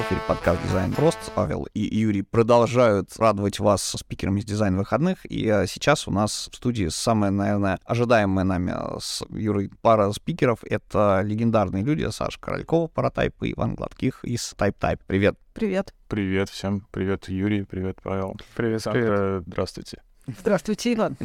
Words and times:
В 0.00 0.02
эфире 0.02 0.22
подкаст 0.26 0.62
«Дизайн 0.62 0.92
прост». 0.92 1.18
Павел 1.34 1.68
и 1.74 1.80
Юрий 1.80 2.22
продолжают 2.22 3.14
радовать 3.18 3.60
вас 3.60 3.82
спикерами 3.82 4.40
с 4.40 4.46
дизайн 4.46 4.78
выходных. 4.78 5.26
И 5.26 5.46
а, 5.46 5.66
сейчас 5.66 6.08
у 6.08 6.10
нас 6.10 6.48
в 6.50 6.56
студии 6.56 6.88
самая, 6.88 7.30
наверное, 7.30 7.78
ожидаемая 7.84 8.46
нами 8.46 8.74
с 8.98 9.22
Юрой 9.28 9.70
пара 9.82 10.10
спикеров. 10.12 10.64
Это 10.64 11.20
легендарные 11.22 11.84
люди 11.84 12.08
Саша 12.10 12.40
Королькова, 12.40 12.86
Паратайп, 12.86 13.42
и 13.42 13.52
Иван 13.52 13.74
Гладких 13.74 14.24
из 14.24 14.54
Type 14.56 14.76
Type. 14.80 15.00
Привет! 15.06 15.36
Привет! 15.52 15.92
Привет 16.08 16.48
всем! 16.48 16.86
Привет, 16.92 17.28
Юрий! 17.28 17.64
Привет, 17.64 17.98
Павел! 18.02 18.38
Привет, 18.56 18.80
Саша! 18.80 19.42
Здравствуйте! 19.46 20.00
Здравствуйте, 20.26 20.94
Иван! 20.94 21.18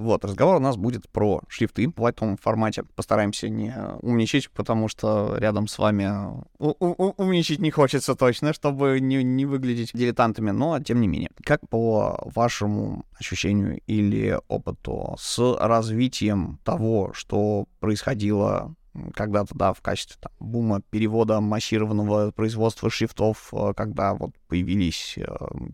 Вот, 0.00 0.24
разговор 0.24 0.56
у 0.56 0.60
нас 0.60 0.78
будет 0.78 1.10
про 1.10 1.42
шрифты 1.46 1.86
в 1.94 2.00
лайтовом 2.00 2.38
формате. 2.38 2.84
Постараемся 2.96 3.50
не 3.50 3.74
умничать, 4.00 4.50
потому 4.50 4.88
что 4.88 5.36
рядом 5.36 5.68
с 5.68 5.76
вами 5.76 6.10
умничать 6.58 7.58
не 7.58 7.70
хочется 7.70 8.14
точно, 8.14 8.54
чтобы 8.54 8.98
не, 9.00 9.22
не 9.22 9.44
выглядеть 9.44 9.90
дилетантами, 9.92 10.52
но 10.52 10.80
тем 10.80 11.02
не 11.02 11.06
менее. 11.06 11.28
Как 11.44 11.68
по 11.68 12.18
вашему 12.24 13.04
ощущению 13.18 13.82
или 13.86 14.38
опыту 14.48 15.16
с 15.18 15.38
развитием 15.60 16.58
того, 16.64 17.10
что 17.12 17.66
происходило 17.78 18.74
когда-то, 19.14 19.54
да, 19.54 19.72
в 19.72 19.80
качестве 19.80 20.16
там, 20.20 20.32
бума 20.40 20.80
перевода 20.90 21.40
массированного 21.40 22.32
производства 22.32 22.90
шрифтов, 22.90 23.48
э, 23.52 23.72
когда 23.76 24.14
вот 24.14 24.32
появились 24.48 25.16
э, 25.16 25.24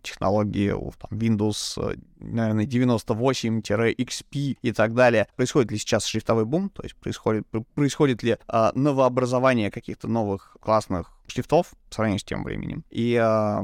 технологии 0.02 0.70
там, 0.70 1.18
Windows, 1.18 1.92
э, 1.92 1.96
наверное, 2.18 2.66
98-XP 2.66 4.58
и 4.60 4.72
так 4.72 4.94
далее. 4.94 5.28
Происходит 5.36 5.70
ли 5.70 5.78
сейчас 5.78 6.04
шрифтовой 6.06 6.44
бум? 6.44 6.70
То 6.70 6.82
есть 6.82 6.96
происходит, 6.96 7.46
происходит 7.74 8.22
ли 8.22 8.38
новообразование 8.74 9.70
каких-то 9.70 10.08
новых 10.08 10.56
классных 10.60 11.16
шрифтов 11.26 11.70
по 11.88 11.94
сравнению 11.94 12.20
с 12.20 12.24
тем 12.24 12.44
временем? 12.44 12.84
И 12.90 13.14
э, 13.20 13.62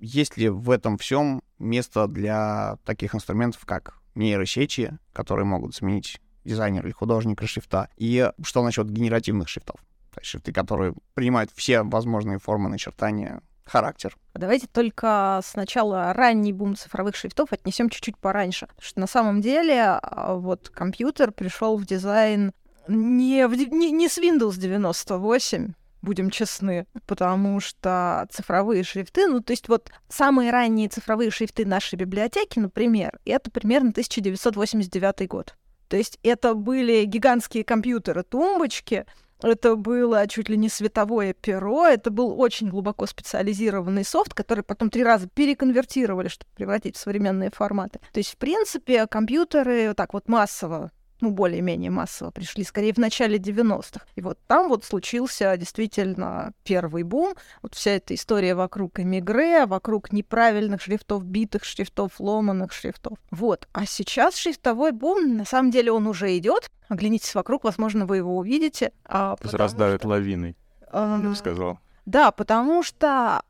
есть 0.00 0.36
ли 0.36 0.48
в 0.48 0.70
этом 0.70 0.98
всем 0.98 1.42
место 1.58 2.06
для 2.06 2.78
таких 2.84 3.14
инструментов, 3.14 3.64
как 3.64 3.98
нейросети, 4.14 4.98
которые 5.12 5.44
могут 5.44 5.74
заменить 5.74 6.20
дизайнера 6.44 6.86
или 6.86 6.92
художника 6.92 7.46
шрифта, 7.46 7.88
и 7.96 8.30
что 8.42 8.62
насчет 8.62 8.90
генеративных 8.90 9.48
шрифтов. 9.48 9.76
То 10.12 10.20
есть 10.20 10.30
шрифты, 10.30 10.52
которые 10.52 10.94
принимают 11.14 11.50
все 11.54 11.82
возможные 11.82 12.38
формы 12.38 12.68
начертания, 12.68 13.40
характер. 13.64 14.16
Давайте 14.34 14.66
только 14.66 15.40
сначала 15.44 16.12
ранний 16.12 16.52
бум 16.52 16.76
цифровых 16.76 17.16
шрифтов 17.16 17.52
отнесем 17.52 17.88
чуть-чуть 17.88 18.18
пораньше. 18.18 18.66
Потому 18.66 18.82
что 18.82 19.00
на 19.00 19.06
самом 19.06 19.40
деле 19.40 19.80
а, 19.80 20.34
вот 20.34 20.68
компьютер 20.68 21.32
пришел 21.32 21.76
в 21.76 21.86
дизайн 21.86 22.52
не, 22.88 23.46
в, 23.46 23.54
не, 23.54 23.90
не 23.90 24.08
с 24.08 24.18
Windows 24.18 24.58
98, 24.58 25.72
будем 26.02 26.30
честны, 26.30 26.86
потому 27.06 27.60
что 27.60 28.26
цифровые 28.30 28.84
шрифты, 28.84 29.26
ну, 29.26 29.40
то 29.40 29.52
есть 29.52 29.68
вот 29.68 29.90
самые 30.08 30.50
ранние 30.50 30.88
цифровые 30.88 31.30
шрифты 31.30 31.64
нашей 31.64 31.96
библиотеки, 31.96 32.58
например, 32.58 33.18
это 33.24 33.50
примерно 33.50 33.90
1989 33.90 35.28
год. 35.28 35.56
То 35.88 35.96
есть 35.96 36.18
это 36.22 36.54
были 36.54 37.04
гигантские 37.04 37.64
компьютеры, 37.64 38.22
тумбочки, 38.22 39.06
это 39.42 39.76
было 39.76 40.26
чуть 40.26 40.48
ли 40.48 40.56
не 40.56 40.68
световое 40.68 41.34
перо, 41.34 41.86
это 41.86 42.10
был 42.10 42.40
очень 42.40 42.68
глубоко 42.68 43.06
специализированный 43.06 44.04
софт, 44.04 44.32
который 44.32 44.64
потом 44.64 44.90
три 44.90 45.04
раза 45.04 45.28
переконвертировали, 45.28 46.28
чтобы 46.28 46.50
превратить 46.54 46.96
в 46.96 47.00
современные 47.00 47.50
форматы. 47.50 48.00
То 48.12 48.20
есть, 48.20 48.30
в 48.30 48.36
принципе, 48.36 49.06
компьютеры 49.06 49.92
так 49.94 50.14
вот 50.14 50.28
массово 50.28 50.92
ну, 51.20 51.30
более-менее 51.30 51.90
массово 51.90 52.30
пришли, 52.30 52.64
скорее, 52.64 52.92
в 52.92 52.98
начале 52.98 53.38
90-х. 53.38 54.04
И 54.16 54.20
вот 54.20 54.38
там 54.46 54.68
вот 54.68 54.84
случился 54.84 55.56
действительно 55.56 56.52
первый 56.64 57.02
бум. 57.02 57.34
Вот 57.62 57.74
вся 57.74 57.92
эта 57.92 58.14
история 58.14 58.54
вокруг 58.54 59.00
эмигре, 59.00 59.66
вокруг 59.66 60.12
неправильных 60.12 60.82
шрифтов, 60.82 61.24
битых 61.24 61.64
шрифтов, 61.64 62.18
ломаных 62.18 62.72
шрифтов. 62.72 63.18
Вот. 63.30 63.68
А 63.72 63.86
сейчас 63.86 64.36
шрифтовой 64.36 64.92
бум, 64.92 65.36
на 65.36 65.44
самом 65.44 65.70
деле, 65.70 65.92
он 65.92 66.06
уже 66.06 66.36
идет. 66.36 66.70
Оглянитесь 66.88 67.34
вокруг, 67.34 67.64
возможно, 67.64 68.06
вы 68.06 68.18
его 68.18 68.36
увидите. 68.36 68.92
А, 69.04 69.36
Раздавит 69.40 70.00
что... 70.00 70.08
лавиной, 70.08 70.56
а, 70.90 71.18
я 71.22 71.28
бы 71.28 71.36
сказал. 71.36 71.78
Да, 72.06 72.30
потому 72.32 72.82
что... 72.82 73.42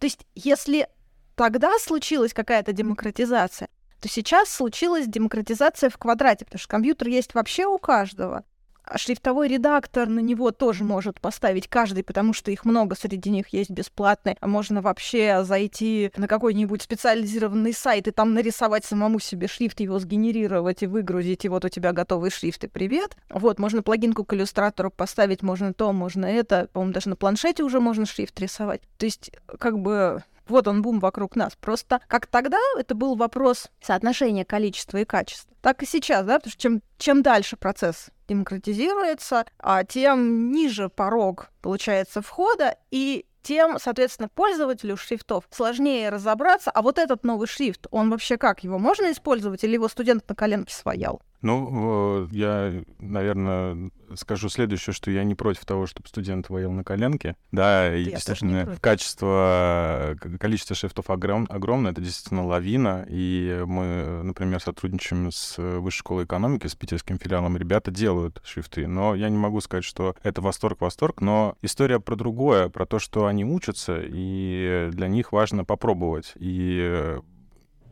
То 0.00 0.06
есть, 0.06 0.26
если 0.34 0.88
тогда 1.36 1.78
случилась 1.78 2.34
какая-то 2.34 2.72
демократизация, 2.72 3.68
то 4.04 4.08
сейчас 4.10 4.50
случилась 4.50 5.06
демократизация 5.06 5.88
в 5.88 5.96
квадрате, 5.96 6.44
потому 6.44 6.58
что 6.58 6.68
компьютер 6.68 7.08
есть 7.08 7.32
вообще 7.32 7.64
у 7.64 7.78
каждого. 7.78 8.44
А 8.84 8.98
шрифтовой 8.98 9.48
редактор 9.48 10.10
на 10.10 10.20
него 10.20 10.50
тоже 10.50 10.84
может 10.84 11.22
поставить 11.22 11.68
каждый, 11.68 12.04
потому 12.04 12.34
что 12.34 12.50
их 12.50 12.66
много, 12.66 12.96
среди 12.96 13.30
них 13.30 13.48
есть 13.54 13.70
бесплатные. 13.70 14.36
А 14.42 14.46
можно 14.46 14.82
вообще 14.82 15.42
зайти 15.42 16.12
на 16.18 16.28
какой-нибудь 16.28 16.82
специализированный 16.82 17.72
сайт 17.72 18.06
и 18.06 18.10
там 18.10 18.34
нарисовать 18.34 18.84
самому 18.84 19.20
себе 19.20 19.48
шрифт, 19.48 19.80
его 19.80 19.98
сгенерировать 19.98 20.82
и 20.82 20.86
выгрузить, 20.86 21.46
и 21.46 21.48
вот 21.48 21.64
у 21.64 21.70
тебя 21.70 21.92
готовый 21.92 22.30
шрифт, 22.30 22.62
и 22.64 22.68
привет. 22.68 23.16
Вот, 23.30 23.58
можно 23.58 23.82
плагинку 23.82 24.26
к 24.26 24.34
иллюстратору 24.34 24.90
поставить, 24.90 25.40
можно 25.40 25.72
то, 25.72 25.94
можно 25.94 26.26
это. 26.26 26.68
По-моему, 26.74 26.92
даже 26.92 27.08
на 27.08 27.16
планшете 27.16 27.62
уже 27.62 27.80
можно 27.80 28.04
шрифт 28.04 28.38
рисовать. 28.38 28.82
То 28.98 29.06
есть, 29.06 29.30
как 29.58 29.78
бы 29.78 30.22
вот 30.48 30.68
он 30.68 30.82
бум 30.82 31.00
вокруг 31.00 31.36
нас. 31.36 31.56
Просто 31.56 32.00
как 32.08 32.26
тогда 32.26 32.58
это 32.78 32.94
был 32.94 33.16
вопрос 33.16 33.68
соотношения 33.80 34.44
количества 34.44 34.98
и 34.98 35.04
качества, 35.04 35.54
так 35.60 35.82
и 35.82 35.86
сейчас, 35.86 36.26
да, 36.26 36.38
потому 36.38 36.52
что 36.52 36.60
чем, 36.60 36.82
чем 36.98 37.22
дальше 37.22 37.56
процесс 37.56 38.08
демократизируется, 38.28 39.44
а 39.58 39.84
тем 39.84 40.50
ниже 40.50 40.88
порог 40.88 41.50
получается 41.60 42.22
входа, 42.22 42.76
и 42.90 43.26
тем, 43.42 43.78
соответственно, 43.78 44.28
пользователю 44.28 44.96
шрифтов 44.96 45.44
сложнее 45.50 46.08
разобраться, 46.08 46.70
а 46.70 46.82
вот 46.82 46.98
этот 46.98 47.24
новый 47.24 47.46
шрифт, 47.46 47.86
он 47.90 48.10
вообще 48.10 48.38
как? 48.38 48.64
Его 48.64 48.78
можно 48.78 49.12
использовать 49.12 49.62
или 49.62 49.74
его 49.74 49.88
студент 49.88 50.28
на 50.28 50.34
коленке 50.34 50.74
своял? 50.74 51.20
Ну, 51.44 52.26
я, 52.32 52.82
наверное, 52.98 53.90
скажу 54.14 54.48
следующее, 54.48 54.94
что 54.94 55.10
я 55.10 55.24
не 55.24 55.34
против 55.34 55.66
того, 55.66 55.86
чтобы 55.86 56.08
студент 56.08 56.48
воел 56.48 56.72
на 56.72 56.84
коленке. 56.84 57.36
Да, 57.52 57.94
и, 57.94 58.04
естественно, 58.04 58.76
качество, 58.80 60.16
количество 60.40 60.74
шрифтов 60.74 61.10
огром, 61.10 61.46
огромное, 61.50 61.92
это 61.92 62.00
действительно 62.00 62.46
лавина. 62.46 63.04
И 63.08 63.62
мы, 63.66 64.22
например, 64.22 64.60
сотрудничаем 64.60 65.30
с 65.30 65.58
Высшей 65.58 65.98
школой 65.98 66.24
экономики, 66.24 66.66
с 66.66 66.74
питерским 66.74 67.18
филиалом. 67.18 67.58
Ребята 67.58 67.90
делают 67.90 68.40
шрифты, 68.42 68.86
но 68.86 69.14
я 69.14 69.28
не 69.28 69.36
могу 69.36 69.60
сказать, 69.60 69.84
что 69.84 70.16
это 70.22 70.40
восторг-восторг, 70.40 71.20
но 71.20 71.56
история 71.60 72.00
про 72.00 72.16
другое, 72.16 72.70
про 72.70 72.86
то, 72.86 72.98
что 72.98 73.26
они 73.26 73.44
учатся, 73.44 74.00
и 74.02 74.88
для 74.92 75.08
них 75.08 75.32
важно 75.32 75.66
попробовать. 75.66 76.32
И 76.36 77.18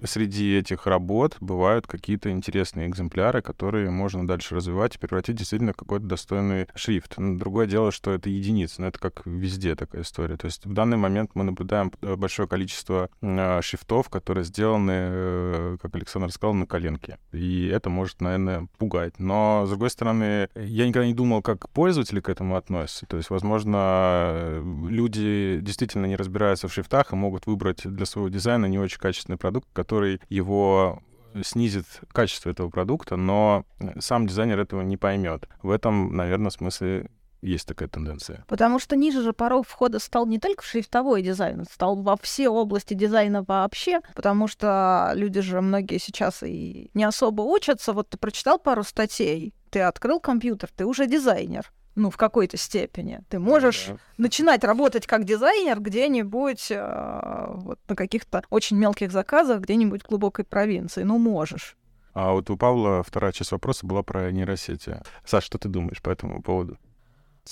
среди 0.04 0.56
этих 0.56 0.86
работ 0.86 1.36
бывают 1.40 1.86
какие-то 1.86 2.30
интересные 2.30 2.88
экземпляры, 2.88 3.42
которые 3.42 3.90
можно 3.90 4.26
дальше 4.26 4.54
развивать 4.54 4.96
и 4.96 4.98
превратить 4.98 5.36
действительно 5.36 5.72
в 5.72 5.76
какой-то 5.76 6.06
достойный 6.06 6.66
шрифт. 6.74 7.18
Но 7.18 7.38
другое 7.38 7.66
дело, 7.66 7.92
что 7.92 8.12
это 8.12 8.30
единицы, 8.30 8.80
но 8.80 8.88
это 8.88 8.98
как 8.98 9.22
везде 9.24 9.74
такая 9.74 10.02
история. 10.02 10.36
То 10.36 10.46
есть 10.46 10.66
в 10.66 10.72
данный 10.72 10.96
момент 10.96 11.30
мы 11.34 11.44
наблюдаем 11.44 11.92
э, 12.02 12.16
большое 12.16 12.48
количество 12.48 13.10
э, 13.20 13.60
шрифтов, 13.62 14.08
которые 14.08 14.44
сделаны, 14.44 14.92
э, 14.94 15.76
как 15.80 15.94
Александр 15.94 16.30
сказал, 16.30 16.54
на 16.54 16.66
коленке. 16.66 17.18
И 17.32 17.66
это 17.66 17.90
может, 17.90 18.20
наверное, 18.20 18.68
пугать. 18.78 19.18
Но, 19.18 19.64
с 19.66 19.68
другой 19.68 19.90
стороны, 19.90 20.48
я 20.54 20.86
никогда 20.86 21.06
не 21.06 21.14
думал, 21.14 21.42
как 21.42 21.68
пользователи 21.70 22.20
к 22.20 22.28
этому 22.28 22.56
относятся. 22.56 23.06
То 23.06 23.16
есть, 23.16 23.30
возможно, 23.30 24.62
люди 24.88 25.58
действительно 25.60 26.06
не 26.06 26.16
разбираются 26.16 26.68
в 26.68 26.72
шрифтах 26.72 27.12
и 27.12 27.16
могут 27.16 27.46
выбрать 27.46 27.82
для 27.84 28.06
своего 28.06 28.28
дизайна 28.28 28.66
не 28.66 28.78
очень 28.78 28.98
качественный 28.98 29.38
продукт, 29.38 29.68
который 29.72 29.91
который 29.92 30.22
его 30.30 31.02
снизит 31.42 31.84
качество 32.12 32.48
этого 32.48 32.70
продукта, 32.70 33.16
но 33.16 33.66
сам 33.98 34.26
дизайнер 34.26 34.58
этого 34.58 34.80
не 34.80 34.96
поймет. 34.96 35.46
В 35.62 35.70
этом, 35.70 36.16
наверное, 36.16 36.50
смысле 36.50 37.10
есть 37.42 37.66
такая 37.66 37.88
тенденция. 37.88 38.42
Потому 38.48 38.78
что 38.78 38.96
ниже 38.96 39.20
же 39.20 39.34
порог 39.34 39.66
входа 39.66 39.98
стал 39.98 40.26
не 40.26 40.38
только 40.38 40.64
шрифтовой 40.64 41.20
дизайн, 41.20 41.66
стал 41.70 41.96
во 41.96 42.16
все 42.16 42.48
области 42.48 42.94
дизайна 42.94 43.42
вообще, 43.42 44.00
потому 44.14 44.48
что 44.48 45.12
люди 45.14 45.42
же 45.42 45.60
многие 45.60 45.98
сейчас 45.98 46.42
и 46.42 46.90
не 46.94 47.04
особо 47.04 47.42
учатся. 47.42 47.92
Вот 47.92 48.08
ты 48.08 48.16
прочитал 48.16 48.58
пару 48.58 48.84
статей, 48.84 49.52
ты 49.70 49.80
открыл 49.80 50.20
компьютер, 50.20 50.70
ты 50.74 50.86
уже 50.86 51.06
дизайнер 51.06 51.70
ну, 51.94 52.10
в 52.10 52.16
какой-то 52.16 52.56
степени. 52.56 53.20
Ты 53.28 53.38
можешь 53.38 53.86
да. 53.88 53.96
начинать 54.16 54.64
работать 54.64 55.06
как 55.06 55.24
дизайнер 55.24 55.80
где-нибудь 55.80 56.70
э, 56.70 57.44
вот, 57.48 57.78
на 57.88 57.96
каких-то 57.96 58.42
очень 58.50 58.78
мелких 58.78 59.12
заказах, 59.12 59.60
где-нибудь 59.60 60.02
в 60.02 60.08
глубокой 60.08 60.44
провинции. 60.44 61.02
Ну, 61.02 61.18
можешь. 61.18 61.76
А 62.14 62.32
вот 62.32 62.50
у 62.50 62.56
Павла 62.56 63.02
вторая 63.02 63.32
часть 63.32 63.52
вопроса 63.52 63.86
была 63.86 64.02
про 64.02 64.30
нейросети. 64.30 65.00
Саш, 65.24 65.44
что 65.44 65.58
ты 65.58 65.68
думаешь 65.68 66.02
по 66.02 66.10
этому 66.10 66.42
поводу? 66.42 66.78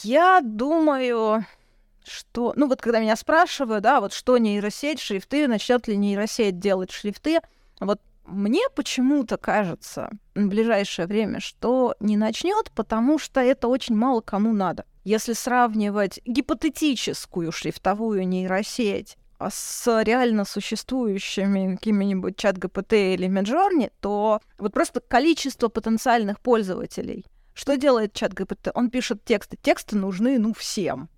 Я 0.03 0.41
думаю, 0.43 1.45
что... 2.05 2.53
Ну, 2.57 2.69
вот 2.69 2.81
когда 2.81 3.01
меня 3.01 3.17
спрашивают, 3.17 3.83
да, 3.83 4.01
вот 4.01 4.13
что 4.13 4.39
нейросеть, 4.39 5.01
шрифты, 5.01 5.49
начнет 5.49 5.87
ли 5.89 5.97
нейросеть 5.97 6.59
делать 6.59 6.91
шрифты, 6.91 7.41
вот 7.81 8.01
мне 8.27 8.63
почему-то 8.75 9.37
кажется 9.37 10.11
в 10.35 10.47
ближайшее 10.47 11.07
время, 11.07 11.41
что 11.41 11.95
не 12.01 12.17
начнет, 12.17 12.71
потому 12.75 13.19
что 13.19 13.41
это 13.41 13.69
очень 13.69 13.97
мало 13.97 14.21
кому 14.21 14.53
надо. 14.53 14.85
Если 15.05 15.33
сравнивать 15.33 16.21
гипотетическую 16.25 17.53
шрифтовую 17.53 18.29
нейросеть 18.29 19.17
а, 19.39 19.51
с 19.51 20.03
реально 20.03 20.45
существующими 20.45 21.77
какими-нибудь 21.77 22.37
чат 22.37 22.59
ГПТ 22.59 22.93
или 22.93 23.29
Midjourney, 23.29 23.91
то 24.01 24.41
вот 24.59 24.73
просто 24.73 25.01
количество 25.01 25.69
потенциальных 25.69 26.41
пользователей. 26.41 27.25
Что 27.55 27.77
делает 27.77 28.13
чат 28.13 28.35
ГПТ? 28.35 28.69
Он 28.75 28.91
пишет 28.91 29.25
тексты. 29.25 29.57
Тексты 29.61 29.97
нужны, 29.97 30.39
ну, 30.39 30.55
всем. 30.55 31.09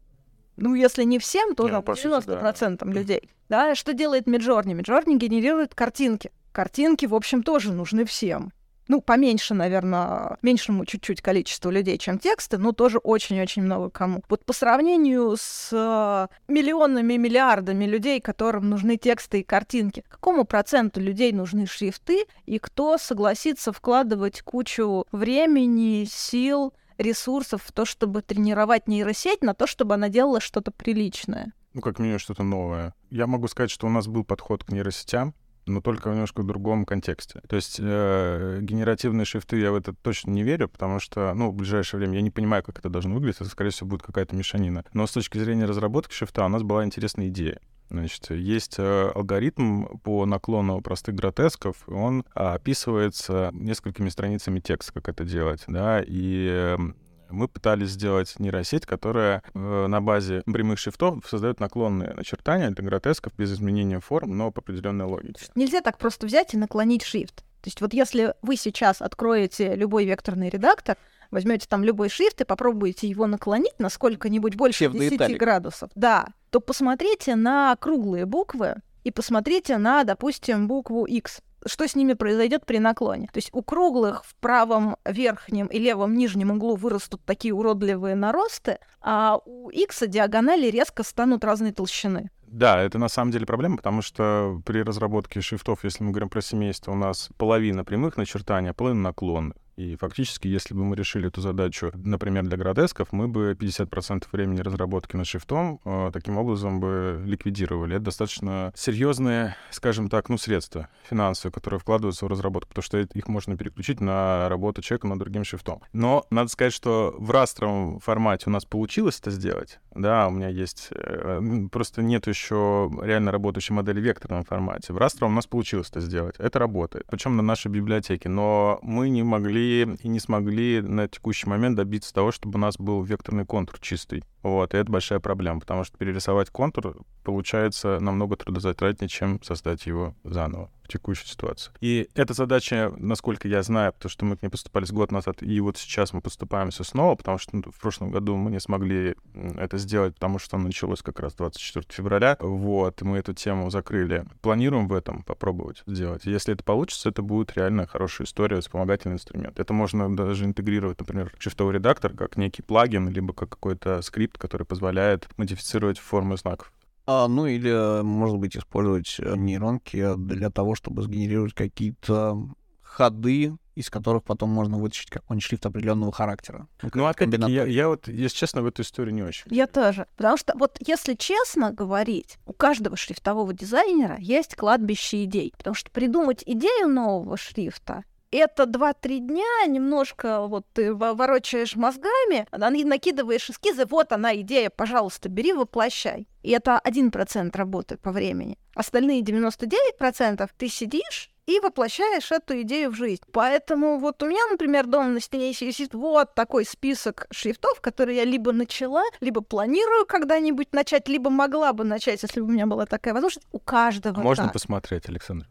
Ну, 0.56 0.75
если 0.75 1.02
не 1.05 1.19
всем, 1.19 1.55
то 1.55 1.69
не, 1.69 1.75
90% 1.75 2.78
да. 2.78 2.87
людей. 2.87 3.31
Да, 3.48 3.75
что 3.75 3.93
делает 3.93 4.26
Midjourney? 4.26 4.81
Midjourney 4.81 5.16
генерирует 5.16 5.75
картинки. 5.75 6.31
Картинки, 6.52 7.06
в 7.06 7.14
общем, 7.14 7.43
тоже 7.43 7.72
нужны 7.72 8.04
всем 8.04 8.52
ну, 8.88 9.00
поменьше, 9.00 9.54
наверное, 9.54 10.37
меньшему 10.43 10.84
чуть-чуть 10.84 11.22
количеству 11.22 11.70
людей, 11.70 11.99
чем 11.99 12.19
тексты, 12.19 12.58
но 12.58 12.72
тоже 12.72 12.99
очень-очень 12.99 13.62
много 13.62 13.90
кому. 13.90 14.22
Вот 14.28 14.44
по 14.44 14.52
сравнению 14.52 15.34
с 15.38 15.70
э, 15.72 16.26
миллионами, 16.46 17.14
миллиардами 17.14 17.87
людей, 17.87 18.20
которым 18.20 18.69
нужны 18.69 18.96
тексты 18.96 19.40
и 19.40 19.44
картинки, 19.44 20.04
какому 20.08 20.44
проценту 20.44 21.00
людей 21.00 21.32
нужны 21.32 21.66
шрифты, 21.66 22.26
и 22.44 22.58
кто 22.58 22.98
согласится 22.98 23.72
вкладывать 23.72 24.43
кучу 24.43 25.06
времени, 25.12 26.05
сил, 26.05 26.75
ресурсов 26.98 27.62
в 27.62 27.72
то, 27.72 27.84
чтобы 27.84 28.20
тренировать 28.20 28.88
нейросеть, 28.88 29.43
на 29.43 29.55
то, 29.55 29.66
чтобы 29.66 29.94
она 29.94 30.08
делала 30.08 30.40
что-то 30.40 30.70
приличное? 30.70 31.52
Ну, 31.72 31.81
как 31.81 31.98
минимум, 31.98 32.19
что-то 32.19 32.43
новое. 32.43 32.94
Я 33.08 33.26
могу 33.26 33.48
сказать, 33.48 33.70
что 33.70 33.87
у 33.87 33.90
нас 33.90 34.06
был 34.06 34.25
подход 34.25 34.64
к 34.64 34.70
нейросетям, 34.70 35.34
но 35.67 35.81
только 35.81 36.09
в 36.09 36.12
немножко 36.12 36.43
другом 36.43 36.85
контексте. 36.85 37.41
То 37.49 37.56
есть 37.56 37.79
э, 37.81 38.59
генеративные 38.61 39.25
шрифты 39.25 39.59
я 39.59 39.73
в 39.73 39.75
это 39.75 39.93
точно 39.93 40.31
не 40.31 40.43
верю, 40.43 40.69
потому 40.69 40.99
что, 40.99 41.32
ну, 41.35 41.50
в 41.50 41.55
ближайшее 41.55 41.99
время 41.99 42.17
я 42.17 42.23
не 42.23 42.31
понимаю, 42.31 42.62
как 42.62 42.79
это 42.79 42.88
должно 42.88 43.14
выглядеть, 43.14 43.41
это, 43.41 43.50
скорее 43.50 43.70
всего, 43.70 43.88
будет 43.88 44.03
какая-то 44.03 44.35
мешанина. 44.37 44.85
Но 44.93 45.06
с 45.06 45.12
точки 45.12 45.38
зрения 45.38 45.64
разработки 45.64 46.14
шрифта 46.14 46.44
у 46.44 46.49
нас 46.49 46.62
была 46.62 46.85
интересная 46.85 47.29
идея. 47.29 47.61
Значит, 47.93 48.31
есть 48.31 48.76
э, 48.79 49.11
алгоритм 49.14 49.99
по 50.03 50.25
наклону 50.25 50.81
простых 50.81 51.14
гротесков, 51.14 51.76
он 51.88 52.25
описывается 52.32 53.50
несколькими 53.53 54.08
страницами 54.08 54.61
текста, 54.61 54.94
как 54.94 55.11
это 55.11 55.25
делать, 55.25 55.65
да, 55.67 56.03
и 56.03 56.49
эм, 56.49 56.97
мы 57.32 57.49
пытались 57.49 57.90
сделать 57.90 58.34
нейросеть, 58.38 58.87
которая 58.87 59.43
э, 59.55 59.87
на 59.87 60.00
базе 60.00 60.43
прямых 60.43 60.79
шрифтов 60.79 61.26
создает 61.29 61.61
наклонные 61.61 62.14
начертания 62.14 62.70
для 62.70 62.84
гротесков 62.84 63.32
без 63.37 63.52
изменения 63.52 64.00
форм, 64.00 64.37
но 64.37 64.50
по 64.50 64.61
определенной 64.61 65.06
логике. 65.06 65.46
Нельзя 65.55 65.81
так 65.81 65.99
просто 65.99 66.26
взять 66.26 66.55
и 66.55 66.56
наклонить 66.56 67.02
шрифт. 67.02 67.37
То 67.62 67.69
есть 67.69 67.81
вот 67.81 67.94
если 67.94 68.34
вы 68.43 68.56
сейчас 68.56 69.00
откроете 69.00 69.75
любой 69.76 70.05
векторный 70.05 70.50
редактор, 70.50 70.96
возьмете 71.31 71.67
там 71.69 71.84
любой 71.84 72.08
шрифт 72.08 72.40
и 72.40 72.44
попробуете 72.44 73.08
его 73.08 73.26
наклонить 73.26 73.79
на 73.79 73.88
сколько-нибудь 73.88 74.56
больше 74.56 74.88
10 74.88 75.38
градусов, 75.38 75.90
да, 75.94 76.26
то 76.50 76.61
посмотрите 76.61 77.37
на 77.37 77.76
круглые 77.76 78.26
буквы 78.26 78.76
и 79.05 79.11
посмотрите 79.11 79.79
на, 79.79 80.05
допустим, 80.05 80.67
букву 80.67 81.05
X 81.06 81.40
что 81.67 81.87
с 81.87 81.94
ними 81.94 82.14
произойдет 82.14 82.67
при 82.67 82.79
наклоне. 82.79 83.29
То 83.32 83.38
есть 83.38 83.50
у 83.53 83.62
круглых 83.62 84.25
в 84.25 84.35
правом 84.37 84.97
верхнем 85.05 85.67
и 85.67 85.79
левом 85.79 86.14
нижнем 86.14 86.50
углу 86.50 86.76
вырастут 86.76 87.23
такие 87.25 87.55
уродливые 87.55 88.14
наросты, 88.14 88.79
а 89.00 89.38
у 89.44 89.70
X 89.70 90.05
диагонали 90.06 90.67
резко 90.69 91.03
станут 91.03 91.44
разной 91.44 91.73
толщины. 91.73 92.31
Да, 92.47 92.82
это 92.82 92.99
на 92.99 93.09
самом 93.09 93.31
деле 93.31 93.47
проблема, 93.47 93.79
потому 93.79 94.03
что 94.03 94.61
при 94.67 94.82
разработке 94.82 95.41
шрифтов, 95.41 95.85
если 95.85 96.05
мы 96.05 96.11
говорим 96.11 96.29
про 96.29 96.43
семейство, 96.43 96.93
у 96.93 96.97
нас 96.97 97.31
половина 97.38 97.82
прямых 97.82 98.19
начертаний, 98.19 98.70
а 98.70 98.75
половина 98.75 99.05
наклонных. 99.05 99.56
И 99.76 99.96
фактически, 99.96 100.48
если 100.48 100.74
бы 100.74 100.84
мы 100.84 100.96
решили 100.96 101.28
эту 101.28 101.40
задачу, 101.40 101.92
например, 101.94 102.44
для 102.44 102.56
градесков, 102.56 103.12
мы 103.12 103.28
бы 103.28 103.56
50% 103.58 104.24
времени 104.32 104.60
разработки 104.60 105.16
над 105.16 105.26
шрифтом 105.26 105.80
э, 105.84 106.10
таким 106.12 106.36
образом 106.36 106.80
бы 106.80 107.22
ликвидировали. 107.24 107.96
Это 107.96 108.06
достаточно 108.06 108.72
серьезные, 108.76 109.56
скажем 109.70 110.08
так, 110.08 110.28
ну, 110.28 110.38
средства 110.38 110.88
финансовые, 111.08 111.52
которые 111.52 111.80
вкладываются 111.80 112.26
в 112.26 112.28
разработку, 112.28 112.69
потому 112.69 112.82
что 112.82 112.98
их 112.98 113.28
можно 113.28 113.56
переключить 113.56 114.00
на 114.00 114.48
работу 114.48 114.82
человека 114.82 115.06
над 115.06 115.19
другим 115.19 115.44
шрифтом. 115.44 115.82
Но 115.92 116.26
надо 116.30 116.48
сказать, 116.48 116.72
что 116.72 117.14
в 117.19 117.30
растровом 117.30 118.00
формате 118.00 118.44
у 118.46 118.50
нас 118.50 118.64
получилось 118.64 119.19
это 119.20 119.30
сделать. 119.30 119.80
Да, 119.94 120.28
у 120.28 120.30
меня 120.30 120.48
есть... 120.48 120.88
Э, 120.90 121.40
просто 121.70 122.02
нет 122.02 122.26
еще 122.26 122.90
реально 123.02 123.30
работающей 123.30 123.72
модели 123.72 124.00
в 124.00 124.04
векторном 124.04 124.44
формате. 124.44 124.92
В 124.92 124.98
растровом 124.98 125.32
у 125.32 125.36
нас 125.36 125.46
получилось 125.46 125.88
это 125.90 126.00
сделать. 126.00 126.34
Это 126.38 126.58
работает. 126.58 127.06
Причем 127.10 127.36
на 127.36 127.42
нашей 127.42 127.69
библиотеке. 127.69 128.28
Но 128.28 128.78
мы 128.82 129.08
не 129.08 129.22
могли 129.22 129.62
и 129.62 130.09
не 130.09 130.20
смогли 130.20 130.81
на 130.81 131.09
текущий 131.09 131.49
момент 131.49 131.76
добиться 131.76 132.12
того, 132.12 132.32
чтобы 132.32 132.59
у 132.59 132.61
нас 132.61 132.76
был 132.79 133.03
векторный 133.03 133.47
контур 133.47 133.79
чистый. 133.81 134.25
Вот, 134.43 134.75
и 134.75 134.76
это 134.76 134.91
большая 134.91 135.20
проблема, 135.20 135.61
потому 135.61 135.85
что 135.85 135.97
перерисовать 135.97 136.50
контур 136.50 136.97
получается 137.25 137.99
намного 138.00 138.37
трудозатратнее, 138.37 139.09
чем 139.09 139.43
создать 139.43 139.87
его 139.87 140.14
заново 140.25 140.70
текущей 140.93 141.27
ситуации. 141.27 141.73
И 141.81 142.09
эта 142.15 142.35
задача, 142.35 142.93
насколько 142.99 143.49
я 143.49 143.62
знаю, 143.62 143.93
потому 143.93 144.11
что 144.11 144.25
мы 144.25 144.37
к 144.37 144.43
ней 144.43 144.49
поступались 144.49 144.93
год 144.93 145.12
назад, 145.12 145.43
и 145.43 145.61
вот 145.61 145.79
сейчас 145.79 146.12
мы 146.12 146.21
поступаемся 146.21 146.85
снова, 146.85 147.15
потому 147.15 147.39
что 147.39 147.56
ну, 147.56 147.62
в 147.62 147.81
прошлом 147.81 148.11
году 148.11 148.37
мы 148.37 148.50
не 148.50 148.61
смогли 148.61 149.17
это 149.35 149.79
сделать, 149.79 150.15
потому 150.15 150.39
что 150.39 150.59
началось 150.59 151.03
как 151.03 151.21
раз 151.21 151.35
24 151.35 151.87
февраля. 151.89 152.37
Вот, 152.41 153.03
мы 153.03 153.19
эту 153.19 153.35
тему 153.35 153.71
закрыли. 153.71 154.25
Планируем 154.41 154.89
в 154.89 154.93
этом 154.93 155.23
попробовать 155.23 155.83
сделать. 155.87 156.25
Если 156.25 156.55
это 156.55 156.65
получится, 156.65 157.09
это 157.09 157.23
будет 157.23 157.56
реально 157.56 157.87
хорошая 157.87 158.27
история, 158.27 158.61
вспомогательный 158.61 159.15
инструмент. 159.15 159.59
Это 159.59 159.73
можно 159.73 160.15
даже 160.15 160.44
интегрировать, 160.44 161.00
например, 161.00 161.33
шрифтовый 161.39 161.75
редактор 161.75 162.12
как 162.12 162.37
некий 162.37 162.62
плагин, 162.62 163.09
либо 163.09 163.33
как 163.33 163.50
какой-то 163.50 164.03
скрипт, 164.03 164.39
который 164.39 164.67
позволяет 164.67 165.29
модифицировать 165.37 165.99
формы 165.99 166.37
знаков. 166.37 166.73
А, 167.06 167.28
ну 167.28 167.46
или, 167.46 168.02
может 168.02 168.38
быть, 168.38 168.56
использовать 168.56 169.16
э, 169.19 169.34
нейронки 169.37 170.14
для 170.16 170.50
того, 170.50 170.75
чтобы 170.75 171.02
сгенерировать 171.02 171.54
какие-то 171.54 172.49
ходы, 172.82 173.56
из 173.75 173.90
которых 173.90 174.22
потом 174.25 174.50
можно 174.50 174.78
вытащить 174.78 175.10
какой-нибудь 175.10 175.44
шрифт 175.44 175.66
определенного 175.66 176.12
характера. 176.12 176.69
Ну, 176.94 177.06
опять-таки, 177.06 177.50
я, 177.50 177.64
я 177.64 177.88
вот, 177.88 178.06
если 178.06 178.37
честно, 178.37 178.62
в 178.62 178.66
эту 178.66 178.82
историю 178.82 179.14
не 179.14 179.22
очень. 179.22 179.44
Я 179.46 179.66
тоже. 179.66 180.06
Потому 180.16 180.37
что 180.37 180.52
вот 180.56 180.76
если 180.87 181.14
честно 181.14 181.72
говорить, 181.72 182.38
у 182.46 182.53
каждого 182.53 182.96
шрифтового 182.96 183.53
дизайнера 183.53 184.17
есть 184.19 184.55
кладбище 184.55 185.24
идей. 185.24 185.55
Потому 185.56 185.74
что 185.74 185.91
придумать 185.91 186.43
идею 186.44 186.88
нового 186.88 187.36
шрифта 187.36 188.05
это 188.36 188.65
2-3 188.65 189.19
дня, 189.19 189.67
немножко 189.67 190.46
вот 190.46 190.67
ты 190.72 190.94
ворочаешь 190.94 191.77
мозгами, 191.77 192.46
накидываешь 192.84 193.51
эскизы, 193.51 193.86
вот 193.86 194.12
она 194.12 194.34
идея, 194.36 194.70
пожалуйста, 194.70 195.29
бери, 195.29 195.53
воплощай. 195.53 196.27
И 196.43 196.51
это 196.51 196.81
1% 196.84 197.56
работы 197.56 197.96
по 197.96 198.10
времени. 198.10 198.58
Остальные 198.74 199.22
99% 199.22 200.48
ты 200.56 200.69
сидишь 200.69 201.31
и 201.46 201.60
воплощаешь 201.60 202.31
эту 202.31 202.60
идею 202.62 202.91
в 202.91 202.94
жизнь. 202.94 203.22
Поэтому 203.32 203.98
вот 203.98 204.22
у 204.22 204.27
меня, 204.27 204.46
например, 204.51 204.86
дома 204.86 205.08
на 205.08 205.20
стене 205.20 205.51
висит 205.51 205.94
вот 205.94 206.34
такой 206.34 206.65
список 206.65 207.27
шрифтов, 207.31 207.81
которые 207.81 208.19
я 208.19 208.24
либо 208.24 208.53
начала, 208.53 209.03
либо 209.20 209.41
планирую 209.41 210.06
когда-нибудь 210.06 210.72
начать, 210.72 211.08
либо 211.08 211.31
могла 211.31 211.72
бы 211.72 211.84
начать, 211.84 212.22
если 212.22 212.41
бы 212.41 212.46
у 212.46 212.51
меня 212.51 212.67
была 212.67 212.86
такая 212.86 213.12
возможность. 213.12 213.46
У 213.53 213.58
каждого 213.58 214.20
а 214.20 214.24
Можно 214.24 214.48
посмотреть, 214.48 215.08
Александр? 215.08 215.48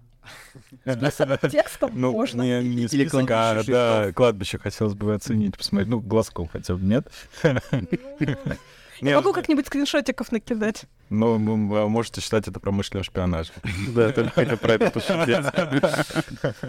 Текстом 1.51 1.91
ну, 1.93 2.11
можно. 2.11 2.41
Не, 2.41 2.63
не 2.63 2.87
список, 2.87 3.29
а 3.31 3.63
да, 3.63 4.11
кладбище 4.13 4.57
хотелось 4.57 4.93
бы 4.93 5.13
оценить, 5.13 5.57
посмотреть. 5.57 5.89
Ну, 5.89 5.99
глазком 5.99 6.47
хотя 6.47 6.75
бы, 6.75 6.83
нет? 6.83 7.07
Ну, 9.01 9.09
я 9.09 9.15
могу 9.15 9.33
как-нибудь 9.33 9.65
скриншотиков 9.65 10.31
накидать. 10.31 10.83
Ну, 11.09 11.37
вы 11.37 11.89
можете 11.89 12.21
считать 12.21 12.47
это 12.47 12.59
промышленным 12.59 13.03
шпионажем. 13.03 13.55
Да, 13.95 14.11
только 14.11 14.57
про 14.57 14.73
это 14.73 14.91
пошутить. 14.91 15.37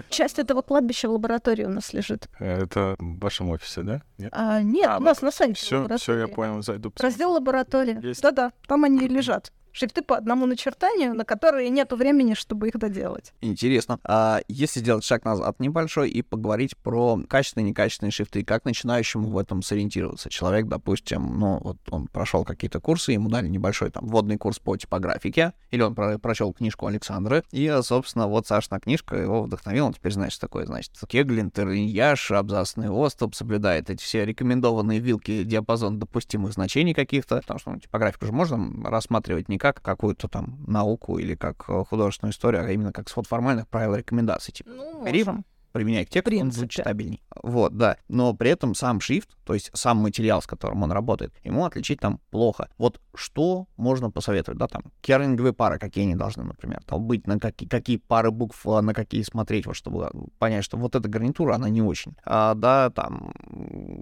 Часть 0.08 0.38
этого 0.38 0.62
кладбища 0.62 1.08
в 1.08 1.12
лаборатории 1.12 1.64
у 1.64 1.68
нас 1.68 1.92
лежит. 1.92 2.28
Это 2.38 2.96
в 2.98 3.18
вашем 3.18 3.50
офисе, 3.50 3.82
да? 3.82 4.02
А, 4.32 4.62
нет, 4.62 4.90
у 4.98 5.02
нас 5.02 5.20
на 5.20 5.30
сайте 5.30 5.54
Все, 5.54 5.86
все, 5.98 6.18
я 6.20 6.28
понял, 6.28 6.62
зайду. 6.62 6.90
Раздел 6.98 7.32
лаборатории. 7.32 8.14
Да-да, 8.22 8.52
там 8.66 8.84
они 8.84 9.08
лежат 9.08 9.52
шрифты 9.72 10.02
по 10.02 10.16
одному 10.16 10.46
начертанию, 10.46 11.14
на 11.14 11.24
которые 11.24 11.70
нет 11.70 11.92
времени, 11.92 12.34
чтобы 12.34 12.68
их 12.68 12.78
доделать. 12.78 13.32
Интересно. 13.40 13.98
А 14.04 14.40
если 14.48 14.80
сделать 14.80 15.04
шаг 15.04 15.24
назад 15.24 15.58
небольшой 15.60 16.10
и 16.10 16.22
поговорить 16.22 16.76
про 16.76 17.20
качественные 17.28 17.66
и 17.66 17.70
некачественные 17.70 18.12
шрифты, 18.12 18.44
как 18.44 18.64
начинающему 18.64 19.28
в 19.28 19.38
этом 19.38 19.62
сориентироваться? 19.62 20.30
Человек, 20.30 20.66
допустим, 20.66 21.38
ну, 21.38 21.58
вот 21.62 21.78
он 21.90 22.06
прошел 22.06 22.44
какие-то 22.44 22.80
курсы, 22.80 23.12
ему 23.12 23.28
дали 23.28 23.48
небольшой 23.48 23.90
там 23.90 24.06
вводный 24.06 24.38
курс 24.38 24.58
по 24.58 24.76
типографике, 24.76 25.52
или 25.70 25.82
он 25.82 25.94
про 25.94 26.18
прочел 26.18 26.52
книжку 26.52 26.86
Александры, 26.86 27.42
и, 27.50 27.74
собственно, 27.82 28.26
вот 28.26 28.46
Сашна 28.46 28.80
книжка 28.80 29.16
его 29.16 29.42
вдохновила, 29.42 29.86
он 29.86 29.92
теперь 29.94 30.12
знает, 30.12 30.32
что 30.32 30.42
такое, 30.42 30.66
значит, 30.66 30.92
Кеглин, 31.08 31.50
Терньяш, 31.50 32.30
абзацный 32.30 32.90
оступ, 32.90 33.34
соблюдает 33.34 33.90
эти 33.90 34.02
все 34.02 34.24
рекомендованные 34.24 34.98
вилки, 34.98 35.44
диапазон 35.44 35.98
допустимых 35.98 36.52
значений 36.52 36.94
каких-то, 36.94 37.40
потому 37.40 37.58
что 37.58 37.70
ну, 37.70 37.80
типографику 37.80 38.26
же 38.26 38.32
можно 38.32 38.88
рассматривать 38.88 39.48
не 39.48 39.58
как 39.62 39.80
какую-то 39.80 40.26
там 40.26 40.58
науку 40.66 41.18
или 41.18 41.36
как 41.36 41.66
э, 41.68 41.84
художественную 41.88 42.32
историю, 42.32 42.64
а 42.64 42.70
именно 42.72 42.92
как 42.92 43.08
свод 43.08 43.28
формальных 43.28 43.68
правил 43.68 43.94
рекомендаций. 43.94 44.52
Типа, 44.52 44.70
ну, 44.70 45.04
можем. 45.04 45.44
применяя 45.70 46.04
к 46.04 46.10
тексту, 46.10 46.36
он 46.40 46.50
будет 46.50 46.70
читабельней. 46.70 47.22
Вот, 47.42 47.76
да. 47.76 47.96
Но 48.08 48.34
при 48.34 48.50
этом 48.50 48.74
сам 48.74 49.00
шрифт, 49.00 49.30
то 49.44 49.54
есть 49.54 49.70
сам 49.72 49.98
материал, 49.98 50.42
с 50.42 50.46
которым 50.46 50.82
он 50.82 50.92
работает, 50.92 51.32
ему 51.44 51.64
отличить 51.64 52.00
там 52.00 52.20
плохо. 52.30 52.68
Вот 52.76 53.00
что 53.14 53.66
можно 53.76 54.10
посоветовать, 54.10 54.58
да, 54.58 54.66
там, 54.66 54.84
кернинговые 55.00 55.52
пары, 55.52 55.78
какие 55.78 56.04
они 56.04 56.14
должны, 56.14 56.44
например, 56.44 56.82
там 56.84 57.04
быть, 57.04 57.26
на 57.26 57.38
какие, 57.38 57.68
какие 57.68 57.96
пары 57.96 58.30
букв, 58.30 58.66
а, 58.66 58.82
на 58.82 58.94
какие 58.94 59.22
смотреть, 59.22 59.66
вот 59.66 59.76
чтобы 59.76 60.10
понять, 60.38 60.64
что 60.64 60.76
вот 60.76 60.94
эта 60.94 61.08
гарнитура, 61.08 61.54
она 61.54 61.68
не 61.68 61.82
очень. 61.82 62.16
А, 62.24 62.54
да, 62.54 62.90
там, 62.90 63.32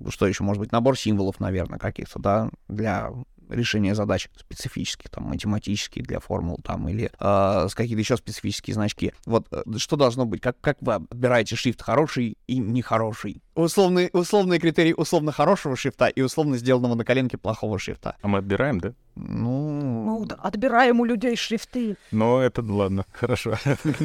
что 0.09 0.26
еще 0.26 0.43
может 0.43 0.61
быть, 0.61 0.73
набор 0.73 0.99
символов, 0.99 1.38
наверное, 1.38 1.79
каких-то, 1.79 2.19
да, 2.19 2.50
для 2.69 3.11
решения 3.50 3.95
задач 3.95 4.28
специфических, 4.37 5.11
там, 5.11 5.25
математических 5.25 6.02
для 6.02 6.21
формул, 6.21 6.59
там, 6.64 6.88
или 6.88 7.11
э, 7.19 7.69
с 7.69 7.75
какие-то 7.75 8.00
еще 8.00 8.16
специфические 8.16 8.75
значки. 8.75 9.12
Вот 9.26 9.47
э, 9.52 9.62
что 9.76 9.97
должно 9.97 10.25
быть? 10.25 10.40
Как, 10.40 10.61
как 10.61 10.78
вы 10.80 10.95
отбираете 10.95 11.57
шрифт 11.57 11.83
хороший 11.83 12.38
и 12.47 12.59
нехороший? 12.59 13.42
Условный, 13.61 14.11
условные 14.12 14.59
критерии 14.59 14.95
условно 14.97 15.33
хорошего 15.33 15.76
шрифта 15.76 16.07
и 16.07 16.23
условно 16.23 16.57
сделанного 16.57 16.95
на 16.95 17.05
коленке 17.05 17.37
плохого 17.37 17.79
шрифта. 17.79 18.17
А 18.23 18.29
мы 18.29 18.38
отбираем, 18.38 18.81
да? 18.81 18.95
Ну... 19.17 20.05
Ну, 20.05 20.25
да, 20.25 20.37
отбираем 20.37 21.00
у 21.00 21.05
людей 21.05 21.37
шрифты. 21.37 21.97
Ну, 22.11 22.38
это 22.38 22.62
ладно, 22.62 23.05
хорошо. 23.12 23.57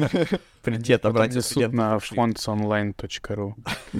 Придет 0.62 1.06
обратиться 1.06 1.68
на 1.68 1.96
fontsonline.ru. 1.96 3.54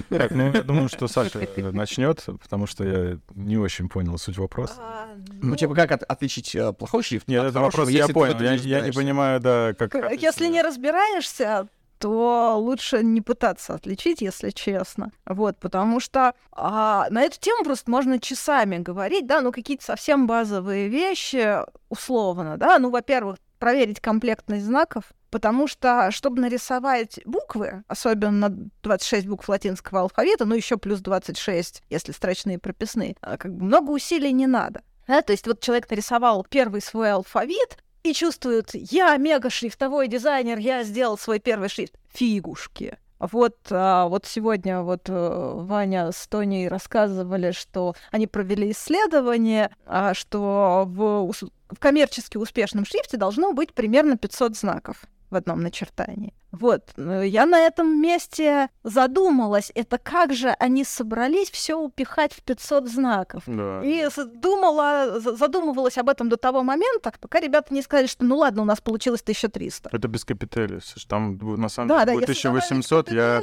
Так, 0.09 0.31
ну, 0.31 0.51
я 0.51 0.63
думаю, 0.63 0.89
что 0.89 1.07
Саша 1.07 1.39
начнет, 1.71 2.23
потому 2.41 2.67
что 2.67 2.83
я 2.83 3.17
не 3.35 3.57
очень 3.57 3.89
понял 3.89 4.17
суть 4.17 4.37
вопроса. 4.37 4.75
А, 4.77 5.07
ну, 5.41 5.55
типа, 5.55 5.75
как 5.75 6.03
отличить 6.07 6.55
э, 6.55 6.73
плохой 6.73 7.03
шрифт 7.03 7.27
Нет, 7.27 7.45
это 7.45 7.59
вопрос 7.61 7.89
я 7.89 8.07
понял. 8.07 8.39
Я 8.39 8.81
не 8.81 8.91
понимаю, 8.91 9.39
да, 9.39 9.73
как... 9.73 9.95
Если 10.21 10.47
не 10.47 10.61
разбираешься, 10.61 11.67
то 11.99 12.55
лучше 12.57 13.03
не 13.03 13.21
пытаться 13.21 13.73
отличить, 13.73 14.21
если 14.21 14.49
честно. 14.49 15.11
Вот, 15.25 15.57
потому 15.59 15.99
что 15.99 16.33
а, 16.51 17.07
на 17.09 17.23
эту 17.23 17.39
тему 17.39 17.63
просто 17.63 17.89
можно 17.89 18.19
часами 18.19 18.77
говорить, 18.77 19.27
да, 19.27 19.41
ну 19.41 19.51
какие-то 19.51 19.83
совсем 19.83 20.27
базовые 20.27 20.87
вещи, 20.87 21.59
условно, 21.89 22.57
да, 22.57 22.79
ну, 22.79 22.89
во-первых, 22.89 23.37
проверить 23.59 23.99
комплектность 23.99 24.65
знаков, 24.65 25.05
потому 25.29 25.67
что, 25.67 26.11
чтобы 26.11 26.41
нарисовать 26.41 27.19
буквы, 27.25 27.83
особенно 27.87 28.49
26 28.83 29.27
букв 29.27 29.49
латинского 29.49 30.01
алфавита, 30.01 30.45
ну 30.45 30.55
еще 30.55 30.77
плюс 30.77 30.99
26, 30.99 31.83
если 31.89 32.11
строчные 32.11 32.59
прописные, 32.59 33.15
а, 33.21 33.37
как 33.37 33.53
бы 33.53 33.63
много 33.63 33.91
усилий 33.91 34.31
не 34.31 34.47
надо. 34.47 34.81
Да, 35.07 35.21
то 35.21 35.31
есть 35.31 35.47
вот 35.47 35.61
человек 35.61 35.89
нарисовал 35.89 36.45
первый 36.49 36.81
свой 36.81 37.11
алфавит, 37.11 37.77
и 38.09 38.13
чувствуют, 38.13 38.69
я 38.73 39.15
мега-шрифтовой 39.17 40.07
дизайнер, 40.07 40.57
я 40.57 40.83
сделал 40.83 41.17
свой 41.17 41.39
первый 41.39 41.69
шрифт. 41.69 41.93
Фигушки. 42.13 42.97
Вот, 43.19 43.57
а, 43.71 44.07
вот 44.07 44.25
сегодня 44.25 44.81
вот 44.81 45.09
э, 45.09 45.51
Ваня 45.55 46.11
с 46.11 46.27
Тоней 46.27 46.67
рассказывали, 46.67 47.51
что 47.51 47.95
они 48.11 48.27
провели 48.27 48.71
исследование, 48.71 49.71
а, 49.85 50.13
что 50.13 50.83
в, 50.85 51.31
в 51.31 51.79
коммерчески 51.79 52.37
успешном 52.37 52.85
шрифте 52.85 53.17
должно 53.17 53.53
быть 53.53 53.73
примерно 53.73 54.17
500 54.17 54.55
знаков 54.55 55.03
в 55.29 55.35
одном 55.35 55.61
начертании. 55.61 56.33
Вот, 56.51 56.93
э, 56.95 57.23
я 57.25 57.45
на 57.45 57.59
этом 57.59 58.01
месте 58.01 58.69
задумалась, 58.83 59.71
это 59.75 59.97
как 59.97 60.33
же 60.33 60.49
они 60.59 60.83
собрались 60.83 61.51
все 61.51 61.75
упихать 61.75 62.33
в 62.33 62.41
500 62.41 62.87
знаков. 62.87 63.43
Да. 63.45 63.81
И 63.83 64.07
думала, 64.41 65.19
задумывалась 65.19 65.97
об 65.97 66.09
этом 66.09 66.29
до 66.29 66.37
того 66.37 66.63
момента, 66.63 67.13
пока 67.19 67.39
ребята 67.39 67.73
не 67.73 67.81
сказали, 67.81 68.07
что 68.07 68.23
ну 68.23 68.37
ладно, 68.37 68.61
у 68.61 68.65
нас 68.65 68.79
получилось 68.79 69.21
1300. 69.21 69.89
Это 69.91 70.07
без 70.07 70.23
капитали, 70.23 70.79
там 71.07 71.37
на 71.37 71.69
самом 71.69 71.89
да, 71.89 72.05
деле 72.05 72.19
да, 72.19 72.23
1800, 72.23 73.11
я... 73.11 73.41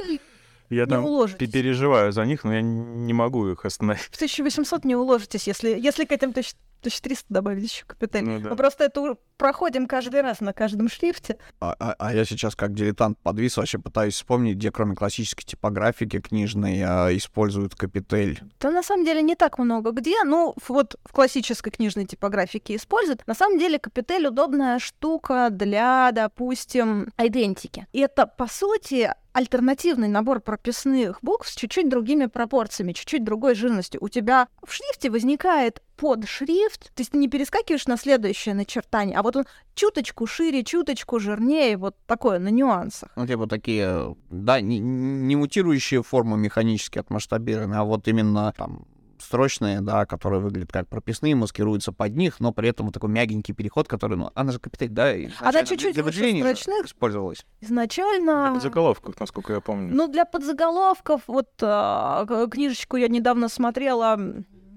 Я 0.69 0.85
там 0.85 1.05
уложитесь. 1.05 1.51
переживаю 1.51 2.11
за 2.11 2.25
них, 2.25 2.43
но 2.43 2.53
я 2.53 2.61
не 2.61 3.13
могу 3.13 3.47
их 3.47 3.65
остановить. 3.65 4.03
В 4.03 4.15
1800 4.15 4.85
не 4.85 4.95
уложитесь, 4.95 5.47
если, 5.47 5.69
если 5.69 6.05
к 6.05 6.11
этим 6.11 6.29
1300 6.29 7.25
добавить 7.29 7.71
еще 7.71 7.85
капиталь. 7.85 8.23
Ну, 8.23 8.39
да. 8.39 8.49
Мы 8.49 8.55
просто 8.55 8.85
это 8.85 9.17
проходим 9.37 9.87
каждый 9.87 10.21
раз 10.21 10.41
на 10.41 10.53
каждом 10.53 10.89
шрифте. 10.89 11.37
А, 11.59 11.75
а, 11.79 11.95
а 11.97 12.13
я 12.13 12.25
сейчас 12.25 12.55
как 12.55 12.73
дилетант 12.73 13.19
подвис, 13.19 13.57
вообще 13.57 13.77
пытаюсь 13.77 14.15
вспомнить, 14.15 14.55
где 14.55 14.71
кроме 14.71 14.95
классической 14.95 15.43
типографики 15.43 16.19
книжной 16.19 16.81
а, 16.81 17.15
используют 17.15 17.75
капитель. 17.75 18.41
Да 18.59 18.71
на 18.71 18.83
самом 18.83 19.05
деле 19.05 19.21
не 19.21 19.35
так 19.35 19.59
много 19.59 19.91
где. 19.91 20.23
Ну, 20.23 20.55
вот 20.67 20.95
в 21.03 21.11
классической 21.11 21.71
книжной 21.71 22.05
типографике 22.05 22.75
используют. 22.75 23.25
На 23.27 23.35
самом 23.35 23.59
деле 23.59 23.79
капитель 23.79 24.27
удобная 24.27 24.79
штука 24.79 25.49
для, 25.51 26.11
допустим, 26.11 27.11
идентики. 27.17 27.87
И 27.93 27.99
это, 27.99 28.25
по 28.25 28.47
сути, 28.47 29.11
альтернативный 29.35 30.07
набор 30.07 30.39
прописных 30.39 31.19
букв 31.21 31.49
с 31.49 31.55
чуть-чуть 31.55 31.89
другими 31.89 32.27
пропорциями, 32.27 32.93
чуть-чуть 32.93 33.25
другой 33.25 33.53
жирностью. 33.53 34.01
У 34.01 34.07
тебя 34.07 34.47
в 34.65 34.71
шрифте 34.71 35.09
возникает 35.09 35.81
под 35.97 36.25
шрифт, 36.25 36.93
то 36.95 37.01
есть 37.01 37.11
ты 37.11 37.17
не 37.17 37.27
перескакиваешь 37.27 37.85
на 37.85 37.97
следующее 37.97 38.55
начертание, 38.55 39.17
а 39.17 39.23
вот 39.23 39.35
он 39.35 39.45
чуточку 39.73 40.25
шире, 40.25 40.63
чуточку 40.63 41.19
жирнее, 41.19 41.75
вот 41.75 41.97
такое 42.05 42.39
на 42.39 42.47
нюансах. 42.47 43.09
Ну, 43.17 43.27
типа 43.27 43.45
такие, 43.47 44.15
да, 44.29 44.61
не, 44.61 44.79
не 44.79 45.35
мутирующие 45.35 46.01
формы 46.01 46.37
механически 46.37 46.99
отмасштабированы, 46.99 47.75
а 47.75 47.83
вот 47.83 48.07
именно 48.07 48.53
там 48.55 48.85
строчные, 49.25 49.81
да, 49.81 50.05
которые 50.05 50.39
выглядят 50.39 50.71
как 50.71 50.87
прописные, 50.87 51.35
маскируются 51.35 51.91
под 51.91 52.15
них, 52.15 52.39
но 52.39 52.53
при 52.53 52.69
этом 52.69 52.85
вот 52.85 52.93
такой 52.93 53.09
мягенький 53.09 53.53
переход, 53.53 53.87
который, 53.87 54.17
ну, 54.17 54.31
она 54.35 54.51
же 54.51 54.59
капиталь, 54.59 54.89
да, 54.89 55.13
она 55.39 55.63
чуть-чуть 55.63 55.93
для 55.93 56.03
выделения 56.03 56.41
строчных 56.41 56.85
использовалась. 56.85 57.45
Изначально... 57.61 58.45
Для 58.45 58.53
подзаголовков, 58.53 59.19
насколько 59.19 59.53
я 59.53 59.61
помню. 59.61 59.93
Ну, 59.93 60.07
для 60.07 60.25
подзаголовков, 60.25 61.21
вот 61.27 61.49
а, 61.61 62.25
книжечку 62.49 62.97
я 62.97 63.07
недавно 63.07 63.49
смотрела, 63.49 64.17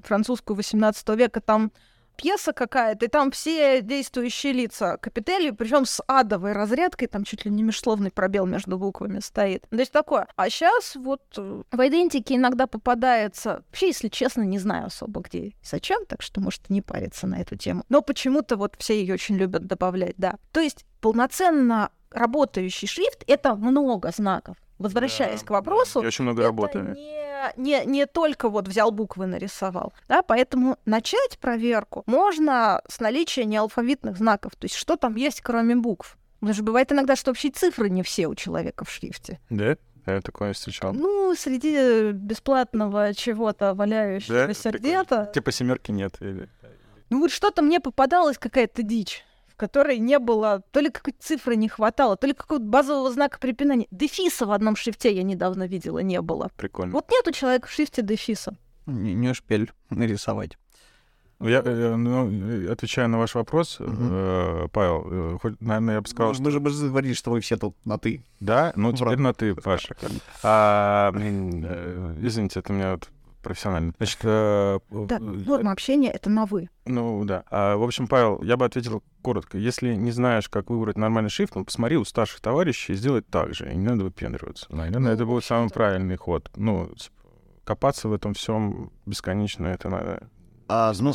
французскую 0.03 0.57
18 0.57 1.09
века, 1.11 1.41
там 1.41 1.73
пьеса 2.19 2.53
какая-то, 2.53 3.07
и 3.07 3.09
там 3.09 3.31
все 3.31 3.81
действующие 3.81 4.53
лица 4.53 4.99
капители, 4.99 5.53
причем 5.53 5.87
с 5.87 6.03
адовой 6.07 6.53
разрядкой, 6.53 7.09
там 7.09 7.25
чуть 7.25 7.45
ли 7.45 7.51
не 7.51 7.63
межсловный 7.63 8.11
пробел 8.11 8.45
между 8.45 8.77
буквами 8.77 9.21
стоит. 9.21 9.67
То 9.71 9.77
есть 9.77 9.93
такое. 9.93 10.27
А 10.37 10.51
сейчас 10.51 10.97
вот 10.97 11.23
э, 11.39 11.63
в 11.71 11.89
идентике 11.89 12.35
иногда 12.35 12.67
попадается, 12.67 13.63
вообще, 13.69 13.87
если 13.87 14.09
честно, 14.09 14.43
не 14.43 14.59
знаю 14.59 14.87
особо 14.87 15.21
где 15.21 15.39
и 15.39 15.57
зачем, 15.63 16.05
так 16.07 16.21
что, 16.21 16.41
может, 16.41 16.69
не 16.69 16.83
париться 16.83 17.27
на 17.27 17.41
эту 17.41 17.57
тему. 17.57 17.85
Но 17.89 18.03
почему-то 18.03 18.57
вот 18.57 18.75
все 18.79 19.01
ее 19.01 19.15
очень 19.15 19.37
любят 19.37 19.67
добавлять, 19.67 20.15
да. 20.19 20.37
То 20.53 20.61
есть 20.61 20.85
полноценно 21.01 21.91
работающий 22.11 22.89
шрифт— 22.89 23.23
это 23.29 23.55
много 23.55 24.11
знаков. 24.11 24.57
Возвращаясь 24.79 25.41
да, 25.41 25.47
к 25.47 25.51
вопросу, 25.51 26.01
да. 26.01 26.09
очень 26.09 26.25
много 26.25 26.43
работаю. 26.43 26.95
Не, 26.95 27.53
не, 27.57 27.85
не 27.85 28.07
только 28.07 28.49
вот 28.49 28.69
взял 28.69 28.91
буквы 28.91 29.27
нарисовал, 29.27 29.93
да, 30.09 30.23
поэтому 30.23 30.79
начать 30.85 31.39
проверку 31.41 32.05
можно 32.07 32.83
с 32.89 33.01
наличия 33.01 33.45
неалфавитных 33.45 34.17
знаков, 34.17 34.53
то 34.57 34.65
есть 34.67 34.77
что 34.77 34.97
там 34.97 35.17
есть 35.17 35.41
кроме 35.41 35.77
букв. 35.77 36.17
Потому 36.41 36.55
что 36.55 36.63
бывает 36.63 36.93
иногда, 36.93 37.17
что 37.17 37.31
вообще 37.31 37.51
цифры 37.51 37.91
не 37.91 38.05
все 38.05 38.29
у 38.29 38.35
человека 38.37 38.85
в 38.85 38.91
шрифте. 38.91 39.41
Да? 39.51 39.77
Я 40.07 40.21
такое 40.23 40.53
встречал. 40.53 40.93
Ну, 40.95 41.35
среди 41.37 42.13
бесплатного 42.13 43.13
чего-то 43.13 43.75
валяющегося 43.75 44.71
да? 44.73 44.79
где-то. 44.79 45.31
Типа 45.35 45.53
семерки 45.53 45.91
нет. 45.91 46.15
Или... 46.21 46.49
Ну 47.11 47.21
вот 47.21 47.31
что-то 47.31 47.63
мне 47.63 47.81
попадалось, 47.81 48.39
какая-то 48.39 48.83
дичь 48.83 49.25
которой 49.59 49.99
не 49.99 50.19
было, 50.19 50.63
то 50.71 50.81
ли 50.81 50.89
какой-то 50.91 51.19
цифры 51.21 51.57
не 51.57 51.69
хватало, 51.69 52.17
то 52.17 52.27
ли 52.27 52.33
какого-то 52.33 52.65
базового 52.65 53.11
знака 53.11 53.39
препинания. 53.39 53.87
Дефиса 53.91 54.47
в 54.47 54.53
одном 54.53 54.77
шрифте 54.77 55.15
я 55.15 55.23
недавно 55.23 55.67
видела, 55.67 55.99
не 55.99 56.21
было. 56.23 56.51
Прикольно. 56.57 56.93
Вот 56.93 57.11
нет 57.11 57.27
у 57.29 57.33
человека 57.33 57.67
в 57.69 57.71
шрифте 57.71 58.03
дефиса. 58.03 58.57
Не, 58.87 59.13
не 59.13 59.29
успели 59.29 59.69
нарисовать. 59.91 60.57
Я 61.41 61.63
э, 61.65 61.95
ну, 61.95 62.73
отвечаю 62.73 63.09
на 63.09 63.19
ваш 63.19 63.35
вопрос, 63.37 63.81
угу. 63.81 63.93
э, 63.93 64.69
Павел. 64.73 65.07
Э, 65.07 65.39
хоть, 65.41 65.61
наверное, 65.61 65.95
я 65.95 66.01
бы 66.01 66.09
сказал, 66.09 66.31
ну, 66.31 66.35
что... 66.35 66.43
Мы 66.43 66.51
же, 66.51 66.61
мы 66.61 66.71
же 66.71 66.89
говорили, 66.89 67.13
что 67.13 67.31
вы 67.31 67.41
все 67.41 67.57
тут 67.57 67.77
на 67.85 67.97
«ты». 67.97 68.25
Да? 68.41 68.73
Ну, 68.75 68.93
теперь 68.93 69.19
на 69.19 69.33
«ты», 69.35 69.55
Паша. 69.55 69.95
А, 70.43 71.13
э, 71.15 72.17
извините, 72.23 72.59
это 72.59 72.73
у 72.73 72.77
меня 72.77 72.93
вот 72.93 73.09
профессионально. 73.43 73.93
Значит, 73.99 74.21
э, 74.23 74.79
да, 74.91 75.19
норма 75.19 75.73
общения— 75.73 76.11
это 76.13 76.31
на 76.31 76.47
«вы». 76.47 76.69
Ну, 76.87 77.25
да. 77.25 77.45
А, 77.51 77.77
в 77.77 77.83
общем, 77.83 78.07
Павел, 78.07 78.43
я 78.43 78.57
бы 78.57 78.65
ответил 78.65 79.03
коротко. 79.23 79.59
Если 79.59 79.95
не 79.95 80.11
знаешь, 80.11 80.49
как 80.49 80.71
выбрать 80.71 80.97
нормальный 80.97 81.31
шрифт, 81.31 81.55
ну, 81.55 81.65
посмотри 81.65 81.97
у 81.97 82.05
старших 82.05 82.41
товарищей 82.41 82.93
и 82.93 82.97
сделай 82.97 83.23
так 83.23 83.55
же. 83.55 83.71
И 83.71 83.77
не 83.77 83.87
надо 83.87 84.05
выпендриваться. 84.05 84.67
Наверное, 84.71 85.01
ну, 85.01 85.09
это 85.11 85.27
будет 85.27 85.45
самый 85.45 85.71
правильный 85.71 86.17
ход. 86.17 86.51
Ну, 86.57 86.91
копаться 87.65 88.09
в 88.09 88.13
этом 88.13 88.35
всем 88.35 88.91
бесконечно, 89.05 89.67
это 89.67 89.91
надо 89.91 90.29
а, 90.69 90.93
ну, 91.01 91.15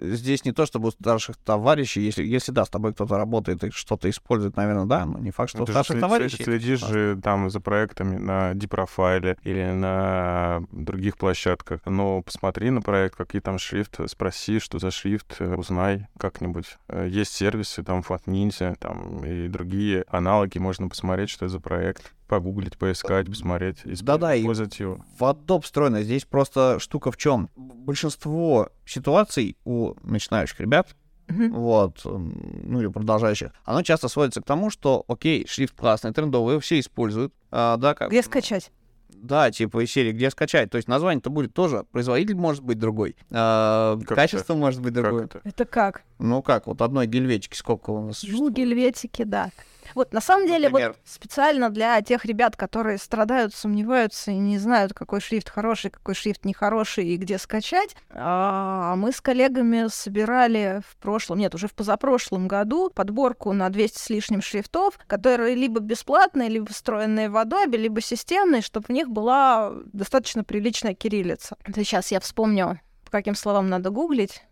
здесь 0.00 0.44
не 0.44 0.52
то, 0.52 0.64
чтобы 0.66 0.88
у 0.88 0.90
старших 0.90 1.36
товарищей, 1.36 2.00
если, 2.00 2.24
если 2.24 2.52
да, 2.52 2.64
с 2.64 2.70
тобой 2.70 2.94
кто-то 2.94 3.16
работает 3.16 3.62
и 3.64 3.70
что-то 3.70 4.08
использует, 4.08 4.56
наверное, 4.56 4.86
да, 4.86 5.04
но 5.04 5.18
не 5.18 5.30
факт, 5.30 5.50
что 5.50 5.58
ну, 5.58 5.64
у 5.64 5.66
старших 5.66 5.96
же 5.96 6.00
товарищей... 6.00 6.42
следишь 6.42 6.80
же 6.80 7.18
там 7.22 7.50
за 7.50 7.60
проектами 7.60 8.16
на 8.16 8.54
Дипрофайле 8.54 9.36
или 9.42 9.70
на 9.72 10.62
других 10.72 11.18
площадках, 11.18 11.80
но 11.84 12.22
посмотри 12.22 12.70
на 12.70 12.80
проект, 12.80 13.16
какие 13.16 13.42
там 13.42 13.58
шрифт, 13.58 14.00
спроси, 14.08 14.58
что 14.58 14.78
за 14.78 14.90
шрифт, 14.90 15.36
э, 15.40 15.54
узнай 15.54 16.06
как-нибудь. 16.18 16.78
Есть 17.06 17.32
сервисы, 17.32 17.82
там 17.82 18.00
Flat 18.00 18.24
Ninja, 18.26 18.76
там 18.78 19.24
и 19.24 19.48
другие 19.48 20.04
аналоги, 20.08 20.58
можно 20.58 20.88
посмотреть, 20.88 21.30
что 21.30 21.44
это 21.44 21.52
за 21.52 21.60
проект. 21.60 22.12
Погуглить, 22.28 22.78
поискать, 22.78 23.26
посмотреть, 23.26 23.78
Да-да, 24.02 24.38
использовать 24.38 24.78
его. 24.78 25.04
в 25.18 25.22
Adobe 25.22 25.62
встроено. 25.62 26.02
Здесь 26.02 26.24
просто 26.24 26.78
штука 26.78 27.10
в 27.10 27.16
чем? 27.16 27.50
Большинство 27.56 28.68
ситуаций 28.86 29.56
у 29.64 29.94
начинающих 30.04 30.60
ребят, 30.60 30.94
вот, 31.28 32.04
м, 32.06 32.62
ну 32.64 32.80
или 32.80 32.86
продолжающих, 32.88 33.50
оно 33.64 33.82
часто 33.82 34.08
сводится 34.08 34.40
к 34.40 34.44
тому, 34.44 34.70
что, 34.70 35.04
окей, 35.08 35.46
шрифт 35.48 35.74
классный, 35.74 36.12
трендовый, 36.12 36.52
его 36.54 36.60
все 36.60 36.78
используют, 36.80 37.34
а, 37.50 37.76
да, 37.76 37.94
как... 37.94 38.10
Где 38.10 38.22
скачать? 38.22 38.70
Да, 39.10 39.50
типа 39.50 39.82
из 39.84 39.90
серии, 39.90 40.12
где 40.12 40.30
скачать. 40.30 40.70
То 40.70 40.76
есть 40.76 40.86
название-то 40.86 41.28
будет 41.28 41.52
тоже, 41.52 41.84
производитель 41.90 42.36
может 42.36 42.62
быть 42.62 42.78
другой, 42.78 43.16
а, 43.30 43.98
Как 44.06 44.16
качество 44.16 44.54
может 44.54 44.80
быть 44.80 44.94
Как 44.94 45.02
другое. 45.02 45.24
это? 45.24 45.40
Это 45.44 45.64
как? 45.64 46.02
Ну 46.18 46.40
как, 46.40 46.66
вот 46.68 46.80
одной 46.82 47.06
гельветики 47.08 47.56
сколько 47.56 47.90
у 47.90 47.98
нас 48.00 48.06
Ну, 48.22 48.28
существует? 48.28 48.54
гельветики, 48.54 49.24
да. 49.24 49.50
Вот, 49.98 50.12
на 50.12 50.20
самом 50.20 50.46
деле, 50.46 50.68
вот 50.68 50.78
Например. 50.78 50.96
специально 51.04 51.70
для 51.70 52.00
тех 52.02 52.24
ребят, 52.24 52.54
которые 52.54 52.98
страдают, 52.98 53.52
сомневаются 53.52 54.30
и 54.30 54.36
не 54.36 54.56
знают, 54.56 54.94
какой 54.94 55.20
шрифт 55.20 55.48
хороший, 55.48 55.90
какой 55.90 56.14
шрифт 56.14 56.44
нехороший 56.44 57.04
и 57.08 57.16
где 57.16 57.36
скачать, 57.36 57.96
а, 58.10 58.94
мы 58.94 59.10
с 59.10 59.20
коллегами 59.20 59.88
собирали 59.88 60.82
в 60.88 60.96
прошлом, 60.98 61.38
нет, 61.38 61.52
уже 61.56 61.66
в 61.66 61.74
позапрошлом 61.74 62.46
году 62.46 62.90
подборку 62.90 63.52
на 63.52 63.70
200 63.70 63.98
с 63.98 64.08
лишним 64.08 64.40
шрифтов, 64.40 65.00
которые 65.08 65.56
либо 65.56 65.80
бесплатные, 65.80 66.48
либо 66.48 66.68
встроенные 66.68 67.28
в 67.28 67.34
Adobe, 67.34 67.76
либо 67.76 68.00
системные, 68.00 68.62
чтобы 68.62 68.86
в 68.86 68.90
них 68.90 69.08
была 69.08 69.72
достаточно 69.92 70.44
приличная 70.44 70.94
кириллица. 70.94 71.56
Это 71.64 71.82
сейчас 71.82 72.12
я 72.12 72.20
вспомню, 72.20 72.78
по 73.04 73.10
каким 73.10 73.34
словам 73.34 73.68
надо 73.68 73.90
гуглить. 73.90 74.44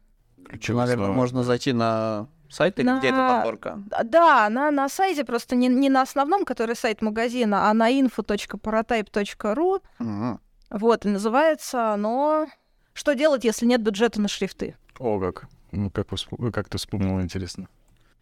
Ключевые 0.48 0.86
Наверное, 0.86 1.06
слова. 1.06 1.16
можно 1.16 1.44
зайти 1.44 1.72
на 1.72 2.26
сайты, 2.50 2.82
где 2.82 3.08
эта 3.08 3.16
На- 3.16 3.34
подборка. 3.36 3.82
А, 3.90 4.04
Да, 4.04 4.46
она 4.46 4.70
на 4.70 4.88
сайте, 4.88 5.24
просто 5.24 5.56
не, 5.56 5.68
не 5.68 5.88
на 5.90 6.02
основном, 6.02 6.44
который 6.44 6.76
сайт 6.76 7.02
магазина, 7.02 7.70
а 7.70 7.74
на 7.74 7.90
info.paratype.ru. 8.70 9.82
Мгм. 9.98 10.40
Вот, 10.70 11.06
и 11.06 11.08
называется 11.08 11.92
оно 11.94 12.46
«Что 12.92 13.14
делать, 13.14 13.44
если 13.44 13.66
нет 13.66 13.82
бюджета 13.82 14.20
на 14.20 14.28
шрифты?» 14.28 14.76
О, 14.98 15.20
как. 15.20 15.46
Ну, 15.72 15.90
как, 15.90 16.10
вы 16.10 16.16
всп- 16.16 16.50
как 16.52 16.68
ты 16.68 16.78
вспомнил, 16.78 17.20
интересно. 17.20 17.68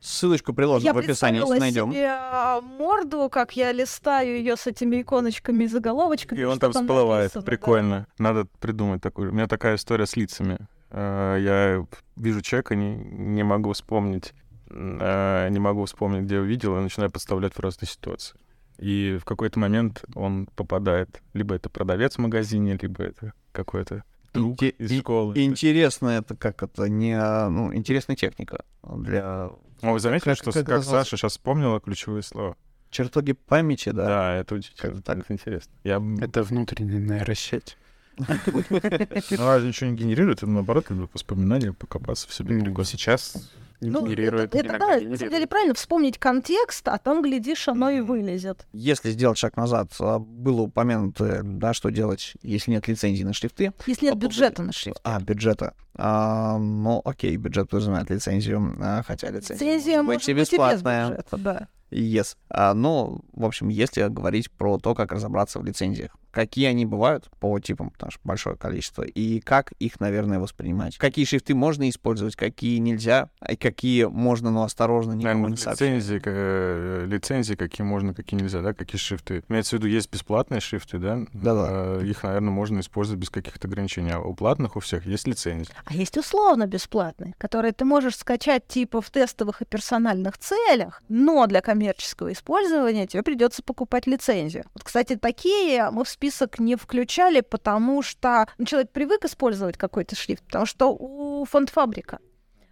Ссылочку 0.04 0.52
приложим 0.52 0.84
Я 0.84 0.92
в 0.92 0.98
описании, 0.98 1.40
если 1.40 1.58
найдем. 1.58 1.90
себе 1.90 2.08
а, 2.10 2.60
морду, 2.60 3.30
как 3.30 3.56
я 3.56 3.72
листаю 3.72 4.36
ее 4.36 4.56
с 4.56 4.66
этими 4.66 5.00
иконочками 5.00 5.64
и 5.64 5.66
заголовочками. 5.66 6.38
И 6.38 6.44
он 6.44 6.58
там 6.58 6.72
всплывает. 6.72 7.34
написано, 7.34 7.42
да. 7.42 7.46
Прикольно. 7.46 8.06
Надо 8.18 8.46
придумать 8.60 9.00
такую. 9.00 9.30
У 9.30 9.34
меня 9.34 9.46
такая 9.46 9.76
история 9.76 10.04
с 10.04 10.14
лицами. 10.14 10.58
Э, 10.90 11.38
Я 11.40 11.86
вижу 12.16 12.42
человека, 12.42 12.74
не, 12.76 12.96
не 12.96 13.42
могу 13.44 13.72
вспомнить, 13.72 14.34
э, 14.68 15.48
не 15.50 15.58
могу 15.58 15.86
вспомнить, 15.86 16.24
где 16.24 16.38
увидел, 16.38 16.76
и 16.76 16.80
начинаю 16.82 17.10
подставлять 17.10 17.54
в 17.54 17.60
разные 17.60 17.88
ситуации. 17.88 18.36
И 18.78 19.16
в 19.18 19.24
какой-то 19.24 19.58
момент 19.58 20.04
он 20.14 20.48
попадает. 20.54 21.22
Либо 21.32 21.54
это 21.54 21.70
продавец 21.70 22.16
в 22.16 22.18
магазине, 22.18 22.78
либо 22.80 23.04
это 23.04 23.32
какой-то 23.52 24.04
друг 24.34 24.60
Инте- 24.60 24.74
из 24.76 24.98
школы. 24.98 25.32
Интересно, 25.42 26.08
это 26.08 26.36
как 26.36 26.62
это, 26.62 26.88
не, 26.90 27.16
ну, 27.48 27.72
интересная 27.72 28.16
техника 28.16 28.64
для 28.82 29.48
О, 29.84 29.92
вы 29.92 30.00
заметили, 30.00 30.30
как- 30.30 30.36
что 30.38 30.52
как 30.52 30.66
как? 30.66 30.82
Саша 30.84 31.16
сейчас 31.16 31.32
вспомнила 31.32 31.80
ключевые 31.80 32.22
слова? 32.22 32.56
чертоги 32.90 33.32
памяти, 33.32 33.90
да. 33.90 34.06
Да, 34.06 34.34
это 34.36 34.54
удивительно. 34.54 34.94
Как 34.94 35.02
так? 35.02 35.18
Это 35.18 35.32
интересно. 35.32 35.72
Я... 35.82 36.00
Это 36.20 36.44
внутренняя 36.44 37.00
нейросеть. 37.00 37.76
Ну, 38.16 38.26
а 38.28 39.60
ничего 39.60 39.90
не 39.90 39.96
генерирует, 39.96 40.38
это 40.38 40.46
наоборот, 40.46 40.84
как 40.86 40.96
бы 40.96 41.08
воспоминания, 41.12 41.72
покопаться 41.72 42.28
в 42.28 42.34
себе. 42.34 42.54
Ну, 42.54 42.84
сейчас 42.84 43.50
Ну, 43.80 44.06
генерирует. 44.06 44.54
это, 44.54 44.58
это 44.66 44.78
да, 44.78 44.86
на 44.86 44.94
генерирует. 44.96 45.18
самом 45.18 45.32
деле 45.32 45.46
правильно 45.46 45.74
вспомнить 45.74 46.18
контекст, 46.18 46.88
а 46.88 46.98
там, 46.98 47.22
глядишь, 47.22 47.68
оно 47.68 47.90
и 47.90 48.00
вылезет. 48.00 48.66
Если 48.72 49.10
сделать 49.10 49.36
шаг 49.38 49.56
назад, 49.56 49.90
а, 50.00 50.18
было 50.18 50.62
упомянуто, 50.62 51.40
да, 51.44 51.74
что 51.74 51.90
делать, 51.90 52.34
если 52.42 52.70
нет 52.70 52.88
лицензии 52.88 53.24
на 53.24 53.32
шрифты. 53.32 53.72
Если 53.86 54.06
нет 54.06 54.16
бюджета 54.16 54.62
на 54.62 54.72
шрифт. 54.72 55.00
А, 55.04 55.20
бюджета. 55.20 55.74
А, 55.96 56.58
ну, 56.58 57.02
окей, 57.04 57.36
бюджет 57.36 57.68
подразумевает 57.68 58.10
лицензию, 58.10 58.76
а, 58.80 59.02
хотя 59.02 59.30
лицензия, 59.30 59.54
Лицензия 59.74 60.02
может 60.02 60.06
может 60.06 60.20
быть 60.22 60.28
и 60.28 60.34
быть 60.34 60.40
и 60.40 60.42
без 60.42 60.50
бесплатная. 60.50 61.08
бюджета, 61.10 61.36
да. 61.36 61.68
Yes. 61.94 62.36
А, 62.48 62.74
ну, 62.74 63.20
в 63.32 63.44
общем, 63.44 63.68
если 63.68 64.08
говорить 64.08 64.50
про 64.50 64.78
то, 64.78 64.94
как 64.94 65.12
разобраться 65.12 65.60
в 65.60 65.64
лицензиях, 65.64 66.16
какие 66.34 66.66
они 66.66 66.84
бывают 66.84 67.30
по 67.38 67.58
типам, 67.60 67.90
потому 67.90 68.10
что 68.10 68.20
большое 68.24 68.56
количество, 68.56 69.02
и 69.02 69.40
как 69.40 69.72
их, 69.78 70.00
наверное, 70.00 70.40
воспринимать. 70.40 70.98
Какие 70.98 71.24
шрифты 71.24 71.54
можно 71.54 71.88
использовать, 71.88 72.34
какие 72.34 72.78
нельзя, 72.78 73.30
и 73.48 73.56
какие 73.56 74.04
можно, 74.04 74.50
но 74.50 74.64
осторожно, 74.64 75.12
никому 75.12 75.48
Наверное, 75.48 75.50
не 75.50 75.72
лицензии, 75.72 76.20
э, 76.24 77.06
лицензии, 77.06 77.54
какие 77.54 77.86
можно, 77.86 78.14
какие 78.14 78.40
нельзя, 78.40 78.60
да, 78.60 78.74
какие 78.74 78.98
шрифты. 78.98 79.44
Имеется 79.48 79.76
в 79.76 79.78
виду, 79.78 79.86
есть 79.86 80.10
бесплатные 80.10 80.60
шрифты, 80.60 80.98
да? 80.98 81.20
Да-да. 81.32 82.00
Э, 82.00 82.04
Их, 82.04 82.22
наверное, 82.24 82.50
можно 82.50 82.80
использовать 82.80 83.20
без 83.20 83.30
каких-то 83.30 83.68
ограничений. 83.68 84.10
А 84.10 84.18
у 84.18 84.34
платных 84.34 84.76
у 84.76 84.80
всех 84.80 85.06
есть 85.06 85.28
лицензия. 85.28 85.74
А 85.84 85.94
есть 85.94 86.18
условно 86.18 86.66
бесплатные, 86.66 87.34
которые 87.38 87.72
ты 87.72 87.84
можешь 87.84 88.16
скачать 88.16 88.66
типа 88.66 89.00
в 89.00 89.10
тестовых 89.10 89.62
и 89.62 89.64
персональных 89.64 90.38
целях, 90.38 91.02
но 91.08 91.46
для 91.46 91.60
коммерческого 91.84 92.32
использования 92.32 93.06
тебе 93.06 93.22
придется 93.22 93.62
покупать 93.62 94.06
лицензию. 94.06 94.64
Вот, 94.74 94.84
кстати, 94.84 95.16
такие 95.16 95.90
мы 95.90 96.04
в 96.04 96.08
список 96.08 96.58
не 96.58 96.76
включали, 96.76 97.40
потому 97.40 98.02
что 98.02 98.46
ну, 98.56 98.64
человек 98.64 98.90
привык 98.90 99.24
использовать 99.24 99.76
какой-то 99.76 100.16
шрифт, 100.16 100.42
потому 100.44 100.66
что 100.66 100.88
у 100.88 101.44
фондфабрика 101.44 102.18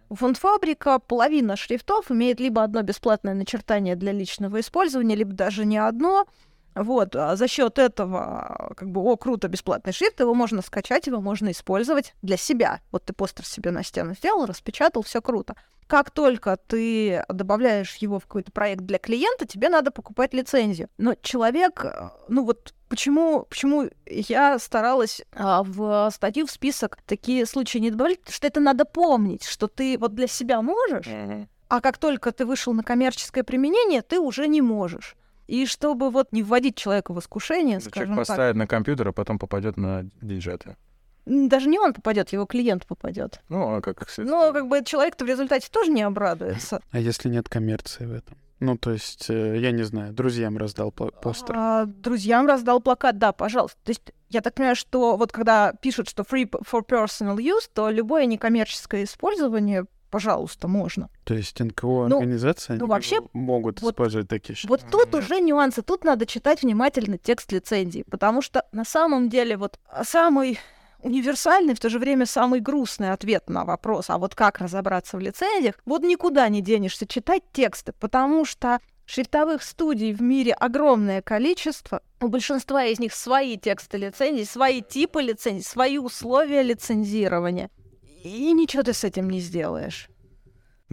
у 0.09 0.15
фондфабрика 0.15 0.99
половина 0.99 1.55
шрифтов 1.55 2.11
имеет 2.11 2.39
либо 2.39 2.61
одно 2.61 2.83
бесплатное 2.83 3.33
начертание 3.33 3.95
для 3.95 4.11
личного 4.11 4.59
использования, 4.59 5.15
либо 5.15 5.33
даже 5.33 5.65
не 5.65 5.77
одно. 5.77 6.25
Вот, 6.75 7.15
а 7.15 7.35
за 7.35 7.47
счет 7.47 7.77
этого, 7.77 8.73
как 8.75 8.89
бы, 8.89 9.01
о, 9.01 9.15
круто, 9.17 9.47
бесплатный 9.47 9.93
шрифт, 9.93 10.19
его 10.19 10.33
можно 10.33 10.61
скачать, 10.61 11.07
его 11.07 11.21
можно 11.21 11.51
использовать 11.51 12.15
для 12.21 12.37
себя. 12.37 12.81
Вот 12.91 13.05
ты 13.05 13.13
постер 13.13 13.45
себе 13.45 13.71
на 13.71 13.83
стену 13.83 14.15
сделал, 14.15 14.45
распечатал, 14.45 15.03
все 15.03 15.21
круто. 15.21 15.55
Как 15.87 16.11
только 16.11 16.57
ты 16.57 17.23
добавляешь 17.29 17.95
его 17.97 18.17
в 18.17 18.23
какой-то 18.23 18.51
проект 18.51 18.81
для 18.81 18.97
клиента, 18.97 19.45
тебе 19.45 19.69
надо 19.69 19.91
покупать 19.91 20.33
лицензию. 20.33 20.89
Но 20.97 21.15
человек, 21.21 21.85
э, 21.85 22.09
ну 22.29 22.45
вот 22.45 22.73
почему, 22.89 23.45
почему 23.49 23.89
я 24.05 24.57
старалась 24.59 25.21
а, 25.35 25.63
в 25.63 26.09
статью 26.11 26.47
в 26.47 26.51
список 26.51 26.97
такие 27.05 27.45
случаи 27.45 27.79
не 27.79 27.91
добавлять, 27.91 28.19
потому 28.19 28.33
что 28.33 28.47
это 28.47 28.59
надо 28.59 28.85
помнить, 28.85 29.43
что 29.45 29.67
ты 29.67 29.97
вот 29.99 30.15
для 30.15 30.27
себя 30.27 30.61
можешь, 30.61 31.07
а 31.67 31.81
как 31.81 31.97
только 31.97 32.31
ты 32.31 32.45
вышел 32.45 32.73
на 32.73 32.83
коммерческое 32.83 33.43
применение, 33.43 34.01
ты 34.03 34.19
уже 34.19 34.47
не 34.47 34.61
можешь. 34.61 35.15
И 35.47 35.65
чтобы 35.65 36.09
вот 36.09 36.31
не 36.31 36.43
вводить 36.43 36.75
человека 36.75 37.13
в 37.13 37.19
искушение, 37.19 37.79
Человек 37.79 37.93
скажем 37.93 38.15
так, 38.15 38.17
поставит 38.19 38.55
на 38.55 38.67
компьютер, 38.67 39.09
а 39.09 39.11
потом 39.11 39.39
попадет 39.39 39.77
на 39.77 40.03
диджеты. 40.21 40.77
даже 41.25 41.67
не 41.69 41.79
он 41.79 41.93
попадет, 41.93 42.29
его 42.29 42.45
клиент 42.45 42.85
попадет. 42.85 43.41
Ну, 43.49 43.75
а 43.75 43.81
как? 43.81 44.05
Но 44.17 44.53
как 44.53 44.67
бы 44.67 44.83
человек-то 44.83 45.25
в 45.25 45.27
результате 45.27 45.69
тоже 45.69 45.91
не 45.91 46.03
обрадуется. 46.03 46.81
А 46.91 46.99
если 46.99 47.29
нет 47.29 47.49
коммерции 47.49 48.05
в 48.05 48.13
этом? 48.13 48.37
Ну, 48.59 48.77
то 48.77 48.91
есть, 48.91 49.29
э, 49.29 49.59
я 49.59 49.71
не 49.71 49.83
знаю, 49.83 50.13
друзьям 50.13 50.57
раздал 50.57 50.91
постер. 50.91 51.53
А, 51.57 51.85
друзьям 51.85 52.47
раздал 52.47 52.79
плакат, 52.79 53.17
да, 53.17 53.33
пожалуйста. 53.33 53.77
То 53.83 53.89
есть 53.89 54.13
я 54.29 54.39
так 54.39 54.53
понимаю, 54.53 54.77
что 54.77 55.17
вот 55.17 55.33
когда 55.33 55.73
пишут, 55.73 56.07
что 56.07 56.23
free 56.23 56.49
for 56.49 56.81
personal 56.87 57.35
use, 57.37 57.69
то 57.73 57.89
любое 57.89 58.25
некоммерческое 58.25 59.03
использование, 59.03 59.85
пожалуйста, 60.13 60.67
можно. 60.67 61.09
То 61.23 61.33
есть 61.33 61.59
НКО 61.59 62.07
Ну, 62.07 62.17
организации 62.17 62.77
ну, 62.79 62.85
вообще, 62.85 63.19
могут 63.33 63.81
вот- 63.81 63.93
использовать 63.93 64.27
такие 64.27 64.55
шрифты. 64.55 64.67
Вот 64.67 64.91
тут 64.91 65.15
уже 65.15 65.41
нюансы, 65.41 65.81
тут 65.81 66.03
надо 66.03 66.27
читать 66.27 66.61
внимательно 66.61 67.17
текст 67.17 67.51
лицензии, 67.51 68.05
потому 68.11 68.43
что 68.43 68.63
на 68.71 68.85
самом 68.85 69.27
деле 69.27 69.57
вот 69.57 69.79
самый 70.03 70.59
универсальный, 71.01 71.73
в 71.73 71.79
то 71.79 71.89
же 71.89 71.97
время 71.97 72.27
самый 72.27 72.59
грустный 72.59 73.11
ответ 73.11 73.49
на 73.49 73.65
вопрос, 73.65 74.11
а 74.11 74.19
вот 74.19 74.35
как 74.35 74.59
разобраться 74.59 75.17
в 75.17 75.19
лицензиях, 75.19 75.79
вот 75.83 76.03
никуда 76.03 76.47
не 76.47 76.61
денешься 76.61 77.07
читать 77.07 77.41
тексты, 77.51 77.91
потому 77.99 78.45
что 78.45 78.77
шрифтовых 79.07 79.63
студий 79.63 80.13
в 80.13 80.21
мире 80.21 80.53
огромное 80.53 81.23
количество. 81.23 82.03
У 82.21 82.27
большинства 82.27 82.85
из 82.85 82.99
них 82.99 83.15
свои 83.15 83.57
тексты 83.57 83.97
лицензий, 83.97 84.45
свои 84.45 84.83
типы 84.83 85.23
лицензий, 85.23 85.63
свои 85.63 85.97
условия 85.97 86.61
лицензирования. 86.61 87.71
И 88.23 88.53
ничего 88.53 88.83
ты 88.83 88.93
с 88.93 89.03
этим 89.03 89.29
не 89.29 89.41
сделаешь. 89.41 90.07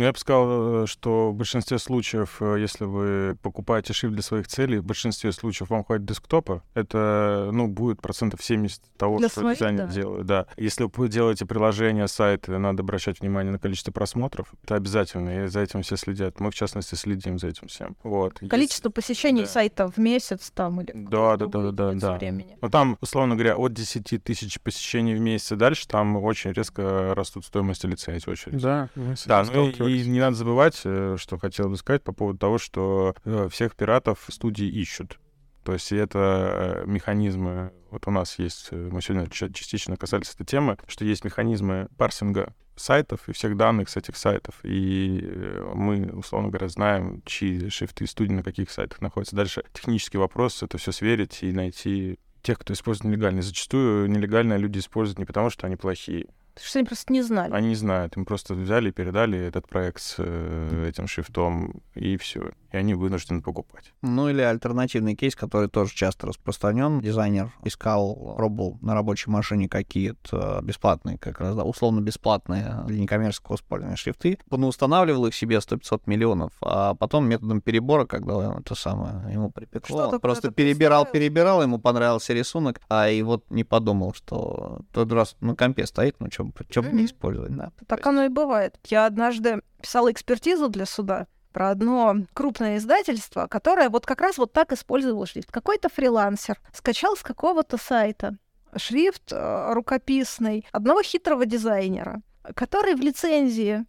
Ну, 0.00 0.06
я 0.06 0.12
бы 0.12 0.18
сказал, 0.18 0.84
э, 0.84 0.86
что 0.86 1.30
в 1.30 1.34
большинстве 1.34 1.78
случаев, 1.78 2.38
э, 2.40 2.56
если 2.58 2.84
вы 2.86 3.36
покупаете 3.42 3.92
шрифт 3.92 4.14
для 4.14 4.22
своих 4.22 4.48
целей, 4.48 4.78
в 4.78 4.84
большинстве 4.84 5.30
случаев 5.30 5.68
вам 5.68 5.84
хватит 5.84 6.06
десктопа. 6.06 6.62
Это, 6.72 7.50
ну, 7.52 7.68
будет 7.68 8.00
процентов 8.00 8.42
70 8.42 8.80
того, 8.96 9.18
Для 9.18 9.28
что 9.28 9.40
своих, 9.40 9.58
дизайнер 9.58 9.88
да. 9.88 9.92
делает. 9.92 10.24
Да. 10.24 10.46
Если 10.56 10.88
вы 10.90 11.08
делаете 11.10 11.44
приложение, 11.44 12.08
сайт, 12.08 12.48
надо 12.48 12.82
обращать 12.82 13.20
внимание 13.20 13.52
на 13.52 13.58
количество 13.58 13.92
просмотров. 13.92 14.54
Это 14.64 14.76
обязательно, 14.76 15.44
и 15.44 15.48
за 15.48 15.60
этим 15.60 15.82
все 15.82 15.98
следят. 15.98 16.40
Мы, 16.40 16.50
в 16.50 16.54
частности, 16.54 16.94
следим 16.94 17.38
за 17.38 17.48
этим 17.48 17.68
всем. 17.68 17.94
Вот. 18.02 18.38
Если- 18.40 18.48
Количество 18.48 18.88
посещений 18.88 19.42
да. 19.42 19.48
сайта 19.48 19.90
в 19.90 19.98
месяц 19.98 20.50
там 20.50 20.80
или 20.80 20.92
Да, 20.94 21.36
да, 21.36 21.44
да, 21.44 21.72
да, 21.72 21.88
единицы 21.88 22.06
да. 22.06 22.16
времени. 22.16 22.56
Ну, 22.62 22.70
там, 22.70 22.96
условно 23.02 23.34
говоря, 23.34 23.54
от 23.58 23.74
10 23.74 24.24
тысяч 24.24 24.58
посещений 24.62 25.14
в 25.14 25.20
месяц 25.20 25.52
и 25.52 25.56
дальше, 25.56 25.86
там 25.86 26.16
очень 26.16 26.52
резко 26.52 27.12
растут 27.14 27.44
стоимости 27.44 27.84
лицензий 27.84 28.32
очередь. 28.32 28.62
Да, 28.62 28.88
Да, 29.26 29.44
ну 29.52 29.68
и. 29.68 29.89
И 29.96 30.08
не 30.08 30.20
надо 30.20 30.36
забывать, 30.36 30.80
э, 30.84 31.16
что 31.18 31.38
хотел 31.38 31.68
бы 31.68 31.76
сказать 31.76 32.02
по 32.02 32.12
поводу 32.12 32.38
того, 32.38 32.58
что 32.58 33.14
э, 33.24 33.48
всех 33.50 33.76
пиратов 33.76 34.26
студии 34.28 34.66
ищут. 34.66 35.18
То 35.64 35.74
есть 35.74 35.92
это 35.92 36.82
механизмы, 36.86 37.72
вот 37.90 38.06
у 38.06 38.10
нас 38.10 38.38
есть, 38.38 38.72
мы 38.72 39.02
сегодня 39.02 39.28
частично 39.28 39.96
касались 39.96 40.32
этой 40.34 40.46
темы, 40.46 40.78
что 40.86 41.04
есть 41.04 41.22
механизмы 41.22 41.88
парсинга 41.98 42.54
сайтов 42.80 43.28
и 43.28 43.32
всех 43.32 43.56
данных 43.56 43.88
с 43.88 43.96
этих 43.96 44.16
сайтов. 44.16 44.54
И 44.64 45.20
э, 45.22 45.72
мы, 45.74 46.10
условно 46.12 46.48
говоря, 46.48 46.68
знаем, 46.68 47.22
чьи 47.24 47.68
шрифты 47.68 48.06
студии 48.06 48.32
на 48.32 48.42
каких 48.42 48.70
сайтах 48.70 49.00
находятся. 49.00 49.36
Дальше 49.36 49.62
технический 49.72 50.18
вопрос— 50.18 50.62
это 50.64 50.78
все 50.78 50.92
сверить 50.92 51.42
и 51.42 51.52
найти 51.52 52.18
тех, 52.42 52.58
кто 52.58 52.72
использует 52.72 53.12
нелегально. 53.12 53.42
Зачастую 53.42 54.10
нелегальные 54.10 54.58
люди 54.58 54.78
используют 54.78 55.18
не 55.18 55.26
потому, 55.26 55.50
что 55.50 55.66
они 55.66 55.76
плохие, 55.76 56.26
что 56.60 56.78
они 56.78 56.86
просто 56.86 57.12
не 57.12 57.22
знали. 57.22 57.52
Они 57.52 57.68
не 57.68 57.74
знают, 57.74 58.16
им 58.16 58.24
просто 58.24 58.54
взяли 58.54 58.88
и 58.88 58.92
передали 58.92 59.38
этот 59.38 59.68
проект 59.68 60.00
с 60.00 60.16
э, 60.18 60.88
этим 60.88 61.06
шрифтом, 61.06 61.82
и 61.94 62.16
все 62.16 62.50
и 62.72 62.76
они 62.76 62.94
вынуждены 62.94 63.42
покупать. 63.42 63.92
Ну 64.02 64.28
или 64.28 64.42
альтернативный 64.42 65.14
кейс, 65.14 65.34
который 65.34 65.68
тоже 65.68 65.94
часто 65.94 66.26
распространен. 66.28 67.00
Дизайнер 67.00 67.52
искал, 67.64 68.34
пробовал 68.36 68.78
на 68.80 68.94
рабочей 68.94 69.30
машине 69.30 69.68
какие-то 69.68 70.60
бесплатные, 70.62 71.18
как 71.18 71.40
раз, 71.40 71.56
да, 71.56 71.64
условно 71.64 72.00
бесплатные 72.00 72.84
для 72.86 73.00
некоммерческого 73.00 73.56
использования 73.56 73.96
шрифты, 73.96 74.38
он 74.50 74.64
устанавливал 74.64 75.26
их 75.26 75.34
себе 75.34 75.56
100-500 75.56 76.02
миллионов, 76.06 76.52
а 76.62 76.94
потом 76.94 77.28
методом 77.28 77.60
перебора, 77.60 78.06
когда 78.06 78.58
это 78.58 78.74
самое 78.74 79.32
ему 79.32 79.50
припекло, 79.50 80.08
он 80.08 80.20
просто 80.20 80.50
перебирал, 80.50 81.06
перебирал, 81.06 81.62
ему 81.62 81.78
понравился 81.78 82.32
рисунок, 82.32 82.80
а 82.88 83.08
и 83.08 83.22
вот 83.22 83.44
не 83.50 83.64
подумал, 83.64 84.14
что 84.14 84.80
тот 84.92 85.12
раз 85.12 85.36
на 85.40 85.54
компе 85.56 85.86
стоит, 85.86 86.16
ну 86.20 86.28
что 86.30 86.39
бы 86.44 86.52
mm-hmm. 86.52 86.92
не 86.92 87.04
использовать, 87.06 87.54
да. 87.54 87.72
Так 87.86 88.06
оно 88.06 88.24
и 88.24 88.28
бывает. 88.28 88.78
Я 88.86 89.06
однажды 89.06 89.62
писала 89.80 90.10
экспертизу 90.12 90.68
для 90.68 90.86
суда, 90.86 91.26
про 91.52 91.70
одно 91.70 92.16
крупное 92.32 92.76
издательство, 92.78 93.46
которое 93.46 93.88
вот 93.88 94.06
как 94.06 94.20
раз 94.20 94.38
вот 94.38 94.52
так 94.52 94.72
использовало 94.72 95.26
шрифт. 95.26 95.50
Какой-то 95.50 95.88
фрилансер 95.88 96.60
скачал 96.72 97.16
с 97.16 97.22
какого-то 97.22 97.76
сайта 97.76 98.36
шрифт 98.76 99.32
э, 99.32 99.72
рукописный 99.72 100.66
одного 100.72 101.02
хитрого 101.02 101.46
дизайнера, 101.46 102.22
который 102.54 102.94
в 102.94 103.00
лицензии 103.00 103.84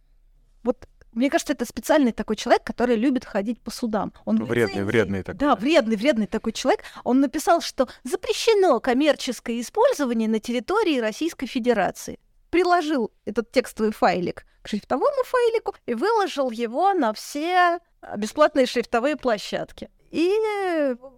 вот 0.62 0.88
мне 1.12 1.28
кажется, 1.28 1.52
это 1.52 1.66
специальный 1.66 2.12
такой 2.12 2.36
человек, 2.36 2.64
который 2.64 2.96
любит 2.96 3.26
ходить 3.26 3.60
по 3.60 3.70
судам. 3.70 4.14
Он 4.24 4.42
вредный, 4.42 4.76
лицензии, 4.76 4.82
вредный 4.82 5.22
такой. 5.22 5.38
Да, 5.38 5.56
вредный, 5.56 5.96
вредный 5.96 6.26
такой 6.26 6.52
человек. 6.52 6.80
Он 7.04 7.20
написал, 7.20 7.60
что 7.60 7.86
запрещено 8.02 8.80
коммерческое 8.80 9.60
использование 9.60 10.26
на 10.26 10.40
территории 10.40 10.98
Российской 11.00 11.46
Федерации 11.46 12.18
приложил 12.52 13.10
этот 13.24 13.50
текстовый 13.50 13.92
файлик 13.92 14.44
к 14.60 14.68
шрифтовому 14.68 15.24
файлику 15.24 15.74
и 15.86 15.94
выложил 15.94 16.50
его 16.50 16.92
на 16.92 17.14
все 17.14 17.80
а, 18.02 18.16
бесплатные 18.16 18.66
шрифтовые 18.66 19.16
площадки. 19.16 19.90
И... 20.10 20.30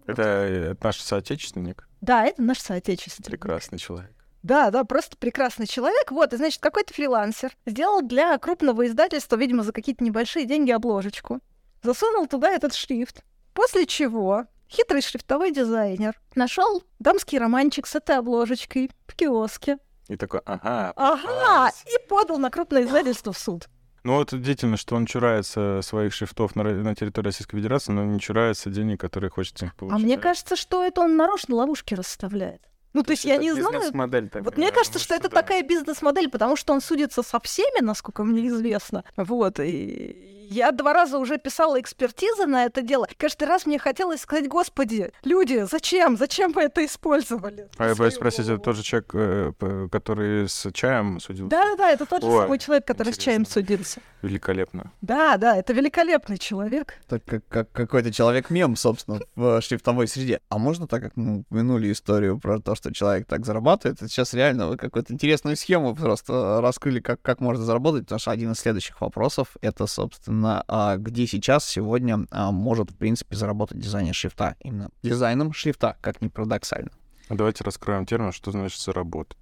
Это, 0.07 0.23
это 0.23 0.77
наш 0.81 1.01
соотечественник? 1.01 1.89
Да, 2.01 2.25
это 2.25 2.41
наш 2.41 2.61
соотечественник. 2.61 3.41
Прекрасный 3.41 3.79
человек. 3.79 4.13
Да, 4.45 4.71
да, 4.71 4.85
просто 4.85 5.17
прекрасный 5.17 5.67
человек. 5.67 6.13
Вот, 6.13 6.33
и 6.33 6.37
значит, 6.37 6.63
какой-то 6.63 6.95
фрилансер 6.95 7.53
сделал 7.67 8.01
для 8.03 8.39
крупного 8.39 8.87
издательства, 8.87 9.37
видимо, 9.37 9.65
за 9.65 9.73
какие-то 9.73 10.05
небольшие 10.05 10.47
деньги 10.47 10.71
обложечку. 10.71 11.41
Засунул 11.83 12.29
туда 12.29 12.53
этот 12.53 12.75
шрифт. 12.75 13.25
После 13.55 13.87
чего 13.87 14.45
хитрый 14.71 15.03
шрифтовой 15.03 15.51
дизайнер 15.51 16.15
нашел 16.37 16.85
дамский 17.01 17.39
романчик 17.39 17.87
с 17.87 17.97
этой 17.97 18.19
обложечкой 18.19 18.91
в 19.07 19.17
киоске. 19.17 19.79
И 20.09 20.17
такой, 20.17 20.41
ага. 20.45 20.93
Ага, 20.97 21.73
и 21.87 22.09
подал 22.09 22.39
на 22.39 22.51
крупное 22.51 22.85
издательство 22.85 23.33
в 23.33 23.39
суд. 23.39 23.69
Ну 24.05 24.17
вот 24.17 24.35
удивительно, 24.35 24.77
что 24.77 24.97
он 24.97 25.07
чурается 25.07 25.81
своих 25.83 26.13
шрифтов 26.13 26.55
на, 26.57 26.63
на 26.63 26.95
территории 26.95 27.27
Российской 27.27 27.57
Федерации, 27.57 27.91
но 27.93 28.05
не 28.05 28.21
чурается 28.21 28.69
денег, 28.69 29.01
которые 29.01 29.31
хочет 29.31 29.57
с 29.57 29.63
получить. 29.77 29.99
А 29.99 29.99
мне 29.99 30.19
кажется, 30.19 30.57
что 30.57 30.85
это 30.85 31.01
он 31.01 31.17
нарочно 31.17 31.55
ловушки 31.55 31.95
расставляет. 31.95 32.61
Ну, 32.93 33.01
то, 33.01 33.07
то 33.07 33.13
есть, 33.13 33.25
есть 33.25 33.37
я 33.37 33.43
не 33.43 33.53
знаю. 33.53 33.93
Модель 33.95 34.31
вот 34.35 34.57
мне 34.57 34.71
кажется, 34.71 34.99
что 34.99 35.15
это 35.15 35.29
да. 35.29 35.41
такая 35.41 35.63
бизнес-модель, 35.63 36.31
потому 36.31 36.55
что 36.55 36.75
он 36.75 36.81
судится 36.81 37.23
со 37.23 37.41
всеми, 37.41 37.83
насколько 37.83 38.23
мне 38.23 38.47
известно. 38.49 39.05
Вот. 39.17 39.59
И 39.59 40.34
я 40.51 40.73
два 40.73 40.93
раза 40.93 41.19
уже 41.19 41.39
писала 41.39 41.81
экспертизы 41.81 42.47
на 42.47 42.65
это 42.65 42.83
дело. 42.83 43.09
Каждый 43.17 43.49
раз 43.49 43.67
мне 43.67 43.79
хотелось 43.79 44.21
сказать, 44.21 44.49
господи, 44.49 45.13
люди, 45.23 45.67
зачем? 45.71 46.17
Зачем 46.17 46.53
вы 46.53 46.63
это 46.63 46.85
использовали? 46.85 47.69
А 47.79 47.89
я 47.89 47.95
боюсь 47.95 48.15
спросить, 48.15 48.47
это 48.47 48.59
тот 48.59 48.77
же 48.77 48.83
человек, 48.83 49.11
э, 49.15 49.89
который 49.91 50.49
с 50.49 50.71
чаем 50.73 51.21
судился? 51.21 51.51
Да-да-да, 51.51 51.91
это 51.91 52.07
тот 52.07 52.23
же 52.23 52.29
Ой, 52.29 52.43
самый 52.43 52.59
человек, 52.59 52.87
который 52.87 53.09
интересно. 53.09 53.23
с 53.23 53.25
чаем 53.25 53.47
судился. 53.47 54.01
Великолепно. 54.23 54.93
Да, 55.01 55.37
да, 55.37 55.57
это 55.57 55.73
великолепный 55.73 56.39
человек. 56.39 56.95
Так 57.09 57.25
как, 57.25 57.47
как 57.49 57.73
какой-то 57.73 58.13
человек-мем, 58.13 58.77
собственно, 58.77 59.21
в 59.35 59.61
шрифтовой 59.61 60.09
среде. 60.09 60.41
А 60.49 60.59
можно, 60.59 60.87
так 60.87 61.03
как 61.03 61.17
мы 61.17 61.41
упомянули 61.41 61.93
историю 61.93 62.39
про 62.39 62.61
то, 62.61 62.75
что 62.75 62.93
человек 62.93 63.27
так 63.27 63.45
зарабатывает, 63.45 63.99
это 63.99 64.09
сейчас 64.09 64.35
реально 64.35 64.69
вы 64.69 64.77
какую-то 64.77 65.13
интересную 65.13 65.57
схему 65.57 65.95
просто 65.95 66.61
раскрыли, 66.61 67.01
как, 67.01 67.21
как 67.23 67.41
можно 67.41 67.65
заработать, 67.65 68.05
потому 68.05 68.19
что 68.19 68.31
один 68.31 68.53
из 68.53 68.59
следующих 68.59 69.01
вопросов— 69.01 69.57
это, 69.61 69.87
собственно, 69.87 70.34
собственно, 70.35 70.65
а, 70.69 70.97
где 70.97 71.27
сейчас 71.27 71.67
сегодня 71.67 72.27
а, 72.31 72.51
может, 72.51 72.91
в 72.91 72.97
принципе, 72.97 73.37
заработать 73.37 73.79
дизайнер 73.79 74.15
шрифта. 74.15 74.57
Именно 74.61 74.91
дизайном 75.03 75.53
шрифта, 75.53 75.97
как 76.01 76.21
ни 76.21 76.29
парадоксально. 76.29 76.91
Давайте 77.31 77.65
раскроем 77.65 78.07
термин, 78.07 78.33
что 78.33 78.51
значит 78.51 78.81
заработать. 78.81 79.39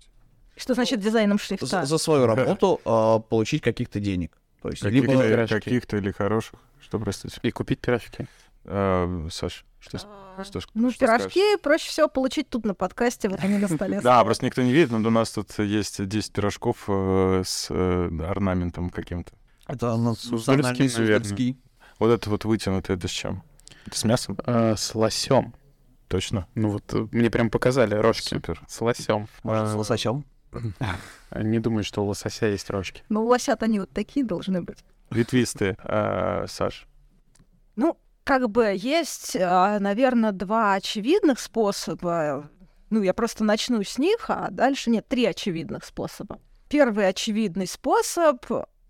Что 0.57 0.75
значит 0.75 1.01
дизайном 1.01 1.39
шрифта? 1.39 1.67
За, 1.67 1.85
за 1.85 1.99
свою 1.99 2.27
работу 2.27 2.81
э, 2.85 3.21
получить 3.29 3.63
каких-то 3.63 4.01
денег. 4.01 4.39
То 4.61 4.69
есть 4.69 4.83
каких-то, 4.83 5.13
либо... 5.13 5.47
каких-то 5.49 5.97
или 5.97 6.13
хороших. 6.13 6.55
Что, 6.81 6.99
простите? 6.99 7.39
И 7.43 7.51
купить 7.51 7.81
пирожки. 7.81 8.27
А, 8.65 9.27
Саш, 9.29 9.65
что, 9.81 9.99
а, 10.37 10.45
что, 10.45 10.61
ну, 10.75 10.91
что 10.93 11.01
пирожки 11.01 11.41
скажешь? 11.41 11.61
проще 11.61 11.89
всего 11.89 12.09
получить 12.09 12.49
тут 12.49 12.65
на 12.65 12.75
подкасте, 12.75 13.29
вот 13.29 13.41
они 13.43 13.59
на 13.59 13.67
столе. 13.67 14.01
Да, 14.01 14.23
просто 14.23 14.45
никто 14.45 14.63
не 14.63 14.73
видит, 14.73 14.93
но 14.93 14.99
у 14.99 15.11
нас 15.11 15.33
тут 15.33 15.59
есть 15.59 16.07
10 16.07 16.33
пирожков 16.33 16.85
э, 16.87 17.43
с 17.45 17.67
э, 17.71 18.11
орнаментом 18.25 18.91
каким-то. 18.91 19.33
Это 19.73 19.97
национальный 19.97 20.89
Суздальский. 20.91 21.59
Вот 21.99 22.11
это 22.11 22.29
вот 22.29 22.45
вытянутое, 22.45 22.99
это 22.99 23.09
с 23.09 23.11
чем? 23.11 23.43
Это 23.87 23.97
с 23.97 24.05
мясом? 24.05 24.39
А, 24.45 24.77
с 24.77 24.95
лосем. 24.95 25.55
Точно? 26.09 26.47
Ну 26.55 26.69
вот 26.69 26.93
э, 26.93 27.09
мне 27.11 27.31
прям 27.31 27.49
показали 27.49 27.95
рожки. 27.95 28.29
Супер. 28.29 28.61
С 28.69 28.83
лосем. 28.83 29.29
Может, 29.43 29.69
с 29.69 29.75
лососем? 29.75 30.27
Не 31.35 31.59
думаю, 31.59 31.85
что 31.85 32.03
у 32.03 32.07
лосося 32.07 32.47
есть 32.47 32.69
рожки. 32.69 33.03
Ну, 33.09 33.23
у 33.23 33.27
лосят 33.29 33.63
они 33.63 33.81
вот 33.81 33.91
такие 33.91 34.27
должны 34.27 34.61
быть. 34.61 34.85
Ветвистые. 35.11 35.79
А, 35.79 36.45
Саш? 36.47 36.87
Ну, 37.77 37.97
как 38.25 38.51
бы 38.51 38.75
есть, 38.77 39.37
а, 39.37 39.79
наверное, 39.81 40.33
два 40.33 40.75
очевидных 40.75 41.41
способа. 41.41 42.51
Ну, 42.91 43.01
я 43.01 43.15
просто 43.15 43.43
начну 43.43 43.83
с 43.83 43.97
них, 43.97 44.27
а 44.29 44.49
дальше 44.51 44.91
нет, 44.91 45.09
три 45.09 45.25
очевидных 45.25 45.87
способа. 45.87 46.39
Первый 46.69 47.09
очевидный 47.09 47.67
способ 47.67 48.45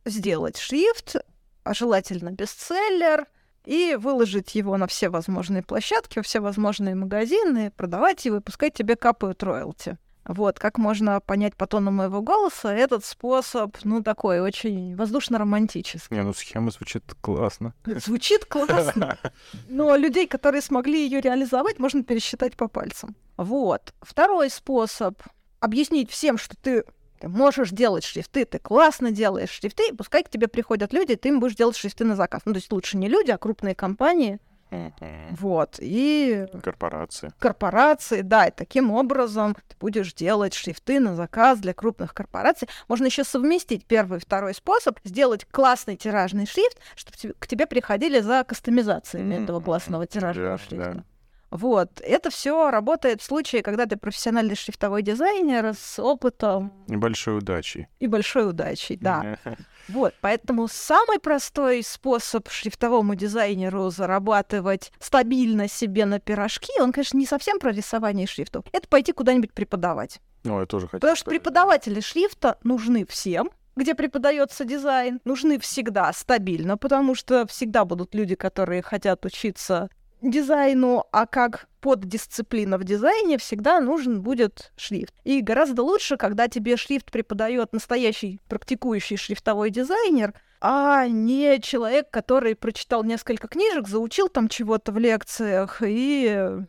сделать 0.05 0.59
шрифт, 0.59 1.17
а 1.65 1.75
желательно 1.75 2.31
бестселлер, 2.31 3.27
и 3.65 3.97
выложить 3.99 4.55
его 4.55 4.77
на 4.77 4.87
все 4.87 5.09
возможные 5.09 5.62
площадки, 5.62 6.21
все 6.23 6.41
возможные 6.41 6.95
магазины, 6.95 7.71
продавать 7.71 8.25
его 8.25 8.38
и 8.38 8.41
пускай 8.41 8.71
тебе 8.71 8.97
капают 8.97 9.43
роялти. 9.43 9.99
Вот, 10.25 10.61
как 10.61 10.79
можно 10.79 11.21
понять 11.21 11.57
по 11.57 11.67
тону 11.67 11.91
моего 11.91 12.23
голоса, 12.23 12.73
этот 12.73 13.05
способ, 13.05 13.77
ну, 13.83 14.05
такой 14.05 14.41
очень 14.41 14.95
воздушно-романтический. 14.95 16.17
Не, 16.17 16.23
ну, 16.23 16.33
схема 16.33 16.71
звучит 16.71 17.03
классно. 17.21 17.75
Звучит 17.85 18.45
классно. 18.45 19.19
Но 19.69 19.97
людей, 19.97 20.29
которые 20.29 20.62
смогли 20.62 21.05
ее 21.05 21.21
реализовать, 21.21 21.81
можно 21.81 22.05
пересчитать 22.05 22.57
по 22.57 22.69
пальцам. 22.69 23.17
Вот. 23.37 23.95
Второй 24.01 24.49
способ— 24.51 25.21
объяснить 25.61 26.09
всем, 26.09 26.38
что 26.38 26.57
ты 26.57 26.85
ты 27.23 27.29
можешь 27.29 27.71
делать 27.71 28.03
шрифты, 28.03 28.45
ты 28.45 28.59
классно 28.59 29.13
делаешь 29.13 29.51
шрифты, 29.51 29.91
и 29.91 29.93
пускай 29.95 30.25
к 30.25 30.29
тебе 30.29 30.49
приходят 30.49 30.93
люди, 30.93 31.15
ты 31.15 31.29
им 31.29 31.39
будешь 31.39 31.55
делать 31.55 31.77
шрифты 31.77 32.05
на 32.05 32.17
заказ. 32.17 32.43
Ну, 32.47 32.53
то 32.53 32.59
есть 32.59 32.73
лучше 32.73 32.97
не 32.97 33.09
люди, 33.09 33.31
а 33.31 33.39
крупные 33.39 33.77
компании. 33.77 34.41
Вот, 35.39 35.77
и... 35.81 36.47
Корпорации. 36.65 37.31
Корпорации, 37.39 38.23
да, 38.23 38.47
и 38.47 38.51
таким 38.51 38.91
образом 38.91 39.55
ты 39.55 39.77
будешь 39.79 40.15
делать 40.15 40.55
шрифты 40.55 40.99
на 40.99 41.15
заказ 41.15 41.61
для 41.61 41.75
крупных 41.75 42.13
корпораций. 42.13 42.69
Можно 42.89 43.05
еще 43.05 43.23
совместить 43.23 43.85
первый 43.87 44.19
и 44.19 44.21
второй 44.21 44.55
способ, 44.55 44.99
сделать 45.05 45.45
классный 45.45 45.97
тиражный 45.97 46.47
шрифт, 46.47 46.79
чтобы 46.97 47.35
к 47.39 47.47
тебе 47.47 47.67
приходили 47.67 48.19
за 48.19 48.43
кастомизациями 48.43 49.35
mm-hmm. 49.35 49.45
этого 49.45 49.61
классного 49.61 50.09
тиражного 50.09 50.55
yeah, 50.55 50.59
шрифта. 50.59 50.91
Yeah. 50.91 51.05
Вот. 51.53 52.01
Это 52.01 52.31
все 52.31 52.71
работает 52.71 53.21
в 53.21 53.25
случае, 53.25 53.62
когда 53.62 53.85
ты 53.85 53.99
профессиональный 53.99 54.57
шрифтовой 54.57 55.03
дизайнер 55.03 55.75
с 55.79 55.99
опытом. 55.99 56.73
И 56.88 56.97
большой 56.97 57.38
удачей. 57.38 57.88
И 58.01 58.07
большой 58.07 58.49
удачей, 58.49 58.97
да. 58.97 59.38
Вот, 59.88 60.15
поэтому 60.21 60.69
самый 60.69 61.19
простой 61.19 61.83
способ 61.83 62.49
шрифтовому 62.49 63.17
дизайнеру 63.17 63.91
зарабатывать 63.91 64.93
стабильно 65.01 65.69
себе 65.69 66.07
на 66.07 66.21
пирожки, 66.21 66.73
он, 66.81 66.93
конечно, 66.93 67.19
не 67.19 67.27
совсем 67.27 67.59
про 67.59 67.73
рисование 67.73 68.29
шрифтов, 68.29 68.65
это 68.71 68.87
пойти 68.87 69.11
куда-нибудь 69.11 69.53
преподавать. 69.53 70.21
Ну, 70.45 70.61
я 70.61 70.67
тоже 70.67 70.87
хочу. 70.87 71.01
Потому 71.01 71.17
что 71.17 71.31
преподаватели 71.31 71.99
шрифта 71.99 72.59
нужны 72.62 73.05
всем, 73.07 73.51
где 73.75 73.97
преподается 73.97 74.65
дизайн, 74.65 75.21
нужны 75.25 75.59
всегда 75.59 76.12
стабильно, 76.12 76.79
потому 76.79 77.17
что 77.17 77.45
всегда 77.49 77.85
будут 77.85 78.15
люди, 78.15 78.37
которые 78.37 78.83
хотят 78.83 79.27
учиться 79.27 79.88
дизайну, 80.23 81.05
а 81.13 81.27
как 81.27 81.67
поддисциплина 81.81 82.79
в 82.79 82.85
дизайне, 82.85 83.39
всегда 83.39 83.81
нужен 83.81 84.23
будет 84.23 84.73
шрифт. 84.77 85.13
И 85.25 85.41
гораздо 85.41 85.83
лучше, 85.83 86.17
когда 86.17 86.49
тебе 86.49 86.77
шрифт 86.77 87.11
преподает 87.11 87.73
настоящий 87.73 88.41
практикующий 88.49 89.17
шрифтовой 89.17 89.71
дизайнер, 89.71 90.35
а 90.61 91.07
не 91.09 91.59
человек, 91.61 92.09
который 92.11 92.55
прочитал 92.55 93.03
несколько 93.03 93.49
книжек, 93.49 93.89
заучил 93.89 94.29
там 94.29 94.49
чего-то 94.49 94.93
в 94.93 94.99
лекциях 94.99 95.83
и 95.85 96.63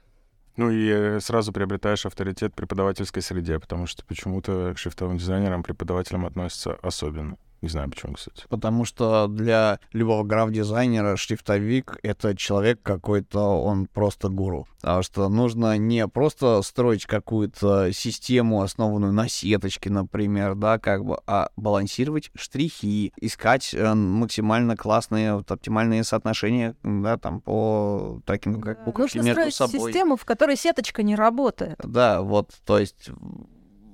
ну 0.56 0.70
и 0.70 1.20
сразу 1.20 1.52
приобретаешь 1.52 2.06
авторитет 2.06 2.54
преподавательской 2.54 3.24
среде, 3.24 3.60
потому 3.60 3.88
что 3.88 4.06
почему-то 4.06 4.74
к 4.76 4.78
шрифтовым 4.78 5.18
дизайнерам, 5.18 5.64
преподавателям 5.64 6.28
относятся 6.28 6.76
особенно. 6.84 7.38
Не 7.64 7.70
знаю, 7.70 7.90
почему, 7.90 8.16
кстати. 8.16 8.44
Потому 8.50 8.84
что 8.84 9.28
для 9.30 9.80
любого 9.94 10.24
граф-дизайнера 10.24 11.16
шрифтовик— 11.16 11.98
это 12.04 12.36
человек 12.36 12.82
какой-то, 12.84 13.40
он 13.40 13.86
просто 13.86 14.28
гуру. 14.28 14.68
Потому 14.82 15.02
что 15.02 15.30
нужно 15.30 15.78
не 15.78 16.06
просто 16.10 16.62
строить 16.62 17.06
какую-то 17.06 17.94
систему, 17.94 18.64
основанную 18.64 19.14
на 19.14 19.30
сеточке, 19.30 19.90
например, 19.90 20.56
да, 20.56 20.78
как 20.78 21.06
бы, 21.06 21.20
а 21.26 21.52
балансировать 21.56 22.32
штрихи, 22.36 23.14
искать 23.16 23.74
э, 23.74 23.94
максимально 23.94 24.76
классные, 24.76 25.36
вот, 25.36 25.50
оптимальные 25.50 26.04
соотношения, 26.04 26.76
да, 26.84 27.18
там, 27.18 27.40
по 27.40 28.20
таким, 28.26 28.60
как 28.60 28.84
буковки 28.84 29.20
Нужно 29.20 29.30
между 29.30 29.52
строить 29.52 29.56
собой. 29.56 29.94
систему, 29.94 30.18
в 30.18 30.26
которой 30.26 30.58
сеточка 30.58 31.02
не 31.02 31.16
работает. 31.16 31.80
Да, 31.82 32.24
вот, 32.24 32.50
то 32.66 32.78
есть 32.78 33.10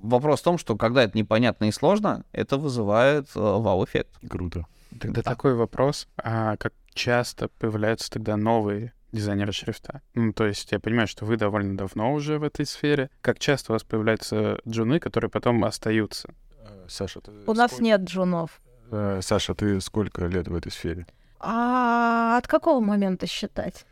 вопрос 0.02 0.42
в 0.42 0.44
том, 0.44 0.58
что 0.58 0.76
когда 0.76 1.04
это 1.04 1.18
непонятно 1.18 1.66
и 1.66 1.72
сложно, 1.72 2.24
это 2.32 2.58
вызывает 2.58 3.28
э, 3.36 3.40
вау-эффект. 3.40 4.18
Круто. 4.30 4.66
Тогда 5.00 5.22
да. 5.22 5.32
такой 5.32 5.54
вопрос, 5.54 6.08
а 6.18 6.58
как 6.58 6.74
часто 6.94 7.48
появляются 7.48 8.10
тогда 8.10 8.36
новые 8.38 8.94
дизайнеры 9.12 9.52
шрифта? 9.52 10.02
Ну, 10.14 10.34
то 10.34 10.46
есть 10.46 10.72
я 10.72 10.80
понимаю, 10.80 11.08
что 11.08 11.26
вы 11.26 11.38
довольно 11.38 11.78
давно 11.78 12.14
уже 12.14 12.40
в 12.40 12.44
этой 12.44 12.66
сфере. 12.66 13.10
Как 13.22 13.40
часто 13.40 13.72
у 13.72 13.74
вас 13.74 13.84
появляются 13.84 14.60
джуны, 14.68 15.00
которые 15.00 15.30
потом 15.30 15.64
остаются? 15.64 16.30
Э, 16.62 16.86
Саша, 16.88 17.22
ты 17.22 17.32
У 17.32 17.42
сколько... 17.42 17.60
нас 17.60 17.80
нет 17.80 18.02
джунов. 18.02 18.62
Э, 18.92 19.20
Саша, 19.22 19.54
ты 19.54 19.80
сколько 19.82 20.26
лет 20.26 20.48
в 20.48 20.56
этой 20.56 20.72
сфере? 20.72 21.06
А 21.40 22.38
от 22.38 22.48
какого 22.48 22.80
момента 22.80 23.28
считать? 23.28 23.86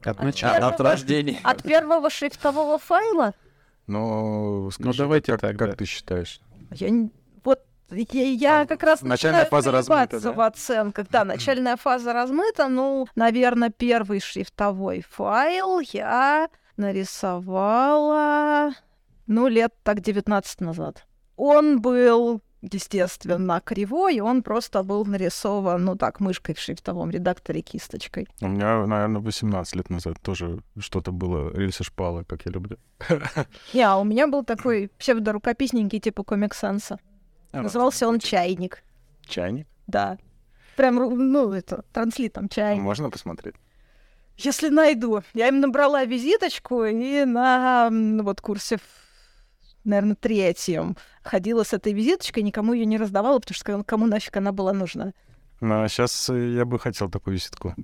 От, 0.00 0.18
от 0.18 0.22
начала, 0.22 0.68
от 0.68 0.80
рождения. 0.80 1.40
От 1.42 1.62
первого 1.62 2.10
шрифтового 2.10 2.78
файла? 2.78 3.34
Но 3.86 4.70
скажи, 4.72 5.02
ну, 5.02 5.04
давайте 5.04 5.32
как, 5.32 5.40
так, 5.40 5.56
как 5.56 5.70
да. 5.70 5.76
ты 5.76 5.84
считаешь? 5.84 6.40
Я 6.72 7.08
вот 7.44 7.60
я, 7.90 8.24
я 8.24 8.66
как 8.66 8.82
раз 8.82 9.02
начальная 9.02 9.44
фаза 9.44 9.70
размыта, 9.70 10.20
да? 10.20 10.32
в 10.32 10.40
оценках. 10.40 11.06
Да, 11.10 11.24
начальная 11.24 11.76
фаза 11.76 12.12
размыта. 12.12 12.68
Ну, 12.68 13.06
наверное, 13.14 13.70
первый 13.70 14.20
шрифтовой 14.20 15.04
файл 15.08 15.80
я 15.80 16.48
нарисовала, 16.76 18.72
ну, 19.26 19.46
лет 19.46 19.72
так 19.82 20.00
19 20.00 20.60
назад. 20.60 21.06
Он 21.36 21.80
был 21.80 22.42
естественно, 22.62 23.60
кривой, 23.64 24.20
он 24.20 24.42
просто 24.42 24.82
был 24.82 25.04
нарисован, 25.04 25.84
ну 25.84 25.96
так, 25.96 26.20
мышкой 26.20 26.54
в 26.54 26.58
шрифтовом 26.58 27.10
редакторе 27.10 27.60
кисточкой. 27.60 28.28
У 28.40 28.48
меня, 28.48 28.86
наверное, 28.86 29.20
18 29.20 29.76
лет 29.76 29.90
назад 29.90 30.20
тоже 30.20 30.62
что-то 30.78 31.12
было 31.12 31.52
рельсы 31.54 31.84
шпалы, 31.84 32.24
как 32.24 32.46
я 32.46 32.52
люблю. 32.52 32.78
Не, 33.72 33.82
а 33.82 33.96
у 33.96 34.04
меня 34.04 34.26
был 34.26 34.44
такой 34.44 34.90
псевдорукописненький 34.98 36.00
типа 36.00 36.24
Комик 36.24 36.54
Санса. 36.54 36.98
А, 37.52 37.62
Назывался 37.62 38.08
он 38.08 38.18
«Чайник». 38.18 38.82
«Чайник»? 39.26 39.66
Да. 39.86 40.18
Прям, 40.76 40.96
ну, 40.96 41.52
это, 41.52 41.84
транслитом 41.92 42.48
«Чайник». 42.48 42.82
Можно 42.82 43.10
посмотреть? 43.10 43.54
Если 44.36 44.68
найду. 44.68 45.22
Я 45.32 45.48
им 45.48 45.60
набрала 45.60 46.04
визиточку 46.04 46.84
и 46.84 47.24
на 47.24 47.88
вот 47.90 48.40
курсе 48.42 48.78
наверное, 49.86 50.16
третьем 50.16 50.96
ходила 51.22 51.62
с 51.64 51.72
этой 51.72 51.92
визиточкой, 51.92 52.42
никому 52.42 52.72
ее 52.72 52.86
не 52.86 52.98
раздавала, 52.98 53.38
потому 53.38 53.54
что 53.54 53.84
кому 53.84 54.06
нафиг 54.06 54.36
она 54.36 54.52
была 54.52 54.72
нужна. 54.72 55.12
Ну, 55.60 55.82
а 55.82 55.88
сейчас 55.88 56.28
э, 56.30 56.52
я 56.54 56.64
бы 56.64 56.78
хотел 56.78 57.08
такую 57.08 57.34
визитку. 57.34 57.74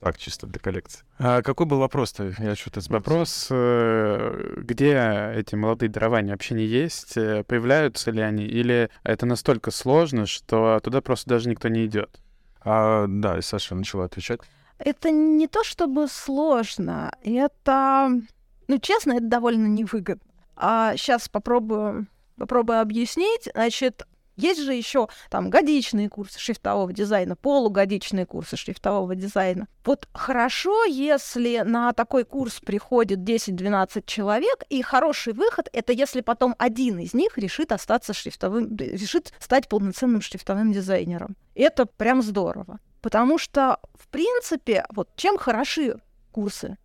Так, 0.00 0.16
чисто 0.16 0.46
для 0.46 0.60
коллекции. 0.60 1.04
А 1.18 1.42
какой 1.42 1.66
был 1.66 1.80
вопрос-то? 1.80 2.32
Я 2.38 2.54
что-то 2.54 2.80
Вопрос, 2.88 3.48
э, 3.50 4.54
где 4.58 5.32
эти 5.34 5.56
молодые 5.56 5.90
дарования 5.90 6.32
вообще 6.32 6.54
не 6.54 6.64
есть? 6.64 7.16
Э, 7.16 7.42
появляются 7.42 8.12
ли 8.12 8.20
они? 8.20 8.44
Или 8.44 8.90
это 9.02 9.26
настолько 9.26 9.72
сложно, 9.72 10.26
что 10.26 10.78
туда 10.84 11.00
просто 11.00 11.30
даже 11.30 11.48
никто 11.48 11.66
не 11.66 11.84
идет? 11.84 12.20
А, 12.60 13.06
да, 13.08 13.38
и 13.38 13.42
Саша 13.42 13.74
начала 13.74 14.04
отвечать. 14.04 14.40
Это 14.78 15.10
не 15.10 15.48
то 15.48 15.64
чтобы 15.64 16.06
сложно, 16.06 17.12
это, 17.22 18.08
ну, 18.68 18.78
честно, 18.78 19.14
это 19.14 19.26
довольно 19.26 19.66
невыгодно. 19.66 20.22
А 20.60 20.96
сейчас 20.96 21.28
попробую, 21.28 22.08
попробую 22.36 22.80
объяснить. 22.80 23.48
Значит, 23.54 24.02
есть 24.38 24.60
же 24.62 24.72
еще 24.72 25.08
там 25.30 25.50
годичные 25.50 26.08
курсы 26.08 26.38
шрифтового 26.38 26.92
дизайна, 26.92 27.36
полугодичные 27.36 28.26
курсы 28.26 28.56
шрифтового 28.56 29.14
дизайна. 29.14 29.68
Вот 29.84 30.08
хорошо, 30.12 30.84
если 30.84 31.62
на 31.64 31.92
такой 31.92 32.24
курс 32.24 32.60
приходит 32.60 33.20
10-12 33.20 34.04
человек, 34.06 34.64
и 34.68 34.82
хороший 34.82 35.32
выход— 35.32 35.68
это 35.72 35.92
если 35.92 36.20
потом 36.20 36.54
один 36.58 36.98
из 36.98 37.14
них 37.14 37.38
решит 37.38 37.72
остаться 37.72 38.12
шрифтовым, 38.12 38.76
решит 38.76 39.32
стать 39.40 39.68
полноценным 39.68 40.20
шрифтовым 40.20 40.72
дизайнером. 40.72 41.36
Это 41.54 41.86
прям 41.86 42.22
здорово. 42.22 42.78
Потому 43.00 43.38
что, 43.38 43.78
в 43.94 44.08
принципе, 44.08 44.84
вот 44.90 45.08
чем 45.16 45.38
хороши 45.38 46.00
курсы 46.32 46.78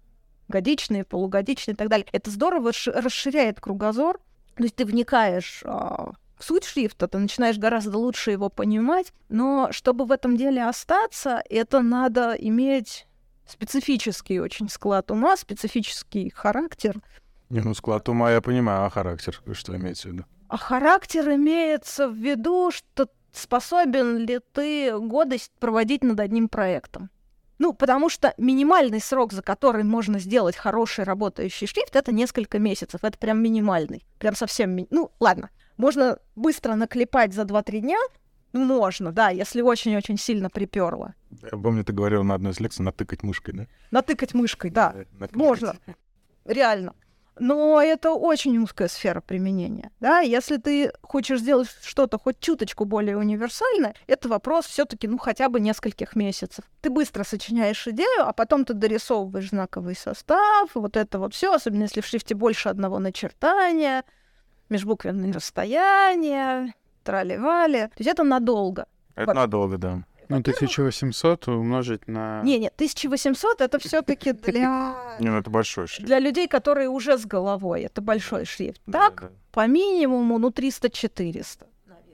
годичные, 0.54 1.04
полугодичные 1.04 1.74
и 1.74 1.78
так 1.78 1.90
далее. 1.90 2.06
Это 2.12 2.30
здорово 2.30 2.72
расширяет 2.86 3.60
кругозор. 3.60 4.20
То 4.56 4.64
есть 4.64 4.76
ты 4.76 4.86
вникаешь 4.86 5.64
а, 5.66 6.12
в 6.38 6.44
суть 6.44 6.64
шрифта, 6.64 7.08
ты 7.08 7.18
начинаешь 7.18 7.58
гораздо 7.58 7.98
лучше 7.98 8.30
его 8.32 8.50
понимать, 8.50 9.12
но 9.30 9.70
чтобы 9.72 10.06
в 10.06 10.12
этом 10.12 10.38
деле 10.38 10.64
остаться, 10.64 11.42
это 11.50 11.82
надо 11.82 12.34
иметь 12.34 13.08
специфический 13.48 14.40
очень 14.40 14.70
склад 14.70 15.10
ума, 15.10 15.36
специфический 15.38 16.30
характер. 16.30 17.02
Не, 17.50 17.62
ну 17.62 17.74
склад 17.74 18.08
ума 18.10 18.32
я 18.32 18.42
понимаю, 18.42 18.86
а 18.86 18.90
характер 18.92 19.42
что 19.54 19.76
имеется 19.76 20.10
в 20.10 20.12
виду? 20.12 20.26
А 20.50 20.58
характер 20.58 21.32
имеется 21.32 22.08
в 22.08 22.16
виду, 22.16 22.70
что 22.72 23.08
способен 23.32 24.18
ли 24.18 24.40
ты 24.52 24.96
годость 25.00 25.52
проводить 25.60 26.04
над 26.04 26.20
одним 26.20 26.48
проектом. 26.48 27.10
Ну, 27.64 27.72
потому 27.72 28.10
что 28.10 28.34
минимальный 28.38 29.00
срок, 29.00 29.32
за 29.32 29.42
который 29.42 29.86
можно 29.86 30.20
сделать 30.20 30.58
хороший 30.58 31.06
работающий 31.06 31.66
шрифт, 31.66 31.96
это 31.96 32.12
несколько 32.12 32.60
месяцев. 32.60 33.06
Это 33.06 33.18
прям 33.18 33.42
минимальный. 33.42 34.06
Прям 34.20 34.36
совсем... 34.36 34.72
Ми... 34.72 34.86
Ну, 34.90 35.12
ладно. 35.22 35.50
Можно 35.78 36.20
быстро 36.36 36.76
наклепать 36.76 37.34
за 37.34 37.44
2-3 37.44 37.80
дня, 37.80 37.98
можно, 38.52 39.14
да, 39.14 39.30
если 39.30 39.62
очень-очень 39.62 40.18
сильно 40.18 40.50
приперло. 40.50 41.14
Я 41.42 41.58
помню, 41.58 41.86
ты 41.86 41.94
говорил 41.94 42.26
на 42.26 42.36
одной 42.36 42.52
из 42.52 42.60
лекций 42.60 42.84
натыкать 42.84 43.24
мышкой, 43.24 43.54
да? 43.54 43.68
Натыкать 43.92 44.34
мышкой, 44.34 44.70
да. 44.70 44.94
Натыкать. 45.14 45.36
Можно. 45.38 45.76
Реально. 46.44 46.94
Но 47.40 47.82
это 47.82 48.12
очень 48.12 48.58
узкая 48.58 48.88
сфера 48.88 49.22
применения. 49.22 49.92
Да? 50.00 50.20
Если 50.20 50.58
ты 50.58 50.92
хочешь 51.02 51.40
сделать 51.40 51.68
что-то 51.82 52.20
хоть 52.20 52.40
чуточку 52.40 52.86
более 52.86 53.18
универсальное, 53.18 53.96
это 54.08 54.30
вопрос 54.30 54.66
все-таки 54.66 55.08
ну 55.08 55.18
хотя 55.18 55.50
бы 55.50 55.60
нескольких 55.60 56.16
месяцев. 56.16 56.66
Ты 56.82 56.90
быстро 56.90 57.24
сочиняешь 57.24 57.88
идею, 57.88 58.28
а 58.28 58.34
потом 58.34 58.66
ты 58.66 58.74
дорисовываешь 58.74 59.50
знаковый 59.50 59.96
состав, 59.96 60.70
вот 60.74 60.96
это 60.96 61.20
вот 61.20 61.34
все, 61.34 61.54
особенно 61.54 61.84
если 61.84 62.02
в 62.02 62.06
шрифте 62.06 62.36
больше 62.36 62.70
одного 62.70 63.00
начертания, 63.00 64.04
межбуквенные 64.70 65.32
расстояния, 65.32 66.74
трали-вали. 67.04 67.88
То 67.88 68.00
есть 68.00 68.10
это 68.10 68.24
надолго. 68.24 68.88
Это 69.16 69.28
вот. 69.28 69.36
надолго, 69.36 69.78
да. 69.78 70.04
Ну, 70.34 70.40
1800 70.40 71.48
умножить 71.48 72.08
на... 72.08 72.42
Не, 72.44 72.60
нет, 72.60 72.74
1800 72.76 73.62
это 73.62 73.80
все-таки 73.80 74.34
для... 74.46 74.96
Не, 75.20 75.30
ну 75.30 75.38
это 75.38 75.50
большой 75.50 75.88
шрифт. 75.88 76.06
Для 76.06 76.20
людей, 76.20 76.48
которые 76.48 76.90
уже 76.90 77.18
с 77.18 77.26
головой. 77.26 77.84
Это 77.84 78.02
большой 78.02 78.46
шрифт. 78.46 78.82
Так, 78.92 79.32
по 79.52 79.68
минимуму, 79.68 80.40
ну, 80.40 80.50
300-400. 80.50 81.66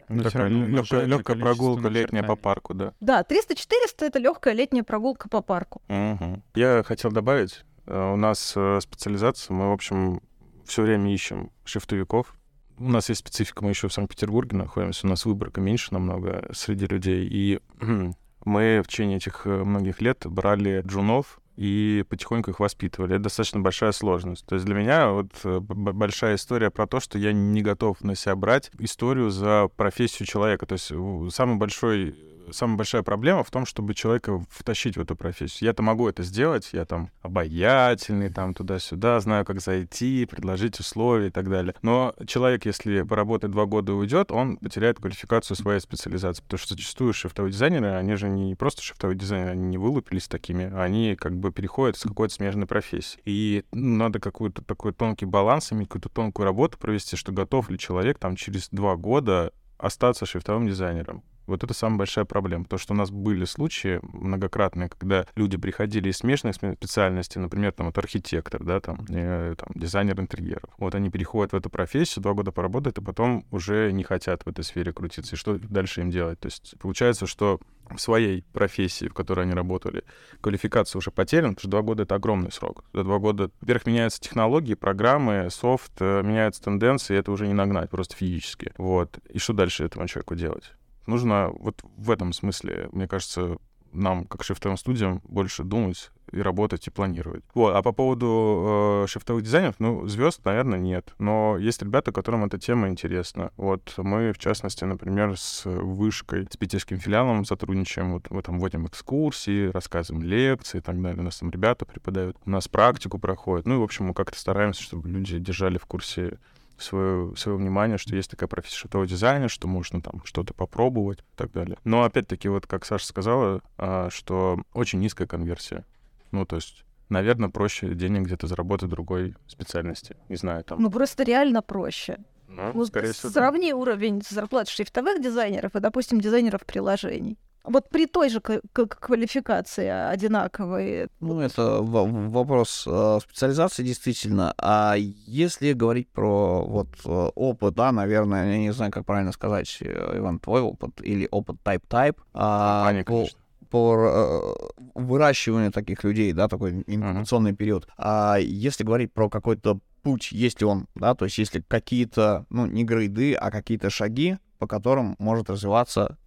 Ну, 0.10 0.24
такая 0.24 0.50
легкая, 0.50 1.06
легкая 1.06 1.38
прогулка 1.38 1.88
летняя 1.88 2.24
по 2.24 2.36
парку, 2.36 2.74
да. 2.74 2.94
Да, 3.00 3.22
300-400 3.22 4.06
это 4.06 4.20
легкая 4.20 4.56
летняя 4.56 4.84
прогулка 4.84 5.30
по 5.30 5.42
парку. 5.42 5.82
Угу. 5.88 6.42
Я 6.56 6.84
хотел 6.84 7.12
добавить, 7.12 7.64
э, 7.86 8.14
у 8.14 8.16
нас 8.16 8.54
э, 8.56 8.80
специализация, 8.82 9.54
мы, 9.54 9.70
в 9.70 9.74
общем, 9.74 10.22
все 10.66 10.82
время 10.82 11.14
ищем 11.14 11.52
шрифтовиков, 11.64 12.34
у 12.80 12.90
нас 12.90 13.10
есть 13.10 13.20
специфика, 13.20 13.64
мы 13.64 13.72
еще 13.72 13.88
в 13.88 13.94
Санкт-Петербурге 13.94 14.58
находимся, 14.58 15.06
у 15.06 15.10
нас 15.10 15.26
выборка 15.26 15.62
меньше 15.62 15.94
намного 15.94 16.48
среди 16.54 16.86
людей, 16.88 17.28
и 17.30 17.60
мы 18.46 18.82
в 18.84 18.88
течение 18.88 19.18
этих 19.18 19.46
э, 19.46 19.64
многих 19.64 20.02
лет 20.02 20.26
брали 20.26 20.82
джунов 20.86 21.42
и 21.58 22.06
потихоньку 22.08 22.52
их 22.52 22.62
воспитывали. 22.62 23.16
Это 23.16 23.24
достаточно 23.24 23.60
большая 23.60 23.92
сложность. 23.92 24.46
То 24.46 24.56
есть 24.56 24.66
для 24.66 24.76
меня 24.76 25.10
вот 25.10 25.32
э, 25.44 25.60
большая 25.60 26.36
история 26.36 26.72
про 26.72 26.88
то, 26.88 27.02
что 27.02 27.18
я 27.18 27.34
не 27.34 27.62
готов 27.62 28.02
на 28.02 28.16
себя 28.16 28.36
брать 28.38 28.72
историю 28.80 29.30
за 29.30 29.68
профессию 29.76 30.26
человека. 30.26 30.66
То 30.66 30.74
есть 30.74 30.92
самый 31.36 31.58
большой 31.58 32.16
самая 32.52 32.78
большая 32.78 33.04
проблема 33.04 33.44
в 33.44 33.52
том, 33.52 33.66
чтобы 33.66 33.94
человека 33.94 34.44
втащить 34.50 34.98
в 34.98 35.02
эту 35.02 35.16
профессию. 35.16 35.68
Я-то 35.68 35.84
могу 35.84 36.08
это 36.08 36.24
сделать, 36.24 36.70
я 36.74 36.86
там 36.86 37.12
обаятельный, 37.22 38.30
там 38.30 38.54
туда-сюда, 38.54 39.20
знаю, 39.20 39.46
как 39.46 39.62
зайти, 39.62 40.26
предложить 40.26 40.80
условия 40.80 41.28
и 41.28 41.32
так 41.32 41.50
далее. 41.50 41.74
Но 41.82 42.16
человек, 42.28 42.66
если 42.66 43.04
поработает 43.04 43.52
два 43.52 43.66
года 43.66 43.92
и 43.92 43.96
уйдет, 43.96 44.32
он 44.32 44.58
потеряет 44.58 45.00
квалификацию 45.00 45.56
своей 45.58 45.80
специализации, 45.80 46.44
потому 46.44 46.60
что 46.60 46.74
зачастую 46.76 47.14
шрифтовые 47.14 47.52
дизайнеры, 47.52 47.88
они 47.96 48.16
же 48.16 48.30
не 48.30 48.56
просто 48.56 48.82
шрифтовые 48.82 49.18
дизайнеры, 49.18 49.52
они 49.52 49.64
не 49.64 49.78
вылупились 49.78 50.28
такими, 50.28 50.72
они 50.74 51.16
как 51.16 51.38
бы 51.38 51.52
переходят 51.52 51.98
с 51.98 52.04
какой-то 52.04 52.34
смежной 52.34 52.68
профессии. 52.68 53.20
И 53.26 53.66
ну, 53.72 53.98
надо 53.98 54.20
какой-то 54.20 54.64
такой 54.64 54.94
тонкий 54.94 55.26
баланс 55.26 55.72
иметь, 55.72 55.88
какую-то 55.88 56.10
тонкую 56.10 56.46
работу 56.46 56.78
провести, 56.78 57.16
что 57.16 57.32
готов 57.32 57.70
ли 57.70 57.78
человек 57.78 58.20
там 58.20 58.36
через 58.36 58.70
два 58.70 58.96
года 58.96 59.52
остаться 59.78 60.26
шрифтовым 60.26 60.68
дизайнером. 60.68 61.24
Вот 61.50 61.64
это 61.64 61.74
самая 61.74 62.00
большая 62.00 62.26
проблема, 62.26 62.64
потому 62.64 62.80
что 62.80 62.94
у 62.94 62.98
нас 62.98 63.12
были 63.12 63.46
случаи 63.46 64.00
многократные, 64.04 64.90
когда 64.90 65.26
люди 65.36 65.58
приходили 65.58 66.10
из 66.10 66.18
смешанных 66.18 66.56
специальностей, 66.56 67.42
например, 67.42 67.72
там 67.72 67.88
вот 67.88 67.98
архитектор, 67.98 68.64
да, 68.64 68.80
там, 68.80 69.06
э, 69.10 69.56
там 69.58 69.70
дизайнер 69.76 70.20
интерьеров. 70.20 70.70
Вот 70.78 70.96
они 70.96 71.10
переходят 71.10 71.54
в 71.54 71.56
эту 71.56 71.70
профессию, 71.70 72.24
два 72.24 72.34
года 72.34 72.52
поработают, 72.52 72.98
и 72.98 73.02
потом 73.02 73.46
уже 73.52 73.92
не 73.92 74.04
хотят 74.04 74.44
в 74.46 74.50
этой 74.50 74.64
сфере 74.64 74.94
крутиться. 74.94 75.36
И 75.36 75.38
что 75.38 75.58
дальше 75.58 76.02
им 76.02 76.12
делать? 76.12 76.40
То 76.40 76.48
есть 76.48 76.76
получается, 76.80 77.26
что 77.26 77.60
в 77.90 78.00
своей 78.00 78.44
профессии, 78.54 79.08
в 79.08 79.14
которой 79.14 79.46
они 79.46 79.54
работали, 79.54 80.04
квалификация 80.42 81.00
уже 81.00 81.12
потеряна, 81.12 81.50
потому 81.50 81.62
что 81.62 81.70
два 81.70 81.82
года— 81.82 82.04
это 82.04 82.16
огромный 82.16 82.52
срок. 82.52 82.84
За 82.94 83.04
два 83.04 83.20
года, 83.20 83.50
во-первых, 83.62 83.88
меняются 83.88 84.22
технологии, 84.22 84.76
программы, 84.76 85.48
софт, 85.50 85.92
э, 86.00 86.22
меняются 86.24 86.62
тенденции, 86.64 87.16
и 87.16 87.18
это 87.18 87.32
уже 87.32 87.48
не 87.48 87.54
нагнать 87.54 87.90
просто 87.90 88.16
физически. 88.16 88.74
Вот. 88.78 89.18
И 89.30 89.40
что 89.40 89.54
дальше 89.54 89.84
этому 89.84 90.08
человеку 90.08 90.36
делать? 90.36 90.72
Нужно 91.10 91.50
вот 91.50 91.82
в 91.98 92.12
этом 92.12 92.34
смысле, 92.34 92.90
мне 92.92 93.08
кажется, 93.08 93.58
нам, 93.92 94.26
как 94.26 94.44
шрифтовым 94.44 94.78
студиям, 94.78 95.22
больше 95.28 95.64
думать 95.64 96.12
и 96.32 96.42
работать, 96.42 96.86
и 96.88 96.92
планировать. 96.92 97.44
Вот. 97.56 97.76
А 97.76 97.82
по 97.82 97.92
поводу 97.92 99.04
э, 99.04 99.08
шрифтовых 99.08 99.44
дизайнеров, 99.44 99.76
ну, 99.80 100.06
звезд, 100.08 100.46
наверное, 100.46 100.78
нет. 100.78 101.14
Но 101.18 101.58
есть 101.58 101.82
ребята, 101.82 102.12
которым 102.12 102.46
эта 102.46 102.60
тема 102.60 102.88
интересна. 102.88 103.52
Вот 103.58 103.96
мы, 103.98 104.32
в 104.32 104.38
частности, 104.38 104.84
например, 104.84 105.38
с 105.38 105.66
вышкой, 105.66 106.48
с 106.50 106.56
питерским 106.56 107.00
филиалом 107.00 107.46
сотрудничаем. 107.46 108.14
Вот 108.14 108.30
мы 108.30 108.44
там 108.44 108.60
вводим 108.60 108.86
экскурсии, 108.86 109.72
рассказываем 109.72 110.24
лекции 110.24 110.78
и 110.78 110.82
так 110.82 111.02
далее. 111.02 111.22
У 111.22 111.24
нас 111.24 111.40
там 111.40 111.50
ребята 111.50 111.86
преподают. 111.86 112.38
У 112.46 112.50
нас 112.50 112.68
практику 112.68 113.18
проходит. 113.18 113.66
Ну 113.66 113.76
и, 113.76 113.80
в 113.80 113.84
общем, 113.84 114.06
мы 114.06 114.14
как-то 114.14 114.38
стараемся, 114.38 114.84
чтобы 114.84 115.10
люди 115.10 115.40
держали 115.40 115.80
в 115.80 115.86
курсе 115.86 116.38
свое, 116.80 117.36
свое 117.36 117.58
внимание, 117.58 117.98
что 117.98 118.16
есть 118.16 118.32
такая 118.32 118.48
профессия 118.48 118.78
шрифтового 118.78 119.08
дизайна, 119.08 119.50
что 119.50 119.68
можно 119.68 120.02
там 120.02 120.22
что-то 120.24 120.54
попробовать 120.54 121.20
и 121.20 121.36
так 121.36 121.52
далее. 121.52 121.78
Но 121.84 122.04
опять-таки, 122.04 122.48
вот 122.50 122.68
как 122.68 122.86
Саша 122.86 123.06
сказала, 123.06 123.62
а, 123.78 124.10
что 124.10 124.62
очень 124.74 125.00
низкая 125.00 125.28
конверсия. 125.28 125.86
Ну, 126.32 126.46
то 126.46 126.58
есть 126.58 126.86
наверное, 127.10 127.50
проще 127.50 127.94
денег 127.96 128.24
где-то 128.24 128.48
заработать 128.48 128.90
другой 128.90 129.36
специальности. 129.48 130.16
Не 130.30 130.36
знаю, 130.36 130.64
там. 130.64 130.82
Ну, 130.82 130.90
просто 130.90 131.24
реально 131.24 131.62
проще. 131.62 132.20
Ну, 132.48 132.72
ну 132.74 132.86
скорее 132.86 133.14
всего. 133.14 133.32
Сравни 133.32 133.72
да. 133.72 133.78
уровень 133.78 134.22
зарплат 134.28 134.70
шрифтовых 134.70 135.22
дизайнеров 135.22 135.76
и, 135.76 135.80
допустим, 135.80 136.20
дизайнеров 136.20 136.66
приложений. 136.66 137.38
Вот 137.70 137.90
при 137.90 138.08
той 138.08 138.30
же 138.30 138.42
квалификации 138.42 139.88
одинаковые. 139.88 141.10
Ну, 141.20 141.40
это 141.40 141.82
вопрос 141.82 142.86
э, 142.88 143.20
специализации, 143.22 143.84
действительно. 143.84 144.56
А 144.58 144.96
если 144.98 145.74
говорить 145.74 146.10
про 146.10 146.66
вот 146.66 146.88
э, 147.06 147.10
опыт, 147.36 147.76
да, 147.76 147.92
наверное, 147.92 148.54
я 148.54 148.58
не 148.58 148.74
знаю, 148.74 148.92
как 148.92 149.06
правильно 149.06 149.32
сказать, 149.32 149.78
э, 149.82 150.18
Иван, 150.18 150.40
твой 150.40 150.62
опыт 150.62 151.00
или 151.02 151.28
опыт 151.30 151.58
type-type. 151.64 152.18
А, 152.34 152.88
Аня, 152.88 153.04
конечно 153.04 153.38
по 153.70 154.58
выращиванию 154.96 155.72
таких 155.72 156.04
людей, 156.04 156.34
да, 156.34 156.48
такой 156.48 156.84
инкубационный 156.88 157.52
uh-huh. 157.52 157.56
период. 157.56 157.88
А 158.00 158.38
если 158.40 158.84
говорить 158.84 159.14
про 159.14 159.30
какой-то 159.30 159.80
путь, 160.02 160.32
есть 160.32 160.62
ли 160.62 160.66
он, 160.66 160.88
да, 160.96 161.14
то 161.14 161.26
есть 161.26 161.38
если 161.38 161.62
какие-то, 161.62 162.48
ну, 162.50 162.66
не 162.66 162.84
грейды, 162.84 163.36
а 163.36 163.52
какие-то 163.52 163.92
шаги, 163.92 164.40
по 164.58 164.66
которым 164.66 165.16
может 165.20 165.52
развиваться 165.52 166.18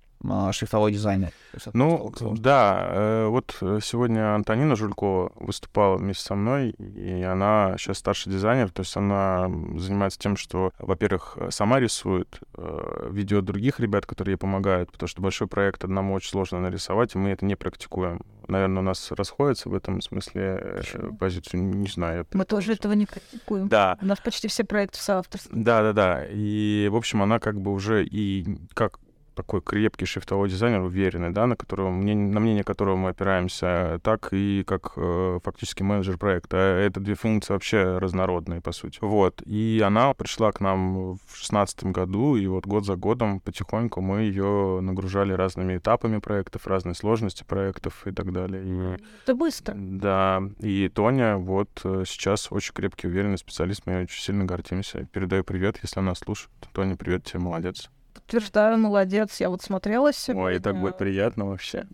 шрифтовой 0.52 0.92
дизайнер. 0.92 1.32
Ну, 1.72 2.12
да, 2.38 2.88
э, 2.90 3.26
вот 3.26 3.56
э, 3.60 3.80
сегодня 3.82 4.34
Антонина 4.34 4.76
Жулько 4.76 5.30
выступала 5.36 5.96
вместе 5.96 6.24
со 6.24 6.34
мной, 6.34 6.70
и 6.70 7.22
она 7.22 7.74
сейчас 7.78 7.98
старший 7.98 8.32
дизайнер, 8.32 8.70
то 8.70 8.80
есть 8.80 8.96
она 8.96 9.50
занимается 9.76 10.18
тем, 10.18 10.36
что, 10.36 10.72
во-первых, 10.78 11.36
сама 11.50 11.78
рисует, 11.80 12.40
э, 12.56 13.08
ведет 13.10 13.44
других 13.44 13.80
ребят, 13.80 14.06
которые 14.06 14.34
ей 14.34 14.38
помогают, 14.38 14.90
потому 14.92 15.08
что 15.08 15.20
большой 15.20 15.48
проект 15.48 15.84
одному 15.84 16.14
очень 16.14 16.30
сложно 16.30 16.60
нарисовать, 16.60 17.14
и 17.14 17.18
мы 17.18 17.30
это 17.30 17.44
не 17.44 17.54
практикуем. 17.54 18.20
Наверное, 18.48 18.80
у 18.80 18.84
нас 18.84 19.12
расходится 19.12 19.68
в 19.68 19.74
этом 19.74 20.00
смысле 20.00 20.76
Почему? 20.78 21.16
позицию, 21.16 21.62
не 21.62 21.88
знаю. 21.88 22.26
Мы 22.32 22.44
тоже 22.44 22.72
этого 22.72 22.92
не 22.92 23.06
практикуем. 23.06 23.68
Да. 23.68 23.98
У 24.02 24.06
нас 24.06 24.18
почти 24.20 24.48
все 24.48 24.64
проекты 24.64 24.98
в 24.98 25.02
соавторстве. 25.02 25.50
Да, 25.54 25.82
да, 25.82 25.92
да. 25.92 26.26
И, 26.28 26.88
в 26.90 26.96
общем, 26.96 27.22
она 27.22 27.38
как 27.38 27.60
бы 27.60 27.72
уже 27.72 28.04
и 28.04 28.58
как 28.74 28.98
такой 29.34 29.60
крепкий 29.60 30.06
шрифтовой 30.06 30.48
дизайнер, 30.48 30.80
уверенный, 30.80 31.30
да, 31.30 31.46
на, 31.46 31.56
которого, 31.56 31.90
на 31.90 32.40
мнение 32.40 32.64
которого 32.64 32.96
мы 32.96 33.10
опираемся, 33.10 34.00
так 34.02 34.28
и 34.32 34.64
как 34.66 34.92
э, 34.96 35.38
фактически 35.42 35.82
менеджер 35.82 36.18
проекта. 36.18 36.56
Это 36.56 37.00
две 37.00 37.14
функции 37.14 37.52
вообще 37.52 37.98
разнородные, 37.98 38.60
по 38.60 38.72
сути. 38.72 38.98
Вот. 39.00 39.42
И 39.46 39.82
она 39.84 40.12
пришла 40.14 40.52
к 40.52 40.60
нам 40.60 41.14
в 41.14 41.36
шестнадцатом 41.36 41.92
году, 41.92 42.36
и 42.36 42.46
вот 42.46 42.66
год 42.66 42.84
за 42.84 42.96
годом 42.96 43.40
потихоньку 43.40 44.00
мы 44.00 44.22
ее 44.22 44.80
нагружали 44.80 45.32
разными 45.32 45.76
этапами 45.76 46.18
проектов, 46.18 46.66
разной 46.66 46.94
сложности 46.94 47.44
проектов 47.44 48.06
и 48.06 48.12
так 48.12 48.32
далее. 48.32 48.62
И, 48.64 49.02
Это 49.24 49.34
быстро. 49.34 49.74
Да. 49.76 50.42
И 50.60 50.88
Тоня 50.88 51.36
вот 51.36 51.70
э, 51.84 52.04
сейчас 52.06 52.48
очень 52.50 52.74
крепкий, 52.74 53.08
уверенный 53.08 53.38
специалист, 53.38 53.82
мы 53.86 54.02
очень 54.02 54.22
сильно 54.22 54.44
гордимся. 54.44 55.06
Передаю 55.12 55.44
привет, 55.44 55.78
если 55.82 56.00
она 56.00 56.14
слушает. 56.14 56.50
Тоня, 56.72 56.96
привет 56.96 57.24
тебе, 57.24 57.40
молодец 57.40 57.90
подтверждаю, 58.12 58.78
молодец. 58.78 59.40
Я 59.40 59.50
вот 59.50 59.62
смотрела 59.62 60.12
сегодня. 60.12 60.44
Ой, 60.44 60.58
так 60.58 60.78
будет 60.78 60.98
приятно 60.98 61.46
вообще. 61.46 61.86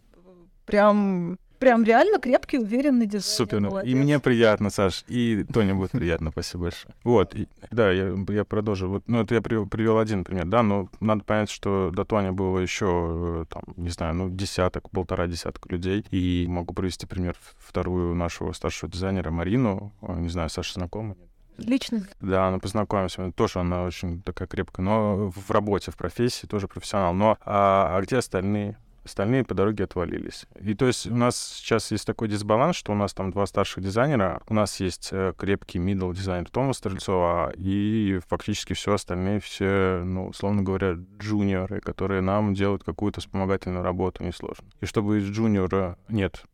Прям 0.67 1.39
Прям 1.59 1.83
реально 1.83 2.21
крепкий, 2.21 2.59
уверенный 2.59 3.07
дизайн. 3.07 3.37
Супер. 3.37 3.61
Ну, 3.61 3.81
и 3.81 3.95
мне 3.95 4.21
приятно, 4.21 4.71
Саш, 4.71 5.05
и 5.09 5.45
Тоне 5.53 5.75
будет 5.75 5.91
приятно, 5.91 6.31
спасибо 6.31 6.65
большое. 6.65 6.95
Вот, 7.03 7.35
и, 7.35 7.49
да, 7.73 7.91
я, 7.91 8.15
я 8.29 8.45
продолжу. 8.45 8.89
Вот, 8.89 9.03
ну, 9.09 9.23
это 9.23 9.35
я 9.35 9.43
привел, 9.43 9.67
привел 9.67 9.99
один 9.99 10.23
пример, 10.23 10.47
да, 10.47 10.63
но 10.63 10.89
надо 11.01 11.25
понять, 11.25 11.51
что 11.51 11.91
до 11.93 12.05
Тони 12.05 12.31
было 12.31 12.61
еще, 12.61 13.45
там, 13.51 13.63
не 13.77 13.89
знаю, 13.89 14.15
ну, 14.15 14.31
десяток, 14.31 14.89
полтора 14.91 15.27
десятка 15.27 15.69
людей. 15.69 16.05
И 16.13 16.47
могу 16.49 16.75
привести 16.75 17.07
пример 17.07 17.35
вторую 17.59 18.15
нашего 18.15 18.53
старшего 18.53 18.91
дизайнера 18.91 19.31
Марину. 19.31 19.93
Не 20.01 20.29
знаю, 20.29 20.51
Саша 20.51 20.75
знакомый? 20.75 21.17
Лично? 21.59 22.07
Да, 22.21 22.49
она 22.49 22.59
познакомилась. 22.59 23.17
Тоже 23.35 23.59
она 23.61 23.85
очень 23.85 24.23
такая 24.23 24.49
крепкая, 24.49 24.85
но 24.85 25.31
в 25.31 25.51
работе, 25.51 25.91
в 25.91 25.97
профессии 25.97 26.47
тоже 26.47 26.69
профессионал. 26.69 27.13
Но 27.15 27.37
а, 27.45 27.97
а 27.97 28.01
где 28.01 28.19
остальные? 28.19 28.79
остальные 29.09 29.45
по 29.45 29.55
дороге 29.55 29.85
отвалились. 29.85 30.47
И 30.61 30.75
то 30.75 30.87
есть 30.87 31.07
у 31.07 31.17
нас 31.17 31.55
сейчас 31.57 31.91
есть 31.91 32.07
такой 32.07 32.29
дисбаланс, 32.29 32.77
что 32.77 32.93
у 32.93 32.95
нас 32.95 33.15
там 33.15 33.31
два 33.31 33.47
старших 33.47 33.83
дизайнера, 33.83 34.43
у 34.49 34.55
нас 34.55 34.81
есть 34.81 35.09
э, 35.13 35.33
крепкий 35.37 35.79
middle 35.79 36.15
дизайнер 36.15 36.49
Тома 36.51 36.73
Стрельцова, 36.75 37.53
и 37.57 38.21
фактически 38.29 38.75
все 38.75 38.95
остальные, 38.95 39.41
все, 39.41 40.03
ну, 40.05 40.29
условно 40.29 40.63
говоря, 40.63 40.97
джуниоры, 41.19 41.81
которые 41.81 42.21
нам 42.21 42.55
делают 42.55 42.85
какую-то 42.85 43.21
вспомогательную 43.21 43.83
работу 43.83 44.25
несложно. 44.25 44.67
И 44.81 44.87
чтобы 44.87 45.19
из 45.19 45.25
джуниора... 45.25 45.97
Нет, 46.09 46.45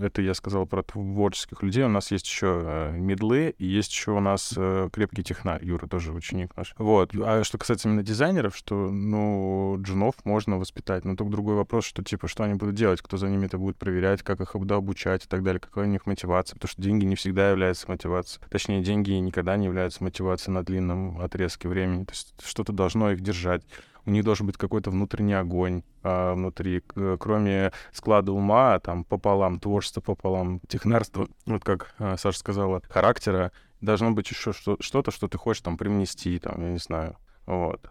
это 0.00 0.22
я 0.22 0.34
сказал 0.34 0.66
про 0.66 0.82
творческих 0.82 1.62
людей. 1.62 1.84
У 1.84 1.88
нас 1.88 2.10
есть 2.10 2.26
еще 2.26 2.62
э, 2.64 2.92
медлы, 2.92 3.54
и 3.58 3.66
есть 3.66 3.92
еще 3.92 4.12
у 4.12 4.20
нас 4.20 4.54
э, 4.56 4.88
крепкий 4.92 5.22
технарь. 5.22 5.64
Юра 5.64 5.86
тоже 5.86 6.12
ученик 6.12 6.56
наш. 6.56 6.74
Вот. 6.78 7.12
А 7.14 7.44
что 7.44 7.58
касается 7.58 7.88
именно 7.88 8.02
дизайнеров, 8.02 8.56
что, 8.56 8.90
ну, 8.90 9.76
джунов 9.80 10.14
можно 10.24 10.58
воспитать. 10.58 11.04
Но 11.04 11.16
только 11.16 11.32
другой 11.32 11.54
вопрос, 11.56 11.84
что, 11.84 12.02
типа, 12.02 12.28
что 12.28 12.44
они 12.44 12.54
будут 12.54 12.74
делать, 12.74 13.00
кто 13.02 13.16
за 13.16 13.28
ними 13.28 13.46
это 13.46 13.58
будет 13.58 13.76
проверять, 13.76 14.22
как 14.22 14.40
их 14.40 14.54
буду 14.54 14.74
обучать 14.74 15.24
и 15.24 15.28
так 15.28 15.42
далее, 15.42 15.60
какая 15.60 15.86
у 15.86 15.88
них 15.88 16.06
мотивация. 16.06 16.54
Потому 16.54 16.70
что 16.70 16.82
деньги 16.82 17.04
не 17.04 17.16
всегда 17.16 17.50
являются 17.50 17.88
мотивацией. 17.88 18.44
Точнее, 18.50 18.82
деньги 18.82 19.12
никогда 19.12 19.56
не 19.56 19.66
являются 19.66 20.02
мотивацией 20.02 20.54
на 20.54 20.64
длинном 20.64 21.20
отрезке 21.20 21.68
времени. 21.68 22.04
То 22.04 22.12
есть 22.12 22.34
что-то 22.44 22.72
должно 22.72 23.12
их 23.12 23.20
держать 23.20 23.62
у 24.06 24.10
них 24.10 24.24
должен 24.24 24.46
быть 24.46 24.56
какой-то 24.56 24.90
внутренний 24.90 25.34
огонь 25.34 25.82
а, 26.02 26.34
внутри, 26.34 26.82
кроме 27.18 27.72
склада 27.92 28.32
ума, 28.32 28.78
там 28.80 29.04
пополам 29.04 29.60
творчество, 29.60 30.00
пополам 30.00 30.60
технарство, 30.68 31.28
вот 31.46 31.64
как 31.64 31.94
а, 31.98 32.16
Саша 32.16 32.38
сказала, 32.38 32.82
характера, 32.88 33.52
должно 33.80 34.10
быть 34.12 34.30
еще 34.30 34.52
что-то, 34.52 35.10
что 35.10 35.28
ты 35.28 35.38
хочешь 35.38 35.62
там 35.62 35.76
привнести, 35.76 36.38
там, 36.38 36.60
я 36.62 36.70
не 36.70 36.78
знаю, 36.78 37.16
вот. 37.46 37.90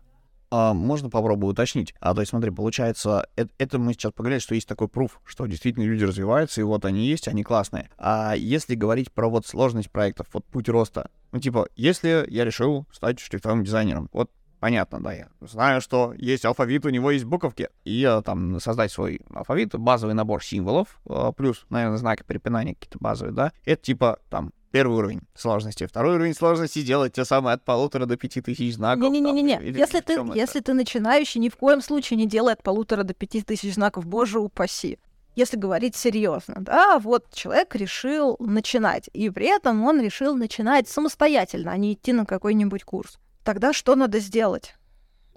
А, 0.51 0.73
можно 0.73 1.09
попробую 1.09 1.51
уточнить. 1.51 1.93
А 1.99 2.13
то 2.13 2.21
есть, 2.21 2.31
смотри, 2.31 2.49
получается, 2.49 3.27
это, 3.35 3.51
это 3.57 3.77
мы 3.77 3.93
сейчас 3.93 4.11
поговорили, 4.13 4.39
что 4.39 4.55
есть 4.55 4.67
такой 4.67 4.87
пруф, 4.87 5.21
что 5.23 5.45
действительно 5.45 5.83
люди 5.83 6.03
развиваются, 6.03 6.61
и 6.61 6.63
вот 6.63 6.85
они 6.85 7.05
есть, 7.05 7.27
они 7.27 7.43
классные. 7.43 7.89
А 7.97 8.33
если 8.35 8.75
говорить 8.75 9.11
про 9.11 9.29
вот 9.29 9.45
сложность 9.45 9.91
проектов, 9.91 10.27
вот 10.33 10.45
путь 10.45 10.69
роста, 10.69 11.11
ну, 11.31 11.39
типа, 11.39 11.67
если 11.75 12.25
я 12.29 12.45
решил 12.45 12.87
стать 12.91 13.19
шрифтовым 13.19 13.63
дизайнером, 13.63 14.09
вот 14.11 14.31
понятно, 14.59 15.01
да, 15.01 15.13
я 15.13 15.29
знаю, 15.41 15.81
что 15.81 16.13
есть 16.17 16.45
алфавит, 16.45 16.85
у 16.85 16.89
него 16.89 17.11
есть 17.11 17.25
буковки, 17.25 17.69
и 17.85 18.03
э, 18.03 18.21
там 18.21 18.59
создать 18.59 18.91
свой 18.91 19.21
алфавит, 19.33 19.75
базовый 19.75 20.15
набор 20.15 20.43
символов, 20.43 20.99
э, 21.07 21.31
плюс, 21.35 21.65
наверное, 21.69 21.97
знаки 21.97 22.23
препинания 22.23 22.75
какие-то 22.75 22.97
базовые, 22.99 23.33
да, 23.33 23.51
это 23.65 23.81
типа 23.81 24.19
там 24.29 24.51
первый 24.71 24.97
уровень 24.97 25.21
сложности. 25.35 25.87
Второй 25.87 26.15
уровень 26.15 26.33
сложности 26.33 26.81
делать 26.81 27.13
те 27.13 27.25
самые 27.25 27.55
от 27.55 27.65
полутора 27.65 28.05
до 28.05 28.17
пяти 28.17 28.41
тысяч 28.41 28.75
знаков. 28.75 29.11
Не-не-не-не. 29.11 29.59
Если, 29.63 29.99
ты, 30.01 30.19
если 30.35 30.59
ты 30.59 30.73
начинающий, 30.73 31.39
ни 31.39 31.49
в 31.49 31.55
коем 31.55 31.81
случае 31.81 32.17
не 32.17 32.27
делай 32.27 32.53
от 32.53 32.63
полутора 32.63 33.03
до 33.03 33.13
пяти 33.13 33.41
тысяч 33.41 33.73
знаков, 33.73 34.05
боже 34.05 34.39
упаси. 34.39 34.99
Если 35.35 35.57
говорить 35.57 35.95
серьезно, 35.95 36.55
да, 36.59 36.99
вот 36.99 37.31
человек 37.31 37.75
решил 37.75 38.35
начинать, 38.39 39.09
и 39.13 39.29
при 39.29 39.45
этом 39.47 39.83
он 39.83 40.01
решил 40.01 40.35
начинать 40.35 40.89
самостоятельно, 40.89 41.71
а 41.71 41.77
не 41.77 41.93
идти 41.93 42.13
на 42.13 42.25
какой-нибудь 42.25 42.83
курс. 42.83 43.19
Тогда 43.43 43.73
что 43.73 43.95
надо 43.95 44.19
сделать? 44.19 44.75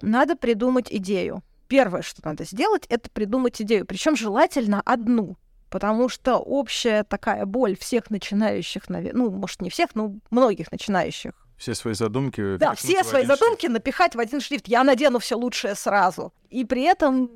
Надо 0.01 0.35
придумать 0.35 0.87
идею. 0.91 1.43
Первое, 1.67 2.01
что 2.01 2.21
надо 2.23 2.43
сделать, 2.45 2.85
это 2.89 3.09
придумать 3.09 3.61
идею. 3.61 3.85
Причем 3.85 4.15
желательно 4.15 4.81
одну 4.81 5.37
потому 5.73 6.07
что 6.07 6.37
общая 6.37 7.03
такая 7.03 7.47
боль 7.47 7.75
всех 7.75 8.11
начинающих, 8.11 8.83
ну, 8.89 9.31
может, 9.31 9.59
не 9.59 9.71
всех, 9.71 9.95
но 9.95 10.13
многих 10.29 10.71
начинающих. 10.71 11.31
Все 11.57 11.73
свои 11.73 11.95
задумки. 11.95 12.57
Да, 12.57 12.75
все 12.75 13.03
свои 13.03 13.25
задумки 13.25 13.61
шрифт. 13.61 13.73
напихать 13.73 14.13
в 14.13 14.19
один 14.19 14.39
шрифт. 14.39 14.67
Я 14.67 14.83
надену 14.83 15.17
все 15.17 15.35
лучшее 15.35 15.73
сразу. 15.73 16.31
И 16.51 16.63
при 16.63 16.83
этом 16.83 17.31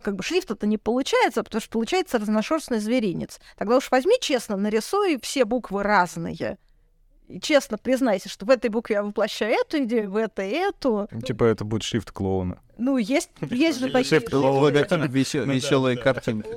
как 0.00 0.14
бы 0.14 0.22
шрифт 0.22 0.52
это 0.52 0.64
не 0.68 0.78
получается, 0.78 1.42
потому 1.42 1.60
что 1.60 1.70
получается 1.70 2.18
разношерстный 2.18 2.78
зверинец. 2.78 3.40
Тогда 3.56 3.78
уж 3.78 3.90
возьми 3.90 4.14
честно, 4.20 4.56
нарисуй 4.56 5.18
все 5.20 5.44
буквы 5.44 5.82
разные. 5.82 6.58
И 7.28 7.40
честно 7.40 7.76
признайся, 7.76 8.28
что 8.28 8.46
в 8.46 8.50
этой 8.50 8.70
букве 8.70 8.94
я 8.94 9.02
воплощаю 9.02 9.54
эту 9.54 9.82
идею, 9.84 10.10
в 10.10 10.16
этой 10.16 10.50
эту. 10.50 11.08
Типа 11.24 11.44
это 11.44 11.64
будет 11.64 11.82
шрифт 11.82 12.12
клоуна. 12.12 12.58
Ну, 12.78 12.98
есть, 12.98 13.30
есть 13.40 13.80
же 13.80 13.90
такие... 13.90 14.04
Шрифт 14.04 14.30
клоуна, 14.30 14.68
веселые 14.68 15.96
картинки. 15.96 16.48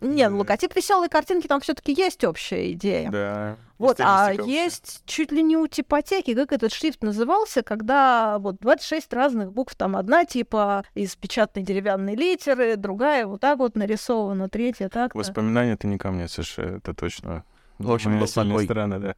Не, 0.00 0.28
ну, 0.28 0.38
логотип 0.38 0.74
веселые 0.74 1.08
картинки, 1.08 1.46
там 1.46 1.60
все-таки 1.60 1.92
есть 1.92 2.24
общая 2.24 2.72
идея. 2.72 3.10
Да. 3.10 3.56
Вот, 3.78 3.98
а 4.00 4.32
есть 4.32 5.02
чуть 5.06 5.32
ли 5.32 5.42
не 5.42 5.56
у 5.56 5.66
типотеки, 5.66 6.34
как 6.34 6.52
этот 6.52 6.72
шрифт 6.72 7.02
назывался, 7.02 7.62
когда 7.62 8.38
вот 8.38 8.56
26 8.60 9.12
разных 9.12 9.52
букв, 9.52 9.74
там 9.74 9.96
одна 9.96 10.24
типа 10.26 10.84
из 10.94 11.16
печатной 11.16 11.62
деревянной 11.62 12.14
литеры, 12.14 12.76
другая 12.76 13.26
вот 13.26 13.40
так 13.40 13.58
вот 13.58 13.76
нарисована, 13.76 14.48
третья 14.50 14.90
так. 14.90 15.14
Воспоминания 15.14 15.72
это 15.72 15.86
не 15.86 15.96
ко 15.96 16.10
мне, 16.10 16.28
Саша, 16.28 16.62
это 16.62 16.92
точно. 16.92 17.44
В 17.80 17.92
общем, 17.92 18.18
был 18.18 18.26
такой. 18.26 18.64
Страны, 18.64 18.98
да. 18.98 19.14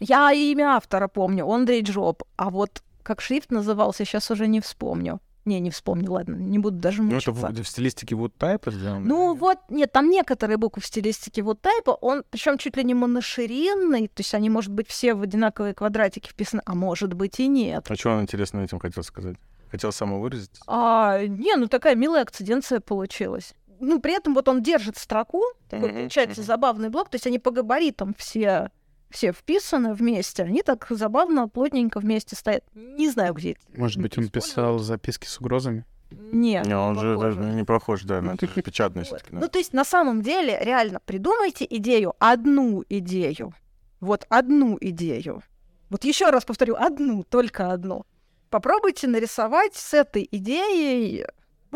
Я 0.00 0.32
имя 0.32 0.76
автора 0.76 1.08
помню, 1.08 1.48
Андрей 1.48 1.82
Джоб, 1.82 2.22
а 2.36 2.50
вот 2.50 2.82
как 3.02 3.20
шрифт 3.20 3.50
назывался, 3.50 4.04
сейчас 4.04 4.30
уже 4.30 4.46
не 4.46 4.60
вспомню. 4.60 5.20
Не, 5.44 5.60
не 5.60 5.70
вспомню, 5.70 6.10
ладно, 6.10 6.34
не 6.34 6.58
буду 6.58 6.78
даже 6.78 7.02
мучиться. 7.02 7.30
Ну, 7.30 7.38
это 7.38 7.62
в, 7.62 7.64
в 7.64 7.68
стилистике 7.68 8.16
вот 8.16 8.34
тайпа 8.34 8.72
сделано? 8.72 9.06
Ну, 9.06 9.34
вот, 9.34 9.58
нет, 9.68 9.92
там 9.92 10.10
некоторые 10.10 10.56
буквы 10.56 10.82
в 10.82 10.86
стилистике 10.86 11.42
вот 11.42 11.60
тайпа, 11.60 11.92
он, 11.92 12.24
причем 12.30 12.58
чуть 12.58 12.76
ли 12.76 12.82
не 12.82 12.94
моноширинный, 12.94 14.08
то 14.08 14.20
есть 14.20 14.34
они, 14.34 14.50
может 14.50 14.72
быть, 14.72 14.88
все 14.88 15.14
в 15.14 15.22
одинаковые 15.22 15.72
квадратики 15.72 16.28
вписаны, 16.28 16.62
а 16.66 16.74
может 16.74 17.14
быть 17.14 17.38
и 17.38 17.46
нет. 17.46 17.86
А 17.88 17.94
что 17.94 18.10
он, 18.10 18.22
интересно, 18.22 18.58
этим 18.58 18.80
хотел 18.80 19.04
сказать? 19.04 19.36
Хотел 19.70 19.92
самовыразить? 19.92 20.50
А, 20.66 21.24
не, 21.24 21.54
ну 21.54 21.68
такая 21.68 21.94
милая 21.94 22.22
акциденция 22.22 22.80
получилась. 22.80 23.54
Ну, 23.80 24.00
при 24.00 24.14
этом 24.14 24.34
вот 24.34 24.48
он 24.48 24.62
держит 24.62 24.96
строку, 24.96 25.42
такой, 25.68 25.90
получается, 25.90 26.42
забавный 26.42 26.88
блок, 26.88 27.08
то 27.10 27.16
есть 27.16 27.26
они 27.26 27.38
по 27.38 27.50
габаритам 27.50 28.14
все 28.14 28.70
все 29.10 29.32
вписаны 29.32 29.94
вместе, 29.94 30.42
они 30.42 30.62
так 30.62 30.86
забавно, 30.90 31.48
плотненько 31.48 32.00
вместе 32.00 32.36
стоят. 32.36 32.64
Не 32.74 33.08
знаю, 33.08 33.34
где 33.34 33.56
Может 33.76 34.00
быть, 34.00 34.18
он 34.18 34.28
писал 34.28 34.78
записки 34.78 35.26
с 35.26 35.40
угрозами? 35.40 35.84
Нет. 36.10 36.66
Не, 36.66 36.76
он 36.76 36.98
же 36.98 37.18
даже 37.18 37.40
не 37.40 37.64
похож, 37.64 38.02
да, 38.02 38.20
на 38.20 38.32
это 38.32 38.46
печатный 38.46 39.04
вот. 39.10 39.24
Да. 39.30 39.38
Ну, 39.40 39.48
то 39.48 39.58
есть, 39.58 39.72
на 39.72 39.84
самом 39.84 40.22
деле, 40.22 40.58
реально, 40.60 41.00
придумайте 41.00 41.66
идею, 41.68 42.14
одну 42.18 42.84
идею. 42.88 43.54
Вот 44.00 44.26
одну 44.28 44.76
идею. 44.80 45.42
Вот 45.88 46.04
еще 46.04 46.30
раз 46.30 46.44
повторю, 46.44 46.76
одну, 46.76 47.24
только 47.24 47.72
одну. 47.72 48.04
Попробуйте 48.50 49.08
нарисовать 49.08 49.74
с 49.74 49.94
этой 49.94 50.28
идеей 50.30 51.26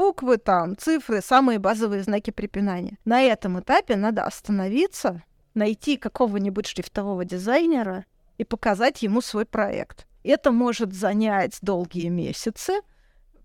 буквы 0.00 0.38
там, 0.38 0.78
цифры, 0.78 1.20
самые 1.20 1.58
базовые 1.58 2.02
знаки 2.02 2.30
препинания. 2.30 2.96
На 3.04 3.20
этом 3.20 3.60
этапе 3.60 3.96
надо 3.96 4.24
остановиться, 4.24 5.22
найти 5.52 5.98
какого-нибудь 5.98 6.66
шрифтового 6.66 7.26
дизайнера 7.26 8.06
и 8.38 8.44
показать 8.44 9.02
ему 9.02 9.20
свой 9.20 9.44
проект. 9.44 10.06
Это 10.24 10.52
может 10.52 10.94
занять 10.94 11.58
долгие 11.60 12.08
месяцы, 12.08 12.80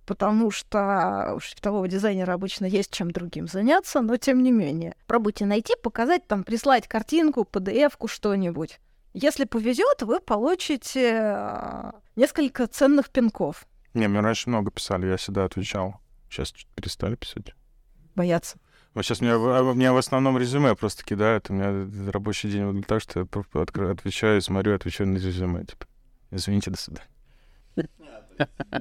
потому 0.06 0.50
что 0.50 1.34
у 1.36 1.42
шрифтового 1.42 1.90
дизайнера 1.90 2.32
обычно 2.32 2.64
есть 2.64 2.90
чем 2.90 3.12
другим 3.12 3.50
заняться, 3.50 4.00
но 4.00 4.16
тем 4.16 4.42
не 4.42 4.54
менее. 4.54 4.96
Пробуйте 5.08 5.46
найти, 5.46 5.74
показать, 5.84 6.26
там, 6.26 6.46
прислать 6.46 6.88
картинку, 6.88 7.46
PDF-ку, 7.52 8.08
что-нибудь. 8.08 8.80
Если 9.14 9.44
повезет, 9.44 10.04
вы 10.04 10.22
получите 10.22 11.20
а, 11.22 11.96
несколько 12.16 12.66
ценных 12.68 13.10
пинков. 13.10 13.68
Не, 13.94 14.08
мне 14.08 14.22
раньше 14.22 14.50
много 14.50 14.72
писали, 14.72 15.08
я 15.08 15.18
всегда 15.18 15.44
отвечал. 15.44 16.00
Сейчас 16.30 16.54
перестали 16.76 17.16
писать. 17.16 17.54
Бояться. 18.16 18.58
Вот 18.94 19.04
сейчас 19.04 19.20
меня, 19.20 19.36
а, 19.36 19.74
меня 19.74 19.94
в 19.94 19.98
основном 19.98 20.38
резюме 20.38 20.74
просто 20.76 21.04
кидают. 21.04 21.50
У 21.50 21.54
меня 21.54 22.12
рабочий 22.12 22.50
день 22.50 22.64
выглядит 22.64 22.88
так, 22.88 23.02
что 23.02 23.20
я 23.20 23.62
открою, 23.62 23.92
отвечаю, 23.92 24.42
смотрю, 24.42 24.74
отвечаю 24.74 25.10
на 25.10 25.18
резюме. 25.18 25.66
Типа, 25.66 25.86
извините, 26.32 26.72
до 26.72 26.78
свидания. 26.78 27.10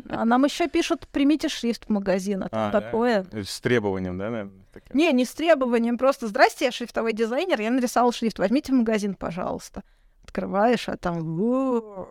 А 0.08 0.24
нам 0.24 0.44
еще 0.44 0.68
пишут, 0.68 1.06
примите 1.08 1.48
шрифт 1.48 1.86
в 1.86 1.88
магазин. 1.88 2.44
А, 2.50 2.70
такое. 2.70 3.24
Да? 3.30 3.44
С 3.44 3.60
требованием, 3.60 4.18
да, 4.18 4.30
наверное? 4.30 4.52
Таким? 4.72 4.96
Не, 4.96 5.12
не 5.12 5.24
с 5.24 5.32
требованием. 5.32 5.98
Просто, 5.98 6.26
здрасте, 6.28 6.64
я 6.66 6.72
шрифтовой 6.72 7.12
дизайнер, 7.12 7.60
я 7.60 7.70
нарисовал 7.70 8.12
шрифт, 8.12 8.38
возьмите 8.38 8.72
в 8.72 8.76
магазин, 8.76 9.14
пожалуйста. 9.14 9.82
Открываешь, 10.24 10.88
а 10.88 10.96
там... 10.96 12.06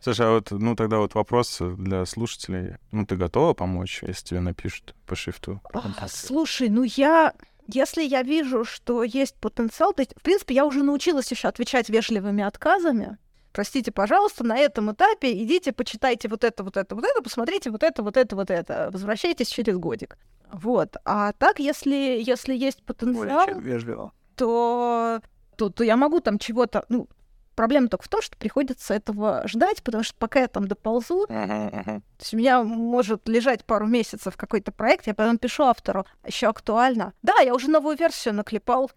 Слушай, 0.00 0.26
а 0.26 0.30
вот, 0.30 0.50
ну 0.50 0.74
тогда 0.74 0.98
вот 0.98 1.14
вопрос 1.14 1.58
для 1.60 2.06
слушателей. 2.06 2.76
Ну 2.92 3.04
ты 3.04 3.16
готова 3.16 3.52
помочь, 3.52 4.02
если 4.02 4.24
тебе 4.24 4.40
напишут 4.40 4.94
по 5.06 5.14
шрифту? 5.14 5.60
А, 5.72 6.08
слушай, 6.08 6.68
ну 6.68 6.82
я... 6.84 7.34
Если 7.68 8.04
я 8.04 8.22
вижу, 8.22 8.64
что 8.64 9.02
есть 9.02 9.34
потенциал, 9.40 9.92
то 9.92 10.00
есть, 10.00 10.14
в 10.16 10.22
принципе, 10.22 10.54
я 10.54 10.64
уже 10.64 10.84
научилась 10.84 11.28
еще 11.32 11.48
отвечать 11.48 11.88
вежливыми 11.88 12.44
отказами. 12.44 13.18
Простите, 13.52 13.90
пожалуйста, 13.90 14.44
на 14.44 14.56
этом 14.56 14.92
этапе 14.92 15.32
идите, 15.32 15.72
почитайте 15.72 16.28
вот 16.28 16.44
это, 16.44 16.62
вот 16.62 16.76
это, 16.76 16.94
вот 16.94 17.04
это, 17.04 17.22
посмотрите 17.22 17.70
вот 17.70 17.82
это, 17.82 18.04
вот 18.04 18.16
это, 18.16 18.36
вот 18.36 18.50
это. 18.50 18.90
Возвращайтесь 18.92 19.48
через 19.48 19.78
годик. 19.78 20.16
Вот. 20.52 20.96
А 21.04 21.32
так, 21.32 21.58
если, 21.58 22.22
если 22.24 22.54
есть 22.54 22.84
потенциал, 22.84 23.58
вежливо. 23.58 24.12
То, 24.36 25.20
то, 25.56 25.70
то 25.70 25.82
я 25.82 25.96
могу 25.96 26.20
там 26.20 26.38
чего-то, 26.38 26.84
ну, 26.88 27.08
Проблема 27.56 27.88
только 27.88 28.04
в 28.04 28.08
том, 28.08 28.22
что 28.22 28.36
приходится 28.36 28.94
этого 28.94 29.42
ждать, 29.48 29.82
потому 29.82 30.04
что 30.04 30.14
пока 30.18 30.40
я 30.40 30.46
там 30.46 30.68
доползу, 30.68 31.26
то 31.26 32.02
есть 32.20 32.34
у 32.34 32.36
меня 32.36 32.62
может 32.62 33.26
лежать 33.28 33.64
пару 33.64 33.86
месяцев 33.86 34.36
какой-то 34.36 34.72
проект, 34.72 35.06
я 35.06 35.14
потом 35.14 35.38
пишу 35.38 35.64
автору, 35.64 36.06
еще 36.24 36.48
актуально. 36.48 37.14
Да, 37.22 37.40
я 37.40 37.54
уже 37.54 37.70
новую 37.70 37.96
версию 37.96 38.34
наклепал. 38.34 38.90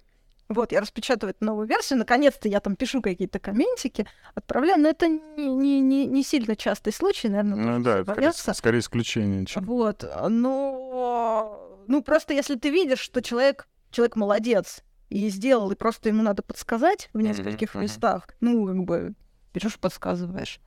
Вот, 0.50 0.72
я 0.72 0.82
распечатываю 0.82 1.36
эту 1.36 1.46
новую 1.46 1.68
версию, 1.68 2.00
наконец-то 2.00 2.50
я 2.50 2.60
там 2.60 2.76
пишу 2.76 3.02
какие-то 3.02 3.40
комментики, 3.40 4.08
отправляю, 4.36 4.82
но 4.82 4.90
это 4.90 5.08
не, 5.08 5.48
не, 5.48 5.80
не, 5.80 6.06
не 6.08 6.24
сильно 6.24 6.56
частый 6.56 6.92
случай, 6.92 7.30
наверное. 7.30 7.78
Ну 7.78 7.84
да, 7.84 8.00
это 8.00 8.12
скорее, 8.12 8.34
скорее 8.34 8.80
исключение. 8.80 9.46
Чем... 9.46 9.64
Вот, 9.64 10.04
но... 10.28 11.84
Ну, 11.88 12.04
просто 12.04 12.34
если 12.34 12.56
ты 12.56 12.72
видишь, 12.72 13.00
что 13.00 13.22
человек, 13.22 13.68
человек 13.92 14.16
молодец, 14.16 14.84
и 15.10 15.30
сделал, 15.30 15.72
и 15.72 15.76
просто 15.76 16.10
ему 16.10 16.24
надо 16.24 16.44
подсказать 16.44 17.10
в 17.14 17.20
нескольких 17.20 17.76
mm-hmm. 17.76 17.82
местах, 17.82 18.28
ну, 18.40 18.66
как 18.68 18.84
бы, 18.84 19.14
берешь, 19.54 19.80
подсказываешь. 19.80 20.60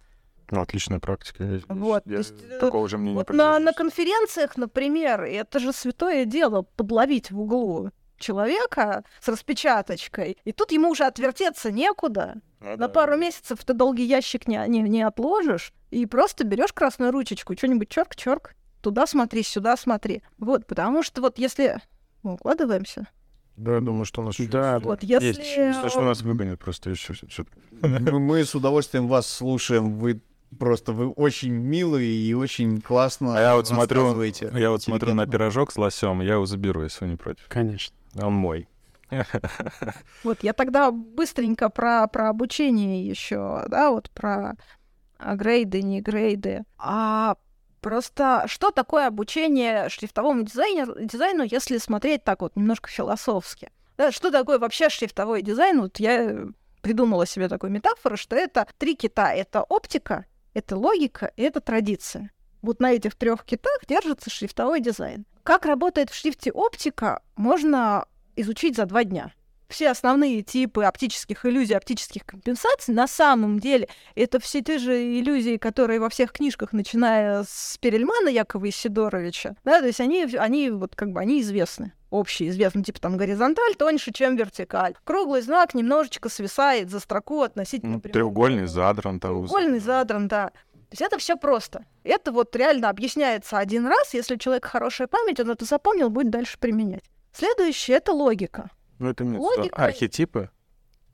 Ну, 0.51 0.61
отличная 0.61 0.99
практика. 0.99 1.61
Вот, 1.68 2.03
я, 2.05 2.18
есть, 2.18 2.34
э, 2.51 2.59
такого 2.59 2.88
же 2.88 2.99
мне 2.99 3.14
вот 3.14 3.30
не 3.30 3.36
на, 3.36 3.59
на 3.59 3.72
конференциях, 3.72 4.57
например, 4.57 5.22
это 5.22 5.59
же 5.59 5.72
святое 5.72 6.26
дело 6.26 6.62
подловить 6.62 7.30
в 7.30 7.40
углу 7.40 7.90
человека 8.18 9.05
с 9.20 9.28
распечаточкой, 9.28 10.36
и 10.45 10.53
тут 10.53 10.72
ему 10.72 10.90
уже 10.90 11.05
отвертеться 11.05 11.70
некуда. 11.72 12.36
Ну, 12.61 12.70
на 12.70 12.76
да. 12.76 12.88
пару 12.88 13.16
месяцев 13.16 13.64
ты 13.64 13.72
долгий 13.72 14.05
ящик 14.05 14.47
не, 14.47 14.62
не, 14.68 14.80
не 14.82 15.03
отложишь, 15.03 15.72
и 15.90 16.07
просто 16.07 16.45
берешь 16.45 16.72
красную 16.72 17.12
ручечку, 17.12 17.57
что-нибудь 17.57 17.88
черк-черк, 17.88 18.55
туда 18.82 19.07
смотри, 19.07 19.43
сюда 19.43 19.76
смотри. 19.76 20.22
Вот, 20.38 20.66
потому 20.66 21.03
что 21.03 21.20
вот 21.22 21.38
если 21.38 21.78
мы 22.22 22.34
укладываемся, 22.34 23.09
да, 23.57 23.74
я 23.74 23.80
думаю, 23.80 24.05
что 24.05 24.22
у 24.22 24.24
нас 24.24 24.36
да, 24.38 24.78
вот, 24.80 25.03
если... 25.03 25.26
есть. 25.26 25.78
Что, 25.78 25.88
что 25.88 26.03
нас 26.03 26.22
выгонят 26.22 26.59
просто 26.59 26.90
еще. 26.90 27.14
Мы 27.80 28.44
с 28.44 28.55
удовольствием 28.55 29.09
вас 29.09 29.26
слушаем. 29.26 29.98
Вы 29.98 30.20
просто 30.59 30.92
вы 30.92 31.09
очень 31.09 31.53
милые 31.53 32.12
и 32.12 32.34
очень 32.34 32.80
классно. 32.80 33.36
А 33.36 33.40
я 33.40 33.57
вот 33.57 33.66
смотрю, 33.68 34.22
я 34.22 34.70
вот 34.70 34.82
смотрю 34.82 35.14
на 35.14 35.26
пирожок 35.26 35.72
с 35.72 35.76
лосем, 35.76 36.20
я 36.20 36.34
его 36.34 36.46
заберу, 36.46 36.82
если 36.82 37.05
вы 37.05 37.12
не 37.12 37.16
против. 37.16 37.46
Конечно. 37.48 37.96
Он 38.20 38.34
мой. 38.34 38.68
Вот 40.24 40.42
я 40.42 40.53
тогда 40.55 40.90
быстренько 40.90 41.68
про, 41.68 42.07
про 42.07 42.30
обучение 42.30 43.07
еще, 43.07 43.64
да, 43.68 43.90
вот 43.90 44.11
про 44.11 44.57
грейды, 45.18 45.82
не 45.82 46.00
грейды. 46.00 46.64
А 46.78 47.36
Просто 47.83 48.45
что 48.47 48.70
такое 48.70 49.09
обучение 49.09 49.89
шрифтовому 49.89 50.45
дизайнеру, 50.45 50.95
дизайну, 51.01 51.43
если 51.43 51.78
смотреть 51.78 52.22
так 52.22 52.41
вот 52.41 52.55
немножко 52.55 52.89
философски? 52.89 53.70
Да, 53.99 54.12
что 54.12 54.30
такое 54.30 54.61
вообще 54.61 54.89
шрифтовой 54.89 55.43
дизайн? 55.43 55.80
Вот 55.80 55.99
я 55.99 56.47
придумала 56.80 57.26
себе 57.26 57.49
такую 57.49 57.72
метафору, 57.72 58.16
что 58.16 58.37
это 58.37 58.68
три 58.78 58.95
кита. 58.95 59.35
Это 59.35 59.62
оптика, 59.64 60.26
это 60.55 60.76
логика 60.76 61.33
и 61.37 61.43
это 61.43 61.61
традиция. 61.61 62.30
Вот 62.62 62.78
на 62.78 62.93
этих 62.93 63.16
трех 63.16 63.45
китах 63.45 63.80
держится 63.89 64.30
шрифтовой 64.30 64.80
дизайн. 64.80 65.26
Как 65.43 65.66
работает 65.66 66.11
в 66.11 66.14
шрифте 66.14 66.53
оптика, 66.53 67.20
можно 67.35 68.07
изучить 68.37 68.76
за 68.76 68.87
два 68.87 69.03
дня 69.03 69.33
все 69.73 69.91
основные 69.91 70.43
типы 70.43 70.85
оптических 70.85 71.45
иллюзий, 71.45 71.75
оптических 71.75 72.25
компенсаций, 72.25 72.95
на 72.95 73.07
самом 73.07 73.59
деле 73.59 73.89
это 74.14 74.39
все 74.41 74.62
те 74.62 74.79
же 74.79 75.18
иллюзии, 75.18 75.57
которые 75.57 76.01
во 76.01 76.09
всех 76.09 76.33
книжках, 76.33 76.73
начиная 76.73 77.45
с 77.45 77.79
Перельмана 77.81 78.29
Якова 78.29 78.68
Исидоровича, 78.68 79.57
да, 79.64 79.81
то 79.81 79.87
есть 79.87 80.01
они, 80.01 80.25
они 80.39 80.70
вот 80.70 80.95
как 80.95 81.11
бы, 81.11 81.20
они 81.20 81.41
известны 81.41 81.93
общеизвестны, 82.11 82.83
типа 82.83 83.01
там 83.01 83.16
горизонталь 83.16 83.75
тоньше, 83.75 84.12
чем 84.12 84.37
вертикаль. 84.37 84.95
Круглый 85.05 85.41
знак 85.41 85.75
немножечко 85.75 86.29
свисает 86.29 86.91
за 86.91 87.01
строку 87.01 87.41
относительно... 87.41 87.95
Ну, 87.95 88.01
треугольный 88.01 88.66
задран. 88.66 89.18
Треугольный 89.18 89.81
задран, 89.81 90.29
да. 90.29 90.49
То 90.49 90.95
есть 90.95 91.03
это 91.03 91.16
все 91.16 91.37
просто. 91.37 91.87
Это 92.05 92.33
вот 92.33 92.55
реально 92.55 92.91
объясняется 92.91 93.57
один 93.57 93.87
раз. 93.87 94.12
Если 94.12 94.35
у 94.35 94.39
человека 94.39 94.68
хорошая 94.68 95.09
память, 95.09 95.41
он 95.41 95.51
это 95.51 95.64
запомнил, 95.64 96.11
будет 96.11 96.29
дальше 96.29 96.59
применять. 96.59 97.05
Следующее— 97.33 97.97
это 97.99 98.12
логика. 98.12 98.70
Ну, 99.03 99.11
это 99.11 99.24
Логика... 99.24 99.84
архетипы? 99.84 100.50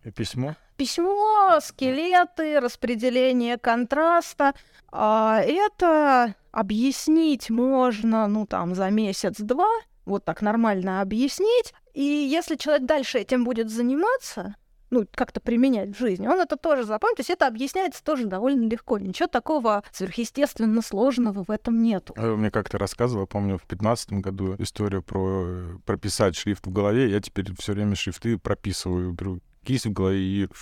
И 0.05 0.11
письмо? 0.11 0.55
Письмо, 0.77 1.59
скелеты, 1.61 2.61
распределение 2.61 3.59
контраста. 3.59 4.55
А 4.93 5.41
это 5.41 6.35
объяснить 6.53 7.51
можно, 7.51 8.27
ну, 8.29 8.47
там, 8.47 8.75
за 8.75 8.91
месяц-два, 8.91 9.71
вот 10.07 10.25
так 10.25 10.41
нормально 10.41 11.01
объяснить. 11.01 11.75
И 11.95 12.03
если 12.03 12.57
человек 12.57 12.87
дальше 12.87 13.19
этим 13.19 13.45
будет 13.45 13.71
заниматься, 13.71 14.55
ну, 14.91 15.07
как-то 15.13 15.41
применять 15.41 15.91
в 15.91 15.99
жизни, 15.99 16.27
он 16.27 16.41
это 16.41 16.57
тоже 16.57 16.85
запомнит. 16.85 17.17
То 17.17 17.21
есть 17.21 17.31
это 17.31 17.47
объясняется 17.47 18.03
тоже 18.03 18.27
довольно 18.27 18.69
легко. 18.69 18.99
Ничего 18.99 19.27
такого 19.27 19.83
сверхъестественно 19.93 20.83
сложного 20.83 21.45
в 21.45 21.51
этом 21.51 21.83
нету. 21.83 22.15
А 22.17 22.37
мне 22.37 22.51
как-то 22.51 22.79
рассказывал, 22.79 23.27
помню, 23.27 23.59
в 23.59 23.63
пятнадцатом 23.63 24.21
году 24.21 24.57
историю 24.59 25.03
про 25.03 25.45
э, 25.47 25.79
прописать 25.85 26.37
шрифт 26.37 26.67
в 26.67 26.73
голове. 26.73 27.11
Я 27.11 27.21
теперь 27.21 27.47
все 27.59 27.73
время 27.73 27.95
шрифты 27.95 28.39
прописываю. 28.39 29.13
Беру 29.13 29.41
кисть 29.65 29.87
в 29.87 29.93
голове 29.93 30.19
и... 30.19 30.49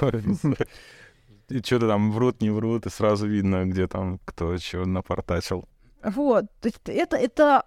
И 1.48 1.60
что-то 1.60 1.86
там 1.86 2.10
врут, 2.10 2.40
не 2.40 2.50
врут, 2.50 2.86
и 2.86 2.90
сразу 2.90 3.28
видно, 3.28 3.66
где 3.66 3.86
там 3.86 4.18
кто 4.24 4.56
чего 4.58 4.84
напортачил. 4.84 5.68
Вот, 6.02 6.46
то 6.60 6.68
есть 6.68 6.80
это, 6.86 7.16
это 7.16 7.66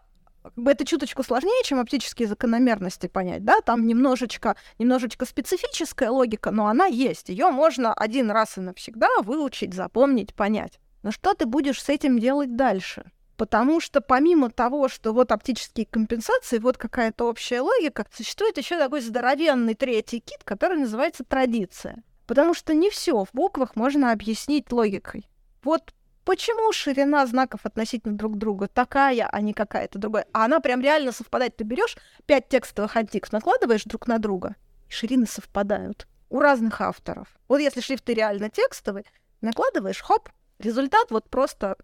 это 0.66 0.86
чуточку 0.86 1.24
сложнее, 1.24 1.64
чем 1.64 1.80
оптические 1.80 2.28
закономерности 2.28 3.08
понять, 3.08 3.44
да, 3.44 3.62
там 3.62 3.86
немножечко, 3.88 4.56
немножечко 4.78 5.26
специфическая 5.26 6.10
логика, 6.10 6.52
но 6.52 6.68
она 6.68 6.86
есть, 6.86 7.30
ее 7.30 7.50
можно 7.50 7.94
один 7.94 8.32
раз 8.32 8.58
и 8.58 8.62
навсегда 8.62 9.10
выучить, 9.22 9.74
запомнить, 9.74 10.34
понять. 10.34 10.80
Но 11.04 11.12
что 11.12 11.34
ты 11.34 11.46
будешь 11.46 11.82
с 11.82 11.90
этим 11.90 12.20
делать 12.20 12.56
дальше? 12.56 13.12
Потому 13.38 13.80
что 13.80 14.02
помимо 14.02 14.50
того, 14.50 14.90
что 14.90 15.14
вот 15.14 15.32
оптические 15.32 15.86
компенсации, 15.86 16.60
вот 16.60 16.78
какая-то 16.78 17.24
общая 17.30 17.62
логика, 17.62 18.06
существует 18.14 18.58
еще 18.58 18.78
такой 18.78 19.00
здоровенный 19.00 19.76
третий 19.76 20.20
кит, 20.20 20.44
который 20.44 20.78
называется 20.78 21.24
традиция. 21.24 22.04
Потому 22.28 22.54
что 22.54 22.74
не 22.74 22.90
все 22.90 23.24
в 23.24 23.30
буквах 23.32 23.78
можно 23.78 24.12
объяснить 24.12 24.72
логикой. 24.74 25.30
Вот 25.64 25.94
почему 26.26 26.72
ширина 26.72 27.26
знаков 27.26 27.62
относительно 27.64 28.16
друг 28.16 28.38
друга 28.38 28.68
такая, 28.68 29.28
а 29.28 29.42
не 29.42 29.54
какая-то 29.54 30.00
другая. 30.00 30.26
А 30.34 30.46
она 30.46 30.60
прям 30.60 30.82
реально 30.82 31.12
совпадает. 31.12 31.56
Ты 31.58 31.64
берешь 31.64 31.98
пять 32.26 32.50
текстовых 32.50 32.96
антикс, 32.96 33.32
накладываешь 33.32 33.84
друг 33.84 34.08
на 34.08 34.20
друга, 34.20 34.56
и 34.88 34.92
ширины 34.92 35.26
совпадают 35.26 36.08
у 36.30 36.40
разных 36.40 36.82
авторов. 36.82 37.28
Вот 37.48 37.60
если 37.60 37.82
шрифты 37.82 38.14
реально 38.14 38.50
текстовые, 38.50 39.06
накладываешь, 39.42 40.02
хоп, 40.02 40.30
результат 40.60 41.12
вот 41.12 41.30
просто... 41.30 41.76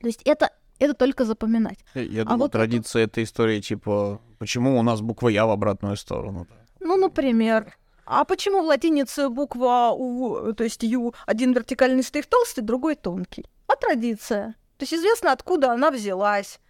То 0.00 0.06
есть 0.06 0.22
это, 0.24 0.50
это 0.78 0.94
только 0.94 1.24
запоминать. 1.24 1.78
Я, 1.94 2.02
я 2.02 2.22
а 2.22 2.24
думал, 2.24 2.38
вот 2.38 2.52
традиция 2.52 3.04
это... 3.04 3.12
этой 3.12 3.24
истории, 3.24 3.60
типа, 3.60 4.20
почему 4.38 4.78
у 4.78 4.82
нас 4.82 5.00
буква 5.00 5.28
«Я» 5.28 5.46
в 5.46 5.50
обратную 5.50 5.96
сторону? 5.96 6.46
Ну, 6.80 6.96
например. 6.96 7.76
А 8.04 8.24
почему 8.24 8.62
в 8.62 8.66
латинице 8.66 9.28
буква 9.28 9.92
У, 9.96 10.52
то 10.54 10.64
есть 10.64 10.82
Ю, 10.82 11.14
один 11.24 11.52
вертикальный 11.52 12.02
штрих 12.02 12.26
толстый, 12.26 12.62
другой 12.62 12.96
тонкий? 12.96 13.46
А 13.72 13.76
традиция. 13.76 14.54
То 14.76 14.84
есть 14.84 14.94
известно, 14.94 15.32
откуда 15.32 15.72
она 15.72 15.90
взялась. 15.90 16.60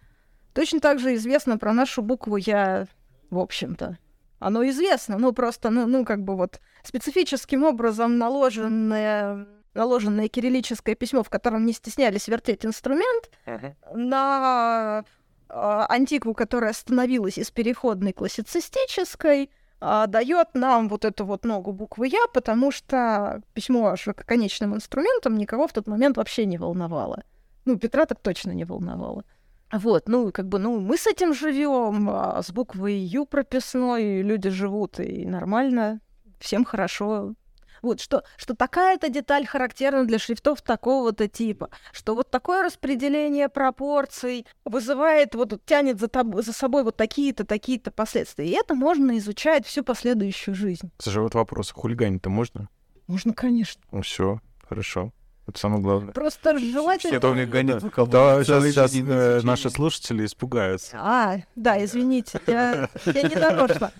Точно 0.53 0.79
так 0.79 0.99
же 0.99 1.15
известно 1.15 1.57
про 1.57 1.73
нашу 1.73 2.01
букву 2.01 2.37
«Я», 2.37 2.87
в 3.31 3.39
общем-то. 3.39 3.97
Оно 4.39 4.67
известно, 4.69 5.17
ну 5.17 5.31
просто, 5.31 5.69
ну, 5.69 5.87
ну 5.87 6.05
как 6.05 6.21
бы 6.23 6.35
вот 6.35 6.59
специфическим 6.83 7.63
образом 7.63 8.17
наложенное, 8.17 9.47
наложенное 9.73 10.27
кириллическое 10.27 10.95
письмо, 10.95 11.23
в 11.23 11.29
котором 11.29 11.65
не 11.65 11.73
стеснялись 11.73 12.27
вертеть 12.27 12.65
инструмент, 12.65 13.31
uh-huh. 13.45 13.73
на 13.95 15.05
э, 15.49 15.85
антикву, 15.89 16.33
которая 16.33 16.73
становилась 16.73 17.37
из 17.37 17.51
переходной 17.51 18.11
классицистической, 18.11 19.49
э, 19.83 20.07
дает 20.07 20.55
нам 20.55 20.89
вот 20.89 21.05
эту 21.05 21.25
вот 21.25 21.45
ногу 21.45 21.73
буквы 21.73 22.07
«Я», 22.07 22.27
потому 22.33 22.71
что 22.71 23.41
письмо 23.53 23.95
ширококонечным 23.95 24.75
инструментом 24.75 25.37
никого 25.37 25.67
в 25.67 25.73
тот 25.73 25.87
момент 25.87 26.17
вообще 26.17 26.45
не 26.45 26.57
волновало. 26.57 27.23
Ну, 27.65 27.77
Петра 27.77 28.05
так 28.05 28.19
точно 28.19 28.51
не 28.51 28.65
волновало. 28.65 29.23
Вот, 29.71 30.07
ну, 30.07 30.31
как 30.31 30.47
бы, 30.47 30.59
ну, 30.59 30.79
мы 30.79 30.97
с 30.97 31.07
этим 31.07 31.33
живем, 31.33 32.09
а 32.09 32.41
с 32.41 32.51
буквой 32.51 32.93
Ю 32.93 33.25
прописной 33.25 34.21
люди 34.21 34.49
живут, 34.49 34.99
и 34.99 35.25
нормально, 35.25 35.99
всем 36.39 36.63
хорошо, 36.63 37.33
вот, 37.83 37.99
что, 37.99 38.23
что 38.37 38.55
такая-то 38.55 39.09
деталь 39.09 39.45
характерна 39.45 40.05
для 40.05 40.17
шрифтов 40.17 40.61
такого-то 40.61 41.27
типа, 41.27 41.69
что 41.91 42.15
вот 42.15 42.31
такое 42.31 42.63
распределение 42.63 43.49
пропорций 43.49 44.47
вызывает, 44.65 45.35
вот 45.35 45.63
тянет 45.65 45.99
за, 45.99 46.07
тоб- 46.07 46.41
за 46.41 46.53
собой 46.53 46.83
вот 46.83 46.97
такие-то, 46.97 47.45
такие-то 47.45 47.91
последствия. 47.91 48.47
И 48.47 48.51
это 48.51 48.73
можно 48.73 49.17
изучать 49.17 49.67
всю 49.67 49.83
последующую 49.83 50.55
жизнь. 50.55 50.89
Слушай, 50.97 51.21
вот 51.21 51.35
вопрос, 51.35 51.71
хулиганить-то 51.71 52.29
можно? 52.29 52.69
Можно, 53.07 53.33
конечно. 53.33 53.81
Ну 53.91 54.01
все, 54.01 54.39
хорошо. 54.67 55.11
Это 55.45 55.59
самое 55.59 55.81
главное. 55.81 56.13
Просто 56.13 56.57
желательно... 56.57 57.17
Кто 57.17 57.33
мне 57.33 57.45
гонит 57.45 57.83
Да, 58.09 58.43
сейчас, 58.43 58.63
сейчас 58.63 58.95
э, 58.95 59.41
наши 59.43 59.69
слушатели 59.69 60.25
испугаются. 60.25 60.97
А, 60.97 61.37
да, 61.55 61.83
извините, 61.83 62.39
я, 62.47 62.89
я 63.05 63.21
не 63.23 63.35
нарочно. 63.35 63.91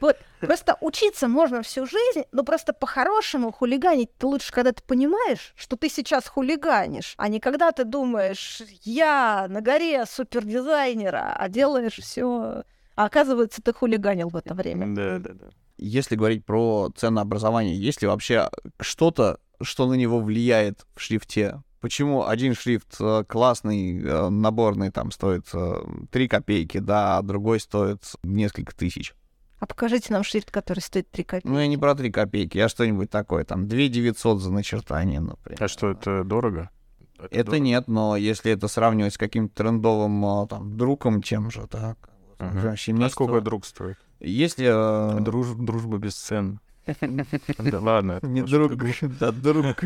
Вот, 0.00 0.16
просто 0.40 0.76
учиться 0.80 1.28
можно 1.28 1.62
всю 1.62 1.86
жизнь, 1.86 2.24
но 2.32 2.44
просто 2.44 2.72
по-хорошему 2.72 3.52
хулиганить 3.52 4.10
ты 4.16 4.26
лучше, 4.26 4.52
когда 4.52 4.72
ты 4.72 4.82
понимаешь, 4.82 5.52
что 5.54 5.76
ты 5.76 5.90
сейчас 5.90 6.26
хулиганишь, 6.26 7.14
а 7.18 7.28
не 7.28 7.40
когда 7.40 7.72
ты 7.72 7.84
думаешь, 7.84 8.62
я 8.82 9.46
на 9.50 9.60
горе 9.60 10.06
супердизайнера, 10.06 11.34
а 11.36 11.48
делаешь 11.50 11.98
все, 12.00 12.62
а 12.94 13.04
оказывается, 13.04 13.60
ты 13.60 13.74
хулиганил 13.74 14.30
в 14.30 14.36
это 14.36 14.54
время. 14.54 14.86
Да, 14.94 15.18
да, 15.18 15.34
да. 15.34 15.46
Если 15.78 16.16
говорить 16.16 16.44
про 16.44 16.90
ценообразование, 16.96 17.78
есть 17.78 18.02
ли 18.02 18.08
вообще 18.08 18.48
что-то, 18.80 19.38
что 19.60 19.86
на 19.86 19.94
него 19.94 20.20
влияет 20.20 20.86
в 20.94 21.00
шрифте. 21.00 21.62
Почему 21.80 22.26
один 22.26 22.54
шрифт 22.54 22.96
э, 23.00 23.24
классный, 23.28 24.02
э, 24.02 24.28
наборный, 24.28 24.90
там 24.90 25.10
стоит 25.10 25.46
3 25.46 26.24
э, 26.24 26.28
копейки, 26.28 26.78
да, 26.78 27.18
а 27.18 27.22
другой 27.22 27.60
стоит 27.60 28.02
несколько 28.22 28.74
тысяч? 28.74 29.14
А 29.58 29.66
покажите 29.66 30.12
нам 30.12 30.24
шрифт, 30.24 30.50
который 30.50 30.80
стоит 30.80 31.10
3 31.10 31.24
копейки. 31.24 31.46
Ну, 31.46 31.58
я 31.58 31.66
не 31.66 31.76
про 31.76 31.94
3 31.94 32.10
копейки, 32.10 32.58
я 32.58 32.68
что-нибудь 32.68 33.10
такое, 33.10 33.44
там, 33.44 33.68
2 33.68 33.88
900 33.88 34.40
за 34.40 34.52
начертание, 34.52 35.20
например. 35.20 35.62
А 35.62 35.68
что, 35.68 35.90
это 35.90 36.24
дорого? 36.24 36.70
Это, 37.18 37.28
это 37.30 37.44
дорого? 37.44 37.64
нет, 37.64 37.88
но 37.88 38.16
если 38.16 38.52
это 38.52 38.68
сравнивать 38.68 39.14
с 39.14 39.18
каким-то 39.18 39.54
трендовым, 39.54 40.48
там, 40.48 40.76
другом 40.76 41.22
тем 41.22 41.50
же, 41.50 41.66
так, 41.66 42.10
uh-huh. 42.38 42.62
вообще 42.62 42.94
А 42.94 43.08
сколько 43.08 43.40
друг 43.40 43.64
стоит? 43.64 43.96
Если... 44.20 45.20
Друж, 45.20 45.48
дружба 45.56 45.98
без 45.98 46.16
цен. 46.16 46.60
Да 47.58 47.80
ладно. 47.80 48.20
Не 48.22 48.42
друг, 48.42 48.74
да, 49.18 49.32
друг. 49.32 49.76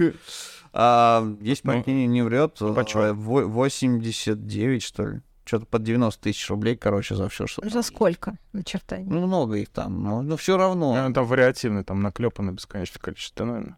А, 0.72 1.26
есть 1.40 1.64
мое 1.64 1.82
мнение, 1.84 2.06
не 2.06 2.22
врет. 2.22 2.60
89, 2.60 4.82
что 4.82 5.06
ли? 5.06 5.20
Что-то 5.44 5.66
под 5.66 5.82
90 5.82 6.22
тысяч 6.22 6.48
рублей, 6.48 6.76
короче, 6.76 7.16
за 7.16 7.28
все, 7.28 7.48
что... 7.48 7.68
За 7.68 7.82
сколько 7.82 8.36
начертаний? 8.52 9.10
Ну, 9.10 9.26
много 9.26 9.56
их 9.56 9.70
там, 9.70 10.00
но, 10.00 10.22
но 10.22 10.36
все 10.36 10.56
равно. 10.56 11.08
Ну, 11.08 11.12
там 11.12 11.26
вариативный, 11.26 11.82
там 11.82 12.02
наклепано 12.02 12.52
бесконечное 12.52 13.00
количество, 13.00 13.44
наверное. 13.44 13.76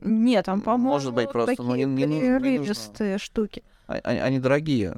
Нет, 0.00 0.46
там, 0.46 0.62
по-моему, 0.62 0.88
Может 0.88 1.12
быть, 1.12 1.30
просто 1.30 1.56
такие 1.56 1.86
ну, 1.86 1.86
не, 1.96 2.06
не, 2.06 2.58
не 2.58 3.18
штуки. 3.18 3.62
Они, 3.86 4.20
они 4.20 4.38
дорогие 4.38 4.96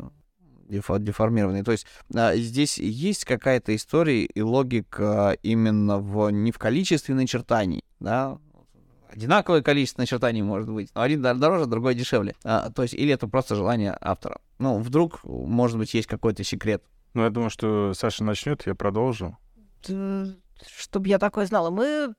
деформированные. 0.68 1.64
То 1.64 1.72
есть 1.72 1.86
а, 2.14 2.34
здесь 2.36 2.78
есть 2.78 3.24
какая-то 3.24 3.74
история 3.74 4.24
и 4.24 4.40
логика 4.42 5.36
именно 5.42 5.98
в, 5.98 6.30
не 6.30 6.52
в 6.52 6.58
количестве 6.58 7.14
начертаний, 7.14 7.84
да, 8.00 8.38
одинаковое 9.14 9.62
количество 9.62 10.02
начертаний 10.02 10.42
может 10.42 10.68
быть, 10.68 10.90
но 10.94 11.02
один 11.02 11.22
дороже, 11.22 11.66
другой 11.66 11.94
дешевле. 11.94 12.34
А, 12.44 12.70
то 12.70 12.82
есть, 12.82 12.94
или 12.94 13.12
это 13.12 13.28
просто 13.28 13.54
желание 13.54 13.96
автора. 14.00 14.40
Ну, 14.58 14.78
вдруг, 14.78 15.22
может 15.24 15.78
быть, 15.78 15.94
есть 15.94 16.08
какой-то 16.08 16.44
секрет. 16.44 16.82
Ну, 17.14 17.22
я 17.22 17.30
думаю, 17.30 17.50
что 17.50 17.94
Саша 17.94 18.24
начнет, 18.24 18.66
я 18.66 18.74
продолжу. 18.74 19.36
Чтобы 19.82 21.08
я 21.08 21.18
такое 21.18 21.46
знала. 21.46 21.70
Мы 21.70 22.14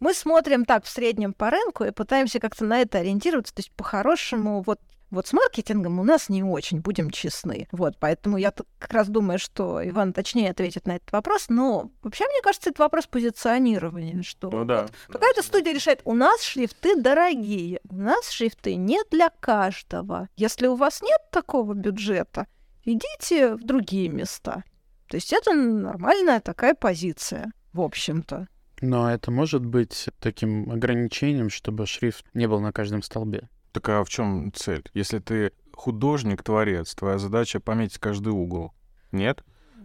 мы 0.00 0.14
смотрим 0.14 0.64
так 0.64 0.84
в 0.84 0.88
среднем 0.88 1.32
по 1.32 1.48
рынку 1.48 1.84
и 1.84 1.92
пытаемся 1.92 2.40
как-то 2.40 2.64
на 2.64 2.80
это 2.80 2.98
ориентироваться. 2.98 3.54
То 3.54 3.60
есть, 3.60 3.70
по-хорошему, 3.72 4.62
вот 4.66 4.80
вот 5.12 5.26
с 5.26 5.32
маркетингом 5.34 6.00
у 6.00 6.04
нас 6.04 6.30
не 6.30 6.42
очень, 6.42 6.80
будем 6.80 7.10
честны. 7.10 7.68
Вот, 7.70 7.96
поэтому 8.00 8.38
я 8.38 8.50
как 8.50 8.92
раз 8.92 9.08
думаю, 9.08 9.38
что 9.38 9.86
Иван 9.86 10.14
точнее 10.14 10.50
ответит 10.50 10.86
на 10.86 10.96
этот 10.96 11.12
вопрос. 11.12 11.46
Но 11.50 11.90
вообще, 12.02 12.24
мне 12.24 12.40
кажется, 12.42 12.70
это 12.70 12.82
вопрос 12.82 13.06
позиционирования, 13.06 14.22
что 14.22 14.50
ну, 14.50 14.64
да. 14.64 14.82
вот 14.82 14.92
какая-то 15.12 15.42
студия 15.42 15.74
решает, 15.74 16.00
у 16.04 16.14
нас 16.14 16.42
шрифты 16.42 16.96
дорогие, 16.96 17.80
у 17.90 17.96
нас 17.96 18.30
шрифты 18.30 18.74
не 18.74 19.00
для 19.10 19.28
каждого. 19.28 20.28
Если 20.36 20.66
у 20.66 20.76
вас 20.76 21.02
нет 21.02 21.20
такого 21.30 21.74
бюджета, 21.74 22.46
идите 22.84 23.54
в 23.54 23.64
другие 23.64 24.08
места. 24.08 24.64
То 25.08 25.16
есть 25.16 25.34
это 25.34 25.52
нормальная 25.52 26.40
такая 26.40 26.74
позиция, 26.74 27.52
в 27.74 27.82
общем-то. 27.82 28.48
Но 28.80 29.12
это 29.12 29.30
может 29.30 29.64
быть 29.64 30.08
таким 30.20 30.70
ограничением, 30.70 31.50
чтобы 31.50 31.86
шрифт 31.86 32.24
не 32.32 32.48
был 32.48 32.60
на 32.60 32.72
каждом 32.72 33.02
столбе. 33.02 33.50
Так 33.72 33.88
а 33.88 34.04
в 34.04 34.08
чем 34.08 34.52
цель? 34.54 34.84
Если 34.94 35.18
ты 35.18 35.52
художник, 35.74 36.42
творец, 36.42 36.94
твоя 36.94 37.18
задача 37.18 37.58
пометить 37.58 37.98
каждый 37.98 38.32
угол. 38.32 38.72
Нет? 39.10 39.42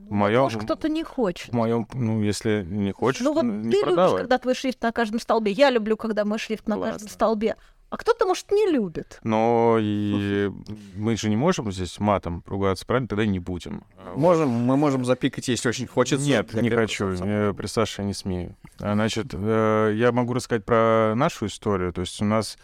В 0.10 0.12
моем... 0.12 0.44
Может, 0.44 0.64
кто-то 0.64 0.88
не 0.90 1.04
хочет. 1.04 1.50
В 1.50 1.54
моем, 1.54 1.88
ну, 1.94 2.22
если 2.22 2.66
не 2.68 2.92
хочешь, 2.92 3.22
ну, 3.22 3.34
вот 3.34 3.44
не 3.44 3.72
ты 3.72 3.82
продавай. 3.82 4.06
любишь, 4.06 4.20
когда 4.22 4.38
твой 4.38 4.56
шрифт 4.56 4.82
на 4.82 4.92
каждом 4.92 5.20
столбе. 5.20 5.52
Я 5.52 5.70
люблю, 5.70 5.98
когда 5.98 6.24
мой 6.24 6.40
шрифт 6.40 6.68
на 6.68 6.80
каждом 6.80 7.10
столбе. 7.10 7.56
А 7.90 7.96
кто-то, 7.96 8.26
может, 8.26 8.52
не 8.52 8.70
любит. 8.70 9.20
Но 9.24 9.78
и 9.80 10.52
мы 10.96 11.16
же 11.16 11.30
не 11.30 11.38
можем 11.38 11.72
здесь 11.72 12.00
матом 12.00 12.44
ругаться, 12.46 12.86
правильно? 12.86 13.08
Тогда 13.08 13.24
и 13.24 13.28
не 13.28 13.40
будем. 13.40 13.86
Можем, 14.16 14.50
мы 14.50 14.76
можем 14.76 15.06
запикать, 15.06 15.48
если 15.48 15.70
очень 15.70 15.88
хочется. 15.88 16.26
Нет, 16.26 16.54
не 16.54 16.70
хочу. 16.70 17.12
Я 17.12 17.54
при 17.54 17.68
Саше 17.68 18.04
не 18.04 18.14
смею. 18.14 18.58
А, 18.80 18.94
Значит, 18.94 19.28
э, 19.32 19.94
я 19.96 20.12
могу 20.12 20.34
рассказать 20.34 20.66
про 20.66 21.14
нашу 21.16 21.46
историю. 21.46 21.94
То 21.94 22.02
есть 22.02 22.22
у 22.22 22.26
нас 22.26 22.58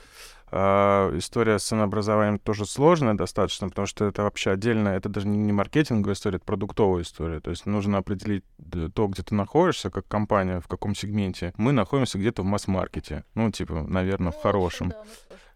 история 0.53 1.57
с 1.57 1.63
ценообразованием 1.63 2.39
тоже 2.39 2.65
сложная 2.65 3.15
достаточно, 3.15 3.69
потому 3.69 3.87
что 3.87 4.05
это 4.05 4.23
вообще 4.23 4.51
отдельно, 4.51 4.89
это 4.89 5.09
даже 5.09 5.27
не 5.27 5.51
маркетинговая 5.51 6.13
история, 6.13 6.37
это 6.37 6.45
продуктовая 6.45 7.01
история. 7.03 7.39
То 7.39 7.49
есть 7.49 7.65
нужно 7.65 7.97
определить 7.97 8.43
д- 8.57 8.89
то, 8.89 9.07
где 9.07 9.23
ты 9.23 9.35
находишься, 9.35 9.89
как 9.89 10.07
компания, 10.07 10.59
в 10.59 10.67
каком 10.67 10.95
сегменте. 10.95 11.53
Мы 11.57 11.71
находимся 11.71 12.17
где-то 12.17 12.43
в 12.43 12.45
масс-маркете. 12.45 13.23
Ну, 13.35 13.51
типа, 13.51 13.83
наверное, 13.87 14.31
в 14.31 14.41
хорошем. 14.41 14.93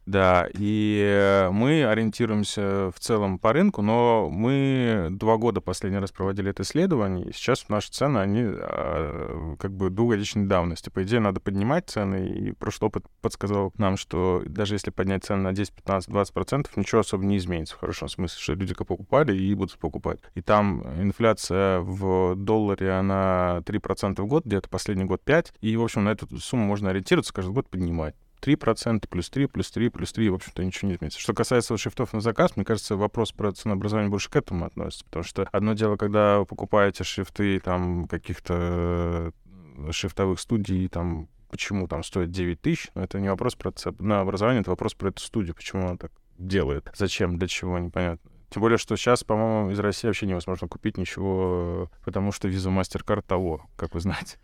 Да, 0.08 0.47
и 0.53 1.03
э, 1.05 1.49
мы 1.49 1.84
ориентируемся 1.84 2.93
в 2.95 2.97
целом 2.97 3.39
по 3.39 3.51
рынку, 3.51 3.82
но 3.82 4.30
мы 4.32 5.10
два 5.12 5.36
года 5.36 5.60
последний 5.60 5.99
раз 5.99 6.14
проводили 6.14 6.51
это 6.51 6.64
исследование, 6.64 7.26
и 7.26 7.34
сейчас 7.34 7.68
наши 7.68 7.91
цены, 7.91 8.20
они 8.20 8.43
а, 8.45 9.58
как 9.60 9.74
бы 9.74 9.89
двухгодичной 9.89 10.45
давности. 10.45 10.89
По 10.89 11.03
идее, 11.03 11.20
надо 11.20 11.41
поднимать 11.41 11.89
цены, 11.89 12.26
и 12.26 12.51
прошлый 12.53 12.88
опыт 12.88 13.03
подсказал 13.22 13.74
нам, 13.78 13.97
что 13.97 14.43
даже 14.45 14.76
если 14.76 14.91
поднять 14.91 15.26
цены 15.26 15.41
на 15.41 15.51
10, 15.51 15.74
15, 15.74 16.10
20 16.10 16.34
процентов, 16.34 16.78
ничего 16.78 17.01
особо 17.01 17.26
не 17.26 17.36
изменится 17.36 17.76
в 17.76 17.80
хорошем 17.80 18.08
смысле, 18.08 18.39
что 18.39 18.53
люди 18.53 18.74
покупали 18.74 19.38
и 19.38 19.53
будут 19.55 19.78
покупать. 19.78 20.20
И 20.36 20.41
там 20.41 20.84
инфляция 21.01 21.82
в 21.82 22.34
долларе, 22.36 22.91
она 22.91 23.62
3% 23.66 24.22
в 24.22 24.26
год, 24.26 24.45
где-то 24.45 24.70
последний 24.70 25.03
год 25.03 25.22
5, 25.26 25.55
и, 25.60 25.76
в 25.76 25.84
общем, 25.84 26.05
на 26.05 26.12
эту 26.12 26.39
сумму 26.39 26.64
можно 26.64 26.91
ориентироваться, 26.91 27.34
каждый 27.34 27.51
год 27.51 27.70
поднимать. 27.70 28.16
3%, 28.42 29.08
плюс 29.10 29.30
3, 29.30 29.48
плюс 29.48 29.72
3, 29.72 29.90
плюс 29.90 30.12
3, 30.14 30.30
в 30.30 30.36
общем-то, 30.36 30.64
ничего 30.64 30.90
не 30.90 30.96
изменится. 30.96 31.20
Что 31.20 31.34
касается 31.34 31.74
вот 31.74 31.80
шрифтов 31.80 32.14
на 32.14 32.22
заказ, 32.22 32.56
мне 32.56 32.66
кажется, 32.66 32.96
вопрос 32.96 33.32
про 33.32 33.52
ценообразование 33.52 34.10
больше 34.10 34.30
к 34.30 34.36
этому 34.36 34.66
относится, 34.66 35.06
потому 35.06 35.24
что 35.24 35.48
одно 35.52 35.74
дело, 35.74 35.98
когда 35.98 36.40
вы 36.40 36.46
покупаете 36.46 37.04
шрифты 37.04 37.60
там 37.60 38.08
каких-то 38.08 39.34
э, 39.78 39.92
шрифтовых 39.92 40.40
студий, 40.40 40.88
там, 40.88 41.28
почему 41.50 41.88
там 41.88 42.04
стоит 42.04 42.32
9 42.32 42.62
тысяч, 42.62 42.90
но 42.96 43.04
это 43.04 43.20
не 43.20 43.30
вопрос 43.30 43.56
про 43.56 43.72
ценообразование, 43.72 44.62
это 44.62 44.72
вопрос 44.72 44.94
про 44.94 45.10
эту 45.10 45.22
студию, 45.22 45.56
почему 45.56 45.88
она 45.88 45.98
так 45.98 46.12
делает, 46.38 46.90
зачем, 46.96 47.38
для 47.38 47.48
чего, 47.48 47.78
непонятно. 47.80 48.32
Тем 48.50 48.62
более, 48.62 48.78
что 48.78 48.96
сейчас, 48.96 49.24
по-моему, 49.24 49.72
из 49.72 49.80
России 49.80 50.08
вообще 50.08 50.26
невозможно 50.26 50.68
купить 50.68 50.98
ничего, 50.98 51.90
э, 51.92 52.06
потому 52.06 52.32
что 52.32 52.48
виза 52.48 52.70
MasterCard 52.70 53.24
того, 53.28 53.66
как 53.76 53.94
вы 53.94 54.00
знаете. 54.00 54.38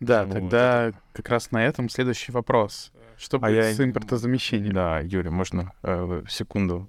Да, 0.00 0.24
Вот. 0.24 0.32
тогда 0.34 0.92
как 1.12 1.28
раз 1.28 1.50
на 1.50 1.64
этом 1.64 1.88
следующий 1.88 2.32
вопрос. 2.32 2.92
Что 3.16 3.36
А 3.36 3.40
будет 3.40 3.54
я- 3.56 3.72
с 3.74 3.80
импортозамещением? 3.80 4.72
Да, 4.74 4.98
Юрий, 5.00 5.30
можно 5.30 5.72
э, 5.84 6.24
секунду? 6.28 6.88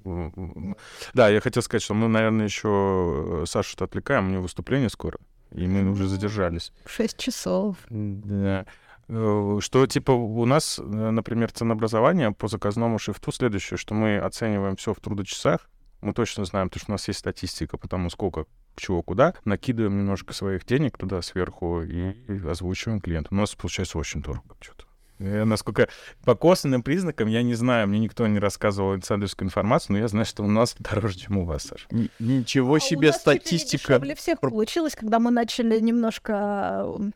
Да, 1.13 1.29
я 1.29 1.39
хотел 1.39 1.61
сказать, 1.61 1.83
что 1.83 1.93
мы, 1.93 2.07
наверное, 2.07 2.45
еще 2.45 3.43
Сашу 3.45 3.77
отвлекаем, 3.83 4.27
у 4.27 4.31
него 4.31 4.41
выступление 4.41 4.89
скоро, 4.89 5.19
и 5.51 5.67
мы 5.67 5.89
уже 5.91 6.07
задержались. 6.07 6.73
Шесть 6.87 7.17
часов. 7.17 7.77
Да. 7.89 8.65
Э, 9.07 9.59
Что, 9.61 9.85
типа, 9.85 10.11
у 10.11 10.45
нас, 10.45 10.79
э, 10.79 10.83
например, 10.83 11.51
ценообразование 11.51 12.31
по 12.31 12.47
заказному 12.47 12.97
шрифту 12.97 13.31
следующее, 13.31 13.77
что 13.77 13.93
мы 13.93 14.17
оцениваем 14.17 14.75
все 14.77 14.95
в 14.95 14.99
трудочасах, 14.99 15.69
мы 16.01 16.13
точно 16.13 16.45
знаем, 16.45 16.69
потому 16.69 16.81
что 16.81 16.91
у 16.91 16.93
нас 16.95 17.07
есть 17.07 17.19
статистика 17.19 17.77
по 17.77 17.87
тому, 17.87 18.09
сколько 18.09 18.45
чего 18.75 19.01
куда, 19.01 19.33
накидываем 19.45 19.97
немножко 19.97 20.33
своих 20.33 20.65
денег 20.65 20.97
туда 20.97 21.21
сверху 21.21 21.81
и 21.81 22.13
озвучиваем 22.47 22.99
клиенту. 23.01 23.29
У 23.31 23.35
нас 23.35 23.55
получается 23.55 23.97
очень 23.97 24.21
дорого 24.21 24.55
что-то. 24.59 24.85
Я, 25.17 25.45
насколько 25.45 25.87
по 26.25 26.35
косвенным 26.35 26.83
признакам 26.83 27.29
я 27.29 27.41
не 27.41 27.53
знаю, 27.53 27.87
мне 27.87 27.99
никто 27.99 28.27
не 28.27 28.37
рассказывал 28.37 28.95
инсайдерскую 28.95 29.47
информацию, 29.47 29.93
но 29.93 29.99
я 29.99 30.09
знаю, 30.09 30.25
что 30.25 30.43
у 30.43 30.47
нас 30.47 30.75
дороже, 30.79 31.17
чем 31.19 31.37
у 31.37 31.45
вас, 31.45 31.63
Саша. 31.63 31.87
Н- 31.89 32.09
Ничего 32.19 32.73
А 32.73 32.75
у 32.75 32.79
себе 32.79 33.07
нас 33.07 33.25
ли 33.25 33.33
не 33.33 33.39
статистика. 33.39 33.93
дешевле 33.93 34.15
всех 34.15 34.41
получилось, 34.41 34.93
когда 34.93 35.19
мы 35.19 35.31
начали 35.31 35.79
немножко 35.79 36.83
м, 36.97 37.13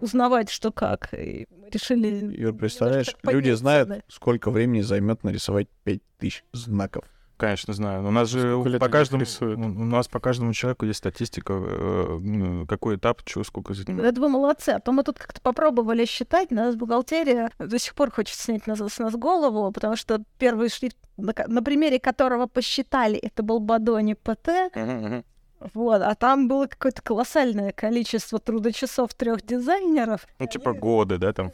узнавать, 0.00 0.48
что 0.48 0.70
как. 0.70 1.12
И 1.12 1.46
решили... 1.72 2.36
Юр, 2.40 2.54
представляешь, 2.54 3.08
люди 3.24 3.50
знают, 3.50 3.88
цены. 3.88 4.02
сколько 4.06 4.52
времени 4.52 4.82
займет 4.82 5.24
нарисовать 5.24 5.66
5000 5.82 6.44
знаков. 6.52 7.04
Конечно, 7.36 7.74
знаю. 7.74 8.02
Но 8.02 8.08
у 8.08 8.12
нас 8.12 8.28
же 8.28 8.60
Сколько 8.60 8.78
по 8.78 8.88
каждому, 8.88 9.22
рисуют? 9.22 9.58
у 9.58 9.62
у 9.62 9.84
нас 9.84 10.06
по 10.06 10.20
каждому 10.20 10.52
человеку 10.52 10.86
есть 10.86 10.98
статистика, 10.98 11.52
э, 11.54 12.18
ну, 12.20 12.66
какой 12.66 12.96
этап, 12.96 13.22
что, 13.24 13.42
сколько 13.42 13.74
занимает. 13.74 14.12
Это 14.12 14.20
вы 14.20 14.28
молодцы. 14.28 14.70
А 14.70 14.80
то 14.80 14.92
мы 14.92 15.02
тут 15.02 15.18
как-то 15.18 15.40
попробовали 15.40 16.04
считать, 16.04 16.50
нас 16.50 16.76
бухгалтерия 16.76 17.50
до 17.58 17.78
сих 17.78 17.94
пор 17.94 18.12
хочет 18.12 18.36
снять 18.36 18.66
нас, 18.66 18.80
с 18.80 18.98
нас 18.98 19.14
голову, 19.14 19.72
потому 19.72 19.96
что 19.96 20.22
первый 20.38 20.68
шрифт, 20.68 20.96
на, 21.16 21.34
на 21.46 21.62
примере 21.62 21.98
которого 21.98 22.46
посчитали, 22.46 23.16
это 23.16 23.42
был 23.42 23.58
Бадони 23.58 24.14
ПТ, 24.14 24.48
вот, 25.72 26.02
а 26.02 26.14
там 26.14 26.46
было 26.46 26.66
какое-то 26.66 27.00
колоссальное 27.02 27.72
количество 27.72 28.38
трудочасов 28.38 29.14
трех 29.14 29.42
дизайнеров. 29.42 30.26
Ну, 30.38 30.46
типа 30.46 30.72
годы, 30.74 31.16
да, 31.16 31.32
там. 31.32 31.52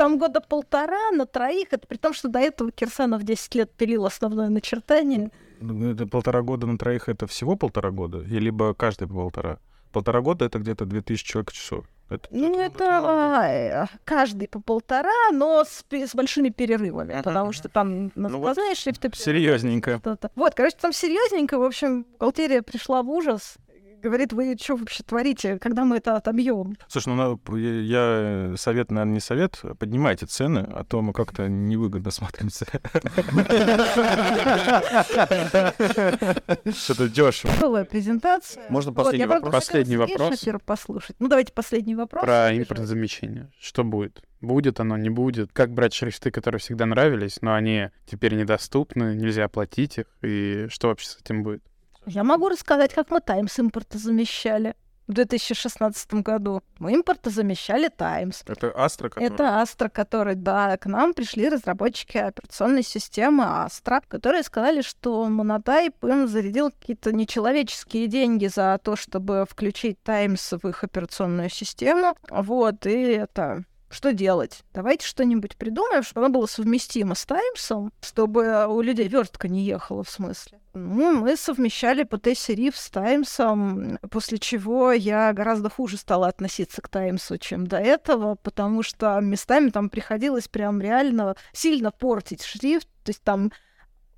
Ну, 0.00 0.04
там 0.04 0.18
года 0.18 0.40
полтора 0.40 1.10
на 1.10 1.26
троих, 1.26 1.68
это 1.72 1.86
при 1.86 1.98
том, 1.98 2.14
что 2.14 2.28
до 2.28 2.38
этого 2.38 2.72
Кирсанов 2.72 3.22
10 3.22 3.54
лет 3.54 3.70
пилил 3.70 4.06
основное 4.06 4.48
начертание. 4.48 5.30
Ну, 5.60 5.90
Это 5.90 6.06
полтора 6.06 6.40
года 6.40 6.66
на 6.66 6.78
троих, 6.78 7.10
это 7.10 7.26
всего 7.26 7.54
полтора 7.54 7.90
года? 7.90 8.22
И 8.22 8.38
либо 8.38 8.72
каждый 8.72 9.08
по 9.08 9.14
полтора? 9.14 9.58
Полтора 9.92 10.22
года— 10.22 10.44
это 10.46 10.58
где-то 10.58 10.86
2000 10.86 11.26
человек 11.26 11.52
часов. 11.52 11.84
Это, 12.08 12.28
Ну, 12.30 12.58
это 12.58 13.00
а, 13.02 13.48
э, 13.48 13.86
каждый 14.04 14.48
по 14.48 14.60
полтора, 14.60 15.30
но 15.32 15.64
с, 15.64 15.84
с 15.90 16.14
большими 16.14 16.48
перерывами, 16.48 17.20
потому 17.22 17.52
что 17.52 17.68
там 17.68 18.10
Ну 18.14 18.28
вот 18.38 18.52
сквозные 18.52 18.74
шрифты 18.74 19.10
Серьезненько. 19.14 19.98
что-то. 19.98 20.30
Вот, 20.34 20.54
короче, 20.54 20.76
там 20.80 20.94
серьезненько, 20.94 21.58
в 21.58 21.62
общем, 21.62 22.04
бухгалтерия 22.04 22.62
пришла 22.62 23.02
в 23.02 23.10
ужас. 23.10 23.58
Говорит, 24.02 24.32
вы 24.32 24.56
что 24.58 24.76
вообще 24.76 25.02
творите, 25.02 25.58
когда 25.58 25.84
мы 25.84 25.98
это 25.98 26.16
отобьем? 26.16 26.74
Слушай, 26.88 27.08
ну 27.10 27.16
надо- 27.16 27.56
я, 27.56 28.54
совет, 28.56 28.90
наверное, 28.90 29.14
не 29.14 29.20
совет. 29.20 29.60
Поднимайте 29.78 30.24
цены, 30.26 30.60
а 30.60 30.84
то 30.84 31.02
мы 31.02 31.12
как-то 31.12 31.48
невыгодно 31.48 32.10
смотримся. 32.10 32.66
Что-то 36.72 37.08
дешево. 37.08 37.52
Новая 37.60 37.84
презентация. 37.84 38.64
Можно 38.70 38.92
последний 38.92 39.26
вопрос? 39.26 39.54
Последний 39.54 39.96
вопрос. 39.96 40.44
Послушать. 40.64 41.16
Ну, 41.18 41.28
давайте 41.28 41.52
последний 41.52 41.94
вопрос. 41.94 42.22
Про 42.22 42.56
импортозамещение. 42.56 43.50
Что 43.60 43.84
будет? 43.84 44.22
Будет 44.40 44.80
оно, 44.80 44.96
не 44.96 45.10
будет? 45.10 45.52
Как 45.52 45.72
брать 45.72 45.92
шрифты, 45.92 46.30
которые 46.30 46.60
всегда 46.60 46.86
нравились, 46.86 47.42
но 47.42 47.54
они 47.54 47.90
теперь 48.06 48.34
недоступны, 48.34 49.14
нельзя 49.14 49.44
оплатить 49.44 49.98
их? 49.98 50.06
И 50.22 50.66
что 50.70 50.88
вообще 50.88 51.08
с 51.08 51.18
этим 51.22 51.42
будет? 51.42 51.62
Я 52.06 52.24
могу 52.24 52.48
рассказать, 52.48 52.94
как 52.94 53.10
мы 53.10 53.20
Таймс 53.20 53.58
импорта 53.58 53.98
замещали 53.98 54.74
в 55.10 55.12
2016 55.12 56.14
году. 56.14 56.62
Мы 56.78 56.92
импорта 56.92 57.30
замещали 57.30 57.88
Таймс. 57.88 58.42
Это 58.46 58.72
Астра, 58.76 59.08
который... 59.08 59.26
Это 59.26 59.44
Astra, 59.44 59.90
который, 59.90 60.34
да, 60.36 60.76
к 60.76 60.86
нам 60.86 61.14
пришли 61.14 61.48
разработчики 61.48 62.16
операционной 62.16 62.82
системы 62.82 63.42
Astra, 63.42 64.02
которые 64.06 64.42
сказали, 64.44 64.82
что 64.82 65.26
Monotype 65.28 66.08
им 66.08 66.28
зарядил 66.28 66.70
какие-то 66.70 67.12
нечеловеческие 67.12 68.06
деньги 68.06 68.46
за 68.46 68.78
то, 68.82 68.96
чтобы 68.96 69.46
включить 69.48 70.00
Times 70.02 70.52
в 70.52 70.68
их 70.68 70.84
операционную 70.84 71.50
систему. 71.50 72.16
Вот, 72.30 72.86
и 72.86 73.12
это 73.12 73.64
что 73.90 74.12
делать? 74.12 74.62
Давайте 74.72 75.06
что-нибудь 75.06 75.56
придумаем, 75.56 76.02
чтобы 76.02 76.26
оно 76.26 76.38
было 76.38 76.46
совместимо 76.46 77.14
с 77.14 77.26
Таймсом, 77.26 77.92
чтобы 78.00 78.66
у 78.68 78.80
людей 78.80 79.08
вертка 79.08 79.48
не 79.48 79.64
ехала, 79.64 80.04
в 80.04 80.10
смысле. 80.10 80.60
Ну, 80.72 81.20
мы 81.20 81.36
совмещали 81.36 82.04
PT-сериф 82.04 82.76
с 82.76 82.88
Таймсом, 82.90 83.98
после 84.10 84.38
чего 84.38 84.92
я 84.92 85.32
гораздо 85.32 85.68
хуже 85.68 85.96
стала 85.96 86.28
относиться 86.28 86.80
к 86.80 86.88
Таймсу, 86.88 87.38
чем 87.38 87.66
до 87.66 87.78
этого, 87.78 88.36
потому 88.36 88.84
что 88.84 89.18
местами 89.20 89.70
там 89.70 89.90
приходилось 89.90 90.46
прям 90.46 90.80
реально 90.80 91.34
сильно 91.52 91.90
портить 91.90 92.44
шрифт, 92.44 92.88
то 93.04 93.10
есть 93.10 93.22
там 93.22 93.50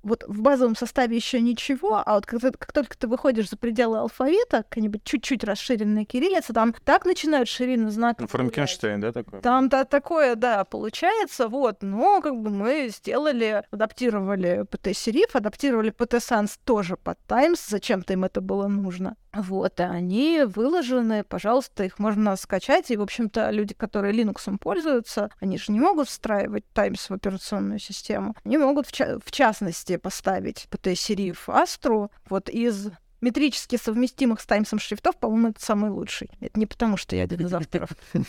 вот 0.03 0.23
в 0.27 0.41
базовом 0.41 0.75
составе 0.75 1.15
еще 1.15 1.41
ничего, 1.41 2.01
а 2.05 2.15
вот 2.15 2.25
как, 2.25 2.41
как 2.41 2.71
только 2.71 2.97
ты 2.97 3.07
выходишь 3.07 3.49
за 3.49 3.57
пределы 3.57 3.99
алфавита, 3.99 4.63
какая-нибудь 4.63 5.03
чуть-чуть 5.03 5.43
расширенная 5.43 6.05
кириллица, 6.05 6.53
там 6.53 6.73
так 6.83 7.05
начинают 7.05 7.47
ширины 7.47 7.89
знаков. 7.89 8.21
Ну, 8.21 8.27
Франкенштейн, 8.27 8.99
да, 8.99 9.11
такое? 9.11 9.41
Там 9.41 9.69
да, 9.69 9.85
такое, 9.85 10.35
да, 10.35 10.65
получается, 10.65 11.47
вот, 11.47 11.81
но 11.81 12.21
как 12.21 12.35
бы 12.39 12.49
мы 12.49 12.89
сделали, 12.89 13.63
адаптировали 13.71 14.65
PT-сериф, 14.69 15.35
адаптировали 15.35 15.91
PT-Sans 15.91 16.59
тоже 16.65 16.97
под 16.97 17.17
Times, 17.25 17.65
зачем-то 17.67 18.13
им 18.13 18.25
это 18.25 18.41
было 18.41 18.67
нужно. 18.67 19.15
Вот, 19.33 19.79
и 19.79 19.83
они 19.83 20.43
выложены, 20.45 21.23
пожалуйста, 21.23 21.83
их 21.83 21.99
можно 21.99 22.35
скачать. 22.35 22.91
И, 22.91 22.97
в 22.97 23.01
общем-то, 23.01 23.49
люди, 23.49 23.73
которые 23.73 24.13
Linux 24.13 24.57
пользуются, 24.57 25.29
они 25.39 25.57
же 25.57 25.71
не 25.71 25.79
могут 25.79 26.07
встраивать 26.07 26.65
Times 26.73 27.09
в 27.09 27.13
операционную 27.13 27.79
систему. 27.79 28.35
Они 28.45 28.57
могут, 28.57 28.87
в, 28.87 28.91
ча- 28.91 29.17
в 29.23 29.31
частности, 29.31 29.97
поставить 29.97 30.67
PT-сериф 30.69 31.49
Astro 31.49 32.09
вот 32.29 32.49
из 32.49 32.91
метрически 33.23 33.77
совместимых 33.77 34.41
с 34.41 34.45
Таймсом 34.45 34.79
шрифтов, 34.79 35.15
по-моему, 35.17 35.49
это 35.49 35.63
самый 35.63 35.89
лучший. 35.89 36.29
Это 36.41 36.59
не 36.59 36.65
потому, 36.65 36.97
что 36.97 37.15
я 37.15 37.23
один 37.23 37.39
из 37.45 37.53
авторов. 37.53 37.89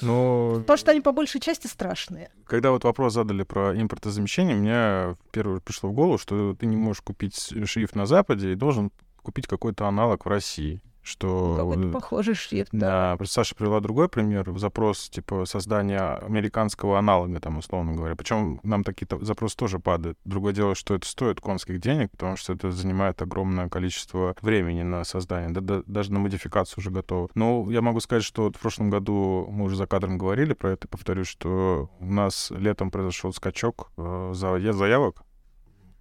Ну... 0.00 0.58
Потому 0.60 0.76
что 0.76 0.90
они 0.92 1.00
по 1.00 1.12
большей 1.12 1.40
части 1.40 1.66
страшные. 1.66 2.30
Когда 2.46 2.70
вот 2.70 2.84
вопрос 2.84 3.14
задали 3.14 3.42
про 3.42 3.74
импортозамещение, 3.78 4.54
мне 4.54 5.16
первое 5.32 5.60
пришло 5.60 5.90
в 5.90 5.92
голову, 5.92 6.18
что 6.18 6.54
ты 6.54 6.66
не 6.66 6.76
можешь 6.76 7.02
купить 7.02 7.52
шрифт 7.64 7.96
на 7.96 8.06
Западе 8.06 8.52
и 8.52 8.54
должен 8.54 8.92
купить 9.22 9.46
какой-то 9.46 9.86
аналог 9.86 10.24
в 10.24 10.28
России 10.28 10.82
что... 11.02 11.56
Ну, 11.56 11.56
какой-то 11.56 11.88
похожий 11.92 12.34
шрифт. 12.34 12.70
Да, 12.72 13.16
да. 13.18 13.26
Саша 13.26 13.54
привела 13.54 13.80
другой 13.80 14.08
пример, 14.08 14.56
запрос 14.58 15.08
типа 15.08 15.44
создания 15.44 16.14
американского 16.16 16.98
аналога, 16.98 17.40
там, 17.40 17.58
условно 17.58 17.92
говоря. 17.92 18.14
Причем 18.16 18.60
нам 18.62 18.84
такие 18.84 19.06
запросы 19.20 19.56
тоже 19.56 19.78
падают. 19.78 20.18
Другое 20.24 20.52
дело, 20.52 20.74
что 20.74 20.94
это 20.94 21.06
стоит 21.06 21.40
конских 21.40 21.80
денег, 21.80 22.10
потому 22.12 22.36
что 22.36 22.52
это 22.52 22.70
занимает 22.70 23.20
огромное 23.20 23.68
количество 23.68 24.34
времени 24.40 24.82
на 24.82 25.04
создание. 25.04 25.50
Да, 25.50 25.60
да, 25.60 25.82
даже 25.86 26.12
на 26.12 26.20
модификацию 26.20 26.78
уже 26.78 26.90
готово. 26.90 27.28
Но 27.34 27.68
я 27.70 27.82
могу 27.82 28.00
сказать, 28.00 28.24
что 28.24 28.44
вот 28.44 28.56
в 28.56 28.60
прошлом 28.60 28.90
году 28.90 29.46
мы 29.50 29.64
уже 29.64 29.76
за 29.76 29.86
кадром 29.86 30.18
говорили 30.18 30.54
про 30.54 30.72
это, 30.72 30.88
повторюсь, 30.88 31.26
что 31.26 31.90
у 31.98 32.06
нас 32.06 32.50
летом 32.50 32.90
произошел 32.90 33.32
скачок 33.32 33.90
э, 33.96 34.30
заявок 34.34 35.24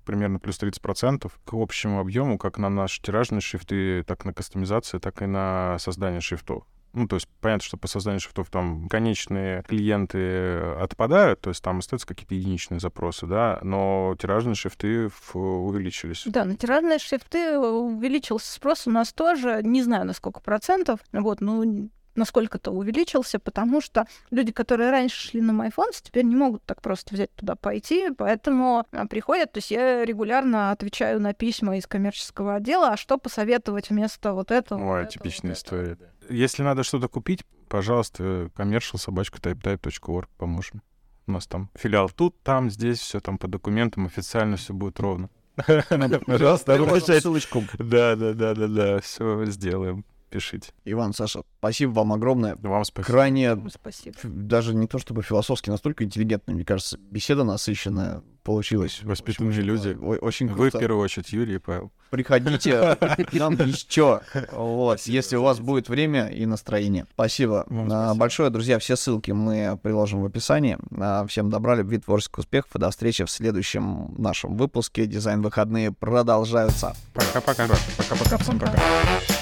примерно 0.04 0.40
плюс 0.40 0.60
30% 0.62 1.32
к 1.46 1.54
общему 1.54 2.00
объему, 2.00 2.38
как 2.38 2.58
на 2.58 2.70
наши 2.70 3.02
тиражные 3.02 3.42
шрифты, 3.42 4.04
так 4.04 4.26
на 4.26 4.34
кастомизации, 4.34 4.98
так 4.98 5.22
и 5.22 5.26
на 5.26 5.78
создание 5.80 6.22
шрифтов. 6.22 6.64
Ну, 6.94 7.08
то 7.08 7.16
есть 7.16 7.30
понятно, 7.40 7.64
что 7.64 7.78
по 7.78 7.88
созданию 7.88 8.20
шрифтов 8.20 8.50
там 8.50 8.90
конечные 8.90 9.64
клиенты 9.64 10.58
отпадают, 10.78 11.40
то 11.40 11.50
есть 11.50 11.64
там 11.64 11.80
остаются 11.80 12.06
какие-то 12.06 12.36
единичные 12.36 12.82
запросы, 12.82 13.28
да, 13.28 13.60
но 13.62 14.14
тиражные 14.20 14.56
шрифты 14.56 15.10
увеличились. 15.34 16.24
Да, 16.26 16.44
на 16.44 16.58
тиражные 16.58 17.00
шрифты 17.00 17.58
увеличился 17.58 18.52
спрос 18.52 18.88
у 18.88 18.92
нас 18.92 19.14
тоже, 19.14 19.62
не 19.64 19.84
знаю 19.84 20.06
на 20.06 20.12
сколько 20.12 20.42
процентов, 20.42 21.00
вот, 21.14 21.40
ну, 21.40 21.90
насколько-то 22.16 22.72
увеличился, 22.72 23.40
потому 23.40 23.82
что 23.82 24.06
люди, 24.30 24.52
которые 24.52 24.92
раньше 24.92 25.30
шли 25.30 25.42
на 25.42 25.52
MyFonts, 25.52 26.02
теперь 26.04 26.26
не 26.26 26.36
могут 26.36 26.64
так 26.64 26.82
просто 26.82 27.14
взять 27.14 27.34
туда 27.36 27.56
пойти, 27.56 28.10
поэтому 28.18 28.86
а, 28.92 29.08
приходят, 29.08 29.52
то 29.52 29.58
есть 29.60 29.72
я 29.72 30.06
регулярно 30.06 30.72
отвечаю 30.72 31.22
на 31.22 31.34
письма 31.34 31.78
из 31.78 31.88
коммерческого 31.88 32.56
отдела, 32.56 32.90
а 32.90 32.98
что 32.98 33.18
посоветовать 33.18 33.90
вместо 33.90 34.34
вот 34.34 34.52
этого? 34.52 34.84
Ой, 34.84 35.04
вот 35.04 35.10
типичная 35.10 35.54
этого, 35.54 35.64
история. 35.64 35.96
Да. 35.96 36.06
Если 36.30 36.64
надо 36.64 36.84
что-то 36.84 37.08
купить, 37.08 37.46
пожалуйста, 37.68 38.52
commercial 38.56 38.98
собачка 38.98 39.40
typetype.org 39.40 40.30
поможем. 40.38 40.82
У 41.28 41.32
нас 41.32 41.48
там 41.48 41.70
филиал 41.76 42.10
тут, 42.10 42.42
там, 42.42 42.70
здесь, 42.70 43.00
все 43.00 43.20
там 43.20 43.38
по 43.38 43.48
документам 43.48 44.06
официально 44.06 44.58
все 44.58 44.74
будет 44.74 45.00
ровно. 45.00 45.30
Пожалуйста, 46.26 47.20
ссылочку. 47.20 47.64
Да, 47.78 48.16
да, 48.16 48.34
да, 48.34 48.56
да, 48.56 48.68
да, 48.68 49.00
все 49.02 49.46
сделаем 49.46 50.06
пишите. 50.32 50.72
Иван, 50.86 51.14
Саша, 51.14 51.44
спасибо 51.60 51.92
вам 51.92 52.14
огромное. 52.14 52.56
Вам 52.56 52.84
спасибо. 52.86 53.06
Крайне, 53.06 53.58
спасибо. 53.70 54.18
даже 54.24 54.74
не 54.74 54.88
то 54.88 54.98
чтобы 54.98 55.22
философски, 55.22 55.70
настолько 55.70 56.04
интеллигентно, 56.04 56.54
мне 56.54 56.66
кажется, 56.66 56.98
беседа 56.98 57.44
насыщенная 57.44 58.24
получилась. 58.44 59.02
Воспитанные 59.04 59.62
люди. 59.62 59.90
Очень 60.22 60.48
круто. 60.48 60.62
Вы, 60.62 60.70
в 60.70 60.80
первую 60.80 61.04
очередь, 61.04 61.32
Юрий 61.32 61.56
и 61.56 61.58
Павел. 61.58 61.92
Приходите 62.10 62.98
к 62.98 63.34
нам 63.34 63.54
еще. 63.54 64.22
Вот, 64.52 65.00
если 65.02 65.36
у 65.36 65.44
вас 65.44 65.60
будет 65.60 65.90
время 65.90 66.28
и 66.28 66.46
настроение. 66.46 67.06
Спасибо. 67.14 67.66
спасибо. 67.68 68.14
Большое, 68.16 68.50
друзья. 68.50 68.80
Все 68.80 68.96
ссылки 68.96 69.32
мы 69.32 69.80
приложим 69.82 70.22
в 70.22 70.26
описании. 70.26 70.78
Всем 71.28 71.50
добра, 71.50 71.76
любви, 71.76 72.00
творческих 72.00 72.40
успехов. 72.40 72.76
И 72.76 72.80
до 72.80 72.90
встречи 72.90 73.24
в 73.24 73.30
следующем 73.30 74.14
нашем 74.18 74.56
выпуске. 74.58 75.06
Дизайн-выходные 75.06 75.92
продолжаются. 75.92 76.96
Пока-пока. 77.14 77.68
Пока-пока. 77.98 78.38
Пока. 78.38 79.41